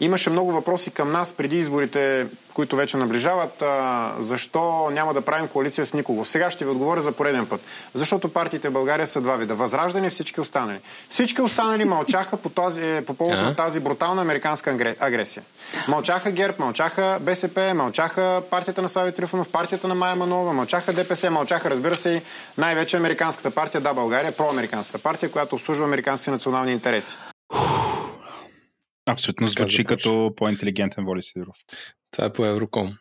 [0.00, 3.62] Имаше много въпроси към нас преди изборите, които вече наближават.
[3.62, 6.24] А, защо няма да правим коалиция с никого?
[6.24, 7.60] Сега ще ви отговоря за пореден път.
[7.94, 9.54] Защото партиите в България са два вида.
[9.54, 10.80] Възраждане и всички останали.
[11.08, 15.42] Всички останали мълчаха по, тази, по повод на тази брутална американска агресия.
[15.88, 21.30] Мълчаха ГЕРБ, мълчаха БСП, мълчаха партията на Слави Трифонов, партията на Майя Манова, мълчаха ДПС,
[21.30, 22.22] мълчаха, разбира се, и
[22.58, 27.16] най-вече американската партия Да България, проамериканската партия, която обслужва американски национални интереси.
[29.06, 31.56] Абсолютно звучи като по-интелигентен Воли Сидоров.
[32.10, 32.98] Това е по Евроком.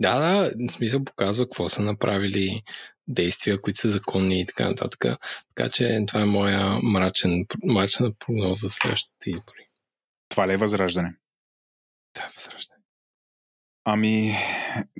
[0.00, 2.62] Да, да, в смисъл показва какво са направили
[3.08, 5.04] действия, които са законни и така нататък.
[5.54, 9.68] Така че това е моя мрачен, мрачна прогноза за следващите избори.
[10.28, 11.14] Това ли е възраждане?
[12.12, 12.82] Това е възраждане.
[13.84, 14.34] Ами,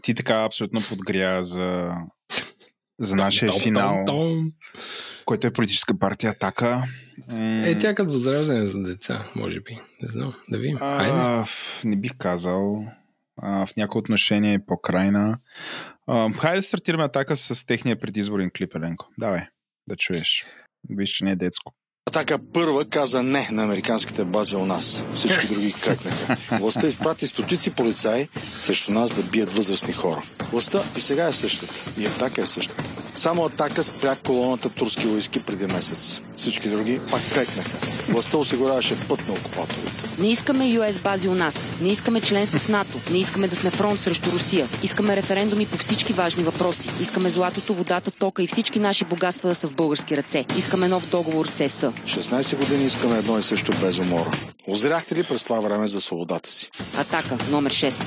[0.03, 1.91] ти така абсолютно подгря за,
[2.99, 4.53] за нашия Том, том, финал, том.
[5.24, 6.85] Който е политическа партия Атака.
[7.28, 9.78] М, Е, тя като възраждане за деца, може би.
[10.03, 10.77] Не знам, да видим.
[10.77, 11.11] Хайде.
[11.15, 11.44] А,
[11.85, 12.86] не бих казал.
[13.36, 15.39] А, в някои отношения е по-крайна.
[16.07, 19.09] А, хайде да стартираме атака с техния предизборен клип, Еленко.
[19.19, 19.43] Давай,
[19.89, 20.47] да чуеш.
[20.90, 21.73] Виж, че не е детско.
[22.09, 25.05] Атака първа каза не на американските бази у нас.
[25.15, 26.57] Всички други крекнаха.
[26.59, 28.28] Властта изпрати стотици полицаи
[28.59, 30.23] срещу нас да бият възрастни хора.
[30.51, 31.74] Властта и сега е същата.
[32.01, 33.02] И атака е същата.
[33.14, 36.20] Само атака спря колоната турски войски преди месец.
[36.36, 37.70] Всички други пак крекнаха.
[38.09, 40.02] Властта осигуряваше път на окупаторите.
[40.18, 41.56] Не искаме US бази у нас.
[41.80, 42.98] Не искаме членство в НАТО.
[43.10, 44.66] Не искаме да сме фронт срещу Русия.
[44.82, 46.90] Искаме референдуми по всички важни въпроси.
[47.01, 50.44] Искаме златото, водата, тока и всички наши богатства да са в български ръце.
[50.56, 51.80] Искаме нов договор с ЕС.
[51.80, 54.30] 16 години искаме едно и също без умора.
[54.68, 56.70] Озряхте ли през това време за свободата си?
[56.98, 58.05] Атака, номер 6.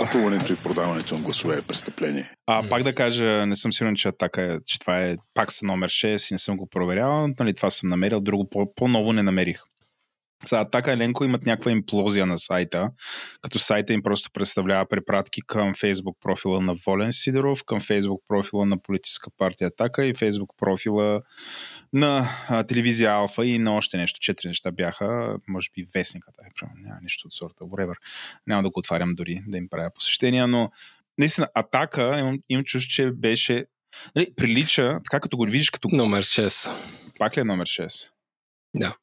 [0.00, 2.32] Купуването и продаването на гласове е престъпление.
[2.46, 5.66] А пак да кажа, не съм сигурен, че атака е, че това е пак са
[5.66, 7.28] номер 6 и не съм го проверявал.
[7.40, 9.60] Нали, това съм намерил, друго по- по-ново не намерих.
[10.46, 12.88] За Атака Еленко имат някаква имплозия на сайта,
[13.42, 18.66] като сайта им просто представлява препратки към фейсбук профила на Волен Сидоров, към фейсбук профила
[18.66, 21.20] на политическа партия Атака и фейсбук профила
[21.92, 24.20] на а, телевизия Алфа и на още нещо.
[24.20, 27.94] Четири неща бяха, може би вестниката, е, няма нищо от сорта, whatever.
[28.46, 30.70] Няма да го отварям дори да им правя посещения, но
[31.18, 33.66] наистина Атака имам, имам чувство, че беше
[34.16, 35.88] нали, прилича, така като го видиш като...
[35.92, 36.82] Номер 6.
[37.18, 38.10] Пак ли е номер 6?
[38.74, 38.96] Да.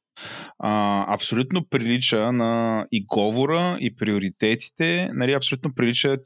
[0.59, 5.09] а, абсолютно прилича на и говора, и приоритетите.
[5.13, 6.17] Нали, абсолютно прилича,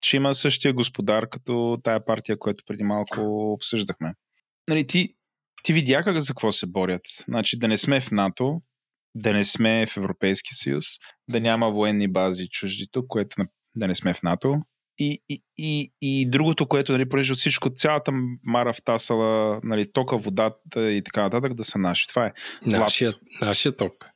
[0.00, 4.14] че има същия господар като тая партия, която преди малко обсъждахме.
[4.68, 5.14] Нали, ти,
[5.62, 7.02] ти видя как за какво се борят.
[7.28, 8.60] Значи да не сме в НАТО,
[9.14, 10.86] да не сме в Европейския съюз,
[11.28, 13.36] да няма военни бази чужди тук, което
[13.76, 14.56] да не сме в НАТО.
[14.98, 18.12] И, и, и, и другото, което, нали, от всичко, цялата
[18.46, 22.06] мара в тасала, нали, тока, водата и така нататък, да са наши.
[22.06, 22.32] Това е.
[22.66, 22.84] Злато.
[22.84, 24.06] Нашия, нашия ток.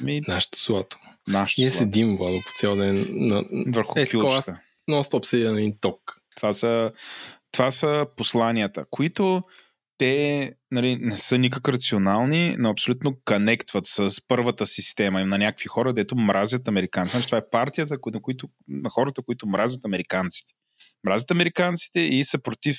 [0.00, 0.20] Ми...
[0.28, 0.98] Нашето злато.
[1.28, 1.78] Нашето Ние злато.
[1.78, 3.44] седим, Владо, по цял ден на...
[3.66, 4.60] Върху е, кюлчета.
[4.90, 6.00] нон-стоп седя на един ток.
[6.36, 6.92] Това са,
[7.52, 9.42] това са посланията, които
[10.02, 15.68] те нали, не са никак рационални, но абсолютно конектват с първата система им на някакви
[15.68, 17.16] хора, дето мразят американците.
[17.16, 20.52] Значи, това е партията на, които, на хората, които мразят американците.
[21.04, 22.78] Мразят американците и са против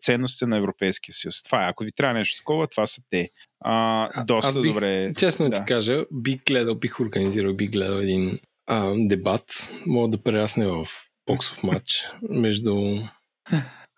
[0.00, 1.42] ценностите на Европейския съюз.
[1.42, 1.68] Това е.
[1.68, 3.28] Ако ви трябва нещо такова, това са те.
[3.60, 5.14] А, доста Аз бих, добре.
[5.16, 5.56] Честно да.
[5.56, 10.86] ти кажа, бих гледал, бих организирал, бих гледал един а, дебат, мога да прерасне в
[11.26, 12.98] боксов матч между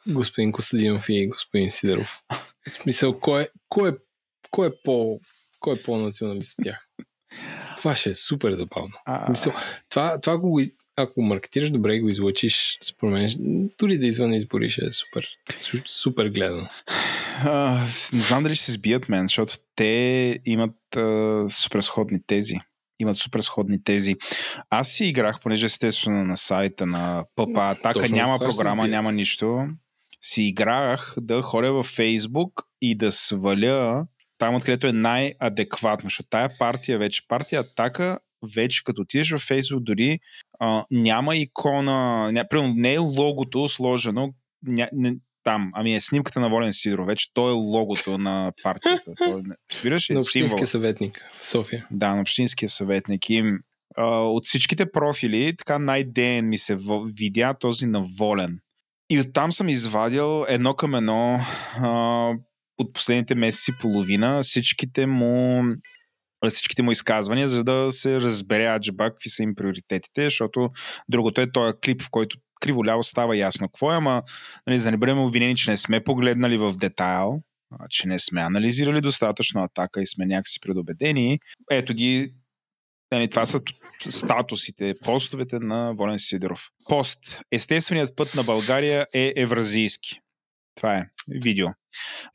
[0.08, 2.20] господин Костадинов и господин Сидеров.
[2.68, 3.92] В смисъл, кой е, кой е,
[4.50, 5.20] кой е, по,
[5.60, 6.88] кой е по-националист от тях?
[7.76, 8.92] Това ще е супер забавно.
[9.04, 9.30] А...
[9.30, 9.52] Мисъл,
[9.88, 10.60] това, това ако, го,
[10.96, 13.30] ако маркетираш добре и го излъчиш, според мен,
[13.78, 16.68] дори да извън избори ще е супер, су- супер гледано.
[17.44, 22.54] А, не знам дали ще се сбият мен, защото те имат а, супер сходни тези.
[22.98, 24.16] Имат супер сходни тези.
[24.70, 29.66] Аз си играх, понеже естествено на сайта на ППА Атака Точно няма програма, няма нищо.
[30.24, 34.06] Си играх да ходя във Фейсбук и да сваля
[34.38, 36.06] там, откъдето е най-адекватно.
[36.06, 38.18] Защото тая партия вече, партия Атака,
[38.54, 40.18] вече като отидеш във Фейсбук, дори
[40.58, 44.34] а, няма икона, ня, примерно не е логото сложено
[44.66, 49.12] ня, не, там, ами е снимката на Волен Сидоров, вече то е логото на партията.
[49.18, 50.14] То, е- разбираш ли?
[50.14, 50.44] На Символ.
[50.46, 51.86] общинския съветник в София.
[51.90, 53.30] Да, на общинския съветник.
[53.30, 53.52] И
[53.96, 58.58] а, от всичките профили, така най-ден ми се видя този на Волен.
[59.10, 61.40] И оттам съм извадил едно към едно
[61.82, 62.32] а,
[62.78, 65.62] от последните месеци и половина всичките му
[66.48, 70.70] всичките му изказвания, за да се разбере Аджиба какви са им приоритетите, защото
[71.08, 74.22] другото е този клип, в който криволяво става ясно какво е, ама
[74.66, 77.40] нали, за да не бъдем обвинени, че не сме погледнали в детайл,
[77.90, 81.38] че не сме анализирали достатъчно атака и сме някакси предубедени.
[81.70, 82.34] Ето ги,
[83.12, 83.60] нали, това са
[84.08, 86.68] статусите, постовете на Волен Сидоров.
[86.88, 87.40] Пост.
[87.52, 90.20] Естественият път на България е евразийски.
[90.74, 91.66] Това е видео.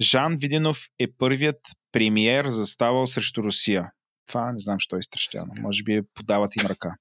[0.02, 1.60] Жан Виденов е първият
[1.92, 3.92] премиер заставал срещу Русия.
[4.28, 5.54] Това не знам, що е изтрещяно.
[5.60, 6.96] Може би подават им ръка.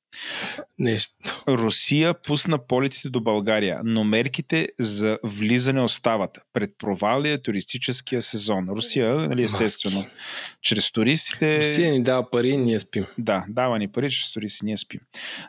[0.78, 1.14] Нещо.
[1.48, 6.38] Русия пусна полетите до България, но мерките за влизане остават.
[6.52, 8.68] Пред провалия туристическия сезон.
[8.68, 10.12] Русия, нали, естествено, Маски.
[10.62, 11.60] чрез туристите...
[11.60, 13.06] Русия ни дава пари, ние спим.
[13.18, 15.00] Да, дава ни пари, чрез туристи, ние спим.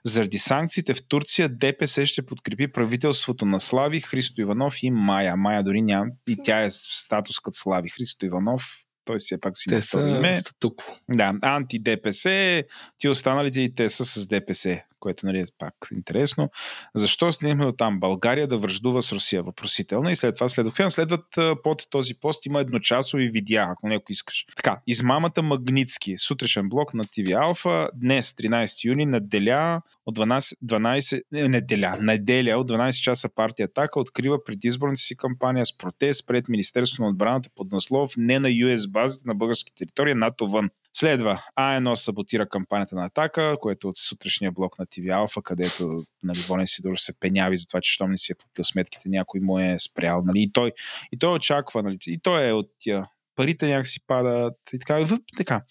[0.03, 5.37] Заради санкциите в Турция ДПС ще подкрепи правителството на Слави, Христо Иванов и Майя.
[5.37, 6.05] Майя дори няма.
[6.27, 7.89] И тя е статус като Слави.
[7.89, 10.35] Христо Иванов той все пак си те са име.
[10.35, 10.93] статукво.
[11.09, 12.63] Да, анти-ДПС,
[12.97, 16.49] ти останалите и те са с ДПС което нали, е пак интересно.
[16.95, 17.99] Защо стигнахме от там?
[17.99, 19.43] България да връждува с Русия?
[19.43, 20.11] Въпросителна.
[20.11, 20.89] И след това следва.
[20.89, 21.25] Следват
[21.63, 24.45] под този пост има едночасови видеа, ако някой искаш.
[24.55, 26.17] Така, измамата Магницки.
[26.17, 27.89] Сутрешен блок на ТВ Алфа.
[27.93, 34.43] Днес, 13 юни, неделя от 12, 12 неделя, неделя от 12 часа партия Атака открива
[34.43, 39.23] предизборната си кампания с протест пред Министерството на отбраната под наслов не на US базите
[39.27, 40.69] на български територия, НАТО вън.
[40.93, 46.03] Следва А1 саботира кампанията на Атака, което е от сутрешния блок на TV Alpha, където
[46.23, 49.39] нали, Волен Сидор се пеняви за това, че щом не си е платил сметките, някой
[49.39, 50.21] му е спрял.
[50.25, 50.71] Нали, и, той,
[51.11, 53.05] и той очаква, нали, и той е от тия
[53.35, 54.99] парите някакси падат и така.
[54.99, 55.61] Въп, така.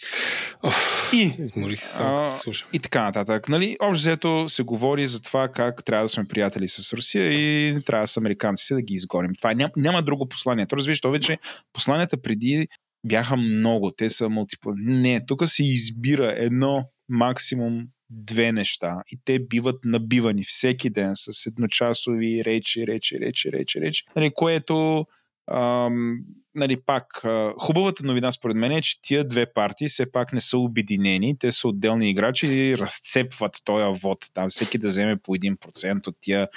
[1.12, 2.28] и, изморих се, а,
[2.72, 3.48] и така нататък.
[3.48, 7.76] Нали, общо взето се говори за това как трябва да сме приятели с Русия и
[7.84, 9.34] трябва с американците да ги изгоним.
[9.34, 10.66] Това няма, няма друго послание.
[10.66, 11.38] То разбираш, то вече
[11.72, 12.68] посланията преди
[13.05, 13.90] бяха много.
[13.90, 14.72] Те са мултипла.
[14.77, 21.47] Не, тук се избира едно, максимум две неща и те биват набивани всеки ден с
[21.47, 25.06] едночасови речи, речи, речи, речи, речи, нали, което
[25.52, 26.18] ам,
[26.55, 27.22] нали, пак
[27.59, 31.52] хубавата новина според мен е, че тия две партии все пак не са обединени, те
[31.52, 34.18] са отделни играчи и разцепват този вод.
[34.35, 36.48] Там всеки да вземе по 1% от тия,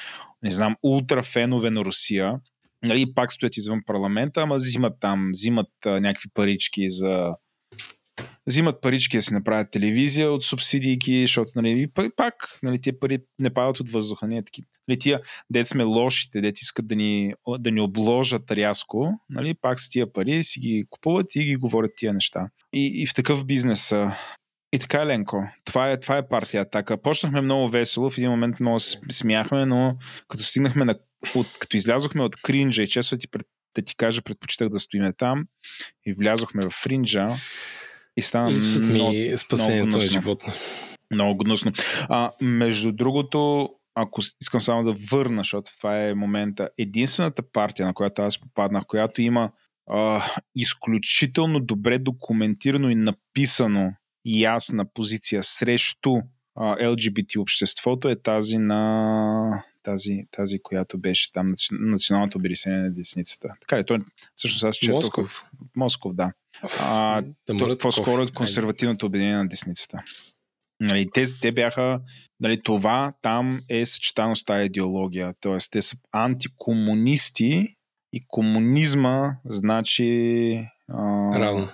[0.43, 2.33] не знам, ултрафенове на Русия,
[2.83, 7.33] нали, пак стоят извън парламента, ама взимат там, взимат а, някакви парички за
[8.47, 13.53] взимат парички да си направят телевизия от субсидийки, защото нали, пак нали, тия пари не
[13.53, 14.27] падат от въздуха.
[14.27, 19.11] Ние таки, нали, тия, дет сме лошите, дет искат да ни, да ни обложат рязко,
[19.29, 22.47] нали, пак с тия пари си ги купуват и ги говорят тия неща.
[22.73, 23.93] И, и в такъв бизнес
[24.73, 27.01] и така, Ленко, това е, това е партия Атака.
[27.01, 28.79] Почнахме много весело, в един момент много
[29.11, 29.97] смяхме, но
[30.27, 30.95] като стигнахме на
[31.35, 35.13] от, като излязохме от кринджа и често ти, пред, да ти кажа, предпочитах да стоиме
[35.13, 35.45] там
[36.05, 37.29] и влязохме в фринджа
[38.17, 38.49] и стана
[38.81, 40.21] много, спасението много гнусно.
[40.21, 40.43] живот.
[41.11, 41.71] Много гнусно.
[42.09, 47.93] А, между другото, ако искам само да върна, защото това е момента, единствената партия, на
[47.93, 49.51] която аз попаднах, която има
[49.87, 50.23] а,
[50.55, 53.91] изключително добре документирано и написано
[54.25, 56.15] ясна позиция срещу
[56.55, 63.53] а, LGBT обществото е тази на тази, тази, която беше там, националното обединение на десницата.
[63.61, 63.99] Така ли, той
[64.35, 64.95] всъщност аз четох...
[64.95, 65.43] Москов.
[65.75, 66.31] Москов, да.
[66.79, 70.03] А, да то, по-скоро от консервативното обединение на десницата.
[70.79, 72.01] Нали, те, те бяха,
[72.39, 75.33] нали, това там е съчетано с тази идеология.
[75.39, 77.75] Тоест, те са антикомунисти
[78.13, 81.69] и комунизма значи а, Равно.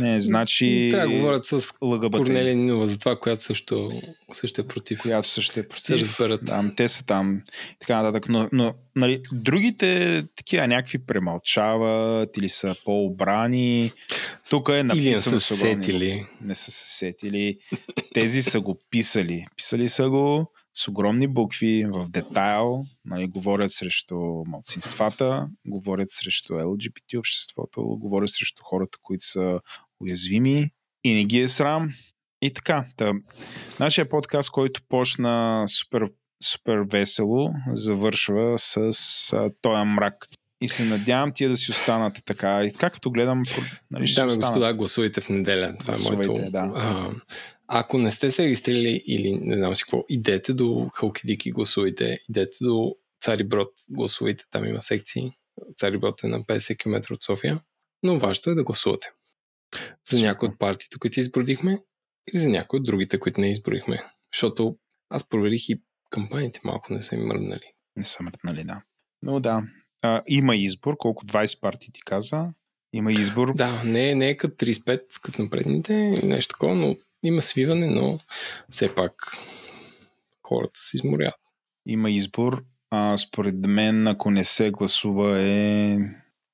[0.00, 0.88] Не, значи...
[0.92, 2.16] Да говорят с ЛГБТ.
[2.16, 3.90] Корнелия Нинова за това, която също,
[4.32, 5.02] също е против.
[5.02, 5.82] Която също е против.
[5.82, 6.44] Се разберат.
[6.44, 7.42] Да, те са там.
[7.80, 8.28] Така нататък.
[8.28, 13.92] Но, но нали, другите такива някакви премълчават или са по-обрани.
[14.50, 15.00] Тук е написано.
[15.02, 16.26] Или не са се сетили.
[16.40, 17.58] Не са се сетили.
[18.14, 19.46] Тези са го писали.
[19.56, 24.16] Писали са го с огромни букви, в детайл, нали, говорят срещу
[24.46, 29.60] малцинствата, говорят срещу LGBT обществото, говорят срещу хората, които са
[30.00, 30.70] уязвими
[31.04, 31.90] и не ги е срам.
[32.42, 33.12] И така, та,
[33.80, 36.10] нашия подкаст, който почна супер,
[36.44, 38.78] супер весело, завършва с
[39.32, 40.28] а, този мрак.
[40.60, 42.64] И се надявам тия да си останат така.
[42.64, 43.42] И както гледам,
[43.90, 45.74] нали, Дами господа, гласувайте в неделя.
[45.78, 46.50] Това е моето.
[46.50, 46.72] Да.
[46.76, 47.10] А,
[47.74, 52.56] ако не сте се регистрирали или не знам си какво, идете до Халкидики, гласувайте, идете
[52.60, 55.30] до Цари Брод, гласувайте, там има секции.
[55.76, 57.60] Цари Брод е на 50 км от София,
[58.02, 59.10] но важното е да гласувате.
[60.10, 61.78] За някои от партиите, които изборихме
[62.34, 64.02] и за някои от другите, които не изборихме.
[64.34, 64.76] Защото
[65.10, 67.72] аз проверих и кампаниите малко не са им мръднали.
[67.96, 68.82] Не са мръднали, да.
[69.22, 69.62] Но да,
[70.02, 72.48] а, има избор, колко 20 партии ти каза.
[72.92, 73.54] Има избор.
[73.54, 75.94] Да, не, не е като 35, като на предните,
[76.24, 78.18] нещо такова, но има свиване, но
[78.70, 79.36] все пак
[80.42, 81.34] хората се изморят.
[81.86, 82.64] Има избор.
[82.90, 85.98] А, според мен, ако не се гласува, е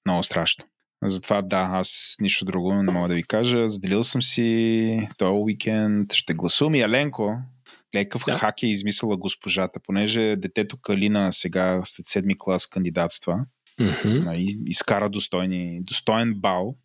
[0.07, 0.65] много страшно.
[1.05, 3.69] Затова да, аз нищо друго не мога да ви кажа.
[3.69, 6.12] Заделил съм си този уикенд.
[6.12, 7.36] Ще гласувам и Еленко.
[7.95, 8.39] Лекъв да.
[8.39, 13.39] хак е измислила госпожата, понеже детето Калина сега след седми клас кандидатства.
[13.81, 14.35] Mm-hmm.
[14.66, 16.77] Изкара достойни, достоен бал.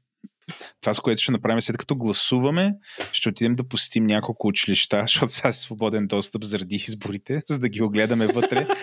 [0.81, 2.73] Това, с което ще направим след като гласуваме,
[3.11, 7.69] ще отидем да посетим няколко училища, защото сега е свободен достъп заради изборите, за да
[7.69, 8.67] ги огледаме вътре.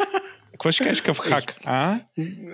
[0.60, 1.54] Какво ще кажеш къв хак?
[1.64, 1.98] А?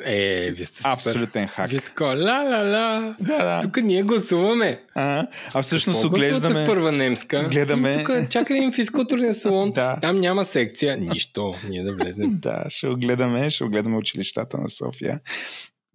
[0.05, 0.91] Е, вие сте супер.
[0.91, 1.71] Абсолютен хак.
[1.71, 3.17] Вие така, ла, ла, ла.
[3.21, 3.61] Да, да.
[3.63, 4.83] Тук ние гласуваме.
[4.95, 6.65] А, а всъщност Какво оглеждаме...
[6.65, 7.49] в първа немска.
[7.49, 8.05] Гледаме...
[8.05, 9.73] Тук чакай им физкултурен салон.
[9.75, 9.99] да.
[10.01, 10.97] Там няма секция.
[10.97, 11.55] Нищо.
[11.69, 12.31] Ние да влезем.
[12.33, 15.21] да, ще огледаме, ще огледаме училищата на София.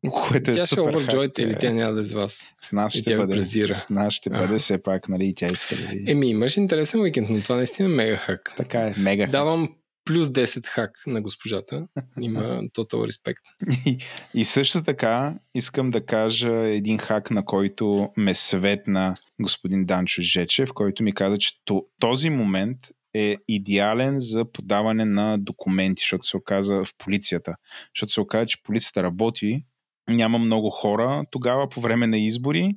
[0.10, 1.60] Което е тя супер ще оверджойте хак, или е.
[1.60, 2.44] тя няма да е с вас.
[2.61, 3.36] С нас И ще бъде.
[3.36, 3.76] презира.
[3.76, 6.03] С нас ще бъде все пак, нали, и тя иска да ви...
[6.11, 8.53] Еми, имаш интересен уикенд, но това наистина е мега хак.
[8.57, 9.32] Така е, мега хак.
[9.32, 9.69] Давам
[10.06, 11.84] плюс 10 хак на госпожата.
[12.22, 13.41] Има тотал респект.
[13.86, 13.98] И,
[14.34, 20.69] и също така искам да кажа един хак, на който ме светна господин Данчо Жечев,
[20.73, 22.78] който ми каза, че то- този момент
[23.14, 27.56] е идеален за подаване на документи, защото се оказа в полицията.
[27.95, 29.64] Защото се оказа, че полицията работи,
[30.10, 32.76] няма много хора тогава по време на избори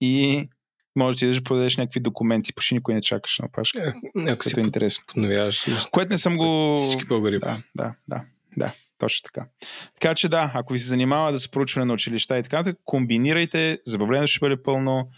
[0.00, 0.48] и
[0.96, 3.94] може да ти да подадеш някакви документи, почти никой не чакаш на пашка.
[4.28, 5.04] Ако си Което е интересно.
[5.08, 5.66] подновяваш.
[5.90, 6.72] Което не съм го...
[6.72, 7.38] Всички българи.
[7.38, 8.24] Да, да, да,
[8.56, 9.46] да, точно така.
[9.94, 12.80] Така че да, ако ви се занимава да се проучване на училища и така, нататък,
[12.84, 15.08] комбинирайте, забавлението ще бъде пълно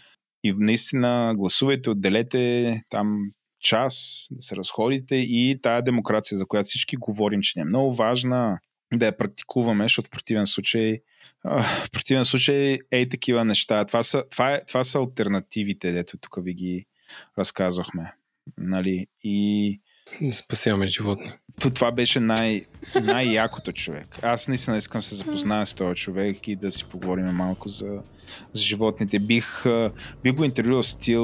[0.43, 3.17] и наистина гласувайте, отделете там
[3.59, 7.93] час да се разходите и тая демокрация, за която всички говорим, че не е много
[7.93, 8.59] важна,
[8.93, 11.01] да я практикуваме, защото в противен случай
[11.83, 13.85] в противен случай ей такива неща.
[13.85, 16.85] Това са, това, е, това са альтернативите, дето тук ви ги
[17.39, 18.13] разказахме.
[18.57, 19.07] Нали?
[19.23, 19.79] И
[20.31, 21.31] Спасяваме животни.
[21.61, 22.65] то това беше най-
[23.03, 24.07] най-якото човек.
[24.21, 28.01] Аз наистина искам да се запозная с този човек и да си поговорим малко за,
[28.53, 29.19] за животните.
[29.19, 29.63] Бих,
[30.23, 31.21] бих го интервювал стил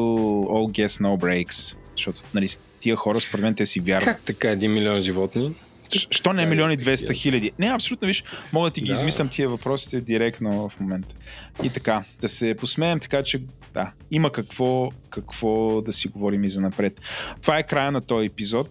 [0.48, 2.48] All Guess No Breaks, защото нали,
[2.80, 4.06] тия хора според мен те си вярват.
[4.06, 5.56] Как така един милион животни?
[6.00, 7.52] Що не е милиони 200 хиляди?
[7.60, 8.94] Не, абсолютно, виж, мога да ти ги Да.
[8.94, 11.16] измислям тия въпросите директно в момента.
[11.64, 13.42] И така, да се посмеем, така че
[13.74, 17.02] да, има какво, какво да си говорим и за напред.
[17.42, 18.70] Това е края на този епизод.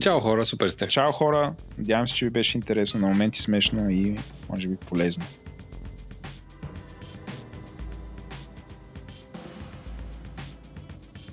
[0.00, 0.88] Чао хора, супер сте.
[0.88, 4.16] Чао хора, надявам се, че ви беше интересно, на моменти смешно и
[4.50, 5.24] може би полезно.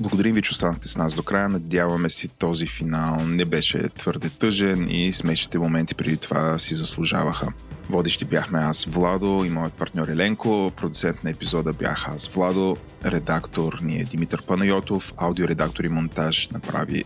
[0.01, 1.49] Благодарим ви, че останахте с нас до края.
[1.49, 7.47] Надяваме си този финал не беше твърде тъжен и смешните моменти преди това си заслужаваха.
[7.89, 10.71] Водещи бяхме аз, Владо и моят партньор Еленко.
[10.77, 12.77] Продуцент на епизода бях аз, Владо.
[13.05, 15.13] Редактор ни е Димитър Панайотов.
[15.17, 17.03] Аудиоредактор и монтаж направи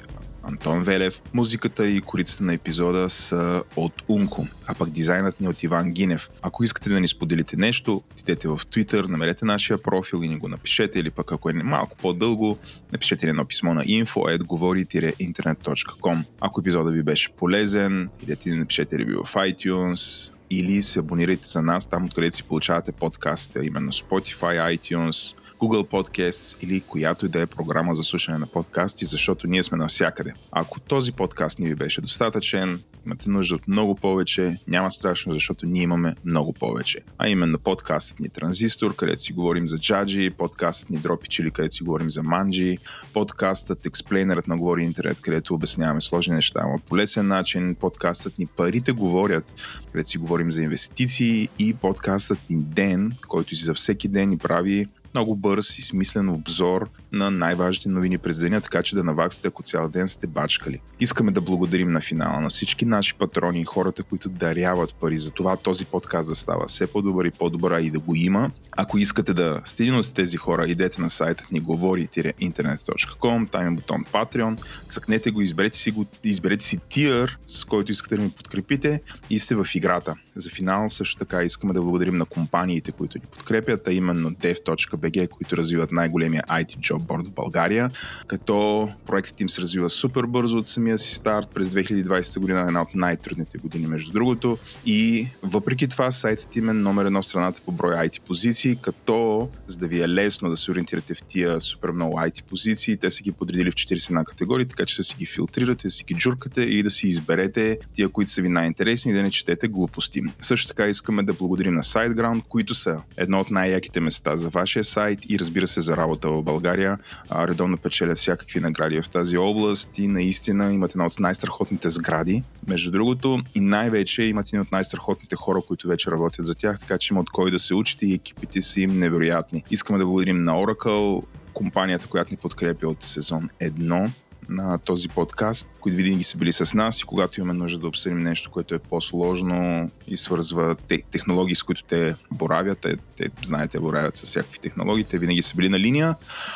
[0.47, 1.21] Антон Велев.
[1.33, 5.91] Музиката и корицата на епизода са от Унко, а пък дизайнът ни е от Иван
[5.91, 6.29] Гинев.
[6.41, 10.47] Ако искате да ни споделите нещо, отидете в Twitter, намерете нашия профил и ни го
[10.47, 12.57] напишете, или пък ако е малко по-дълго,
[12.91, 16.23] напишете ни едно писмо на info.govori-internet.com.
[16.41, 21.61] Ако епизода ви беше полезен, идете ни напишете ревю в iTunes, или се абонирайте за
[21.61, 27.41] нас там, откъдето си получавате подкастите, именно Spotify, iTunes, Google Podcasts или която и да
[27.41, 30.33] е програма за слушане на подкасти, защото ние сме навсякъде.
[30.51, 35.65] Ако този подкаст ни ви беше достатъчен, имате нужда от много повече, няма страшно, защото
[35.65, 36.99] ние имаме много повече.
[37.17, 41.75] А именно подкастът ни Транзистор, където си говорим за джаджи, подкастът ни Дропи Чили, където
[41.75, 42.77] си говорим за манджи,
[43.13, 48.91] подкастът Експлейнерът на Говори Интернет, където обясняваме сложни неща по лесен начин, подкастът ни Парите
[48.91, 49.53] говорят,
[49.91, 54.37] където си говорим за инвестиции и подкастът ни Ден, който си за всеки ден ни
[54.37, 59.47] прави много бърз и смислен обзор на най-важните новини през деня, така че да наваксате,
[59.47, 60.79] ако цял ден сте бачкали.
[60.99, 65.31] Искаме да благодарим на финала на всички наши патрони и хората, които даряват пари за
[65.31, 68.51] това този подкаст да става все по-добър и по-добър и да го има.
[68.71, 73.71] Ако искате да сте един от тези хора, идете на сайта ни говори-интернет.com, там е
[73.71, 78.29] бутон Patreon, цъкнете го, изберете си, го, изберете си тир, с който искате да ни
[78.29, 80.15] подкрепите и сте в играта.
[80.35, 85.04] За финал също така искаме да благодарим на компаниите, които ни подкрепят, а именно dev.bg,
[85.05, 87.91] MissBG, които развиват най-големия IT job board в България,
[88.27, 92.81] като проектът им се развива супер бързо от самия си старт през 2020 година, една
[92.81, 94.57] от най-трудните години между другото.
[94.85, 99.49] И въпреки това сайтът им е номер едно в страната по брой IT позиции, като
[99.67, 103.11] за да ви е лесно да се ориентирате в тия супер много IT позиции, те
[103.11, 106.13] са ги подредили в 41 категории, така че да си ги филтрирате, да си ги
[106.15, 110.21] джуркате и да си изберете тия, които са ви най-интересни и да не четете глупости.
[110.39, 114.83] Също така искаме да благодарим на SiteGround, които са едно от най-яките места за вашия
[114.95, 116.97] сайт и разбира се за работа в България.
[117.29, 122.43] А, редовно печелят всякакви награди в тази област и наистина имат една от най-страхотните сгради,
[122.67, 126.97] между другото, и най-вече имат един от най-страхотните хора, които вече работят за тях, така
[126.97, 129.63] че има от кой да се учите и екипите са им невероятни.
[129.71, 134.09] Искаме да благодарим на Oracle, компанията, която ни подкрепя от сезон 1
[134.49, 138.17] на този подкаст, които винаги са били с нас и когато имаме нужда да обсъдим
[138.17, 143.79] нещо, което е по-сложно и свързва те, технологии, с които те боравят, те, те знаете,
[143.79, 146.15] боравят с всякакви технологии, те винаги са били на линия.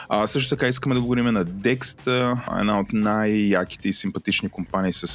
[0.09, 5.07] А, също така искаме да говорим на Dext, една от най-яките и симпатични компании с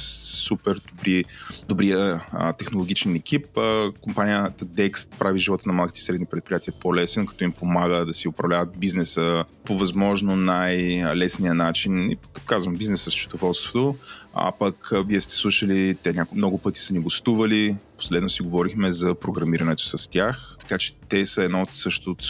[0.47, 1.25] супер добри,
[1.67, 3.57] добри а, технологичен екип.
[3.57, 8.13] А, компанията Dext прави живота на малките и средни предприятия по-лесен, като им помага да
[8.13, 12.11] си управляват бизнеса по възможно най-лесния начин.
[12.11, 13.95] И казвам бизнеса с счетоводството,
[14.37, 18.91] а пък вие сте слушали, те няко, много пъти са ни гостували, последно си говорихме
[18.91, 22.23] за програмирането с тях, така че те са едно от също от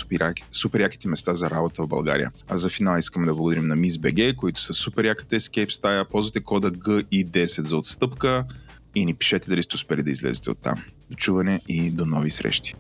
[0.52, 2.32] супер, яките места за работа в България.
[2.48, 6.06] А за финал искаме да благодарим на Miss BG, които са супер яката Escape стая.
[6.06, 8.46] Ползвате кода GI10 за отстъпка
[8.96, 10.84] и ни пишете дали сте успели да излезете от там.
[11.10, 12.76] До чуване и до нови срещи!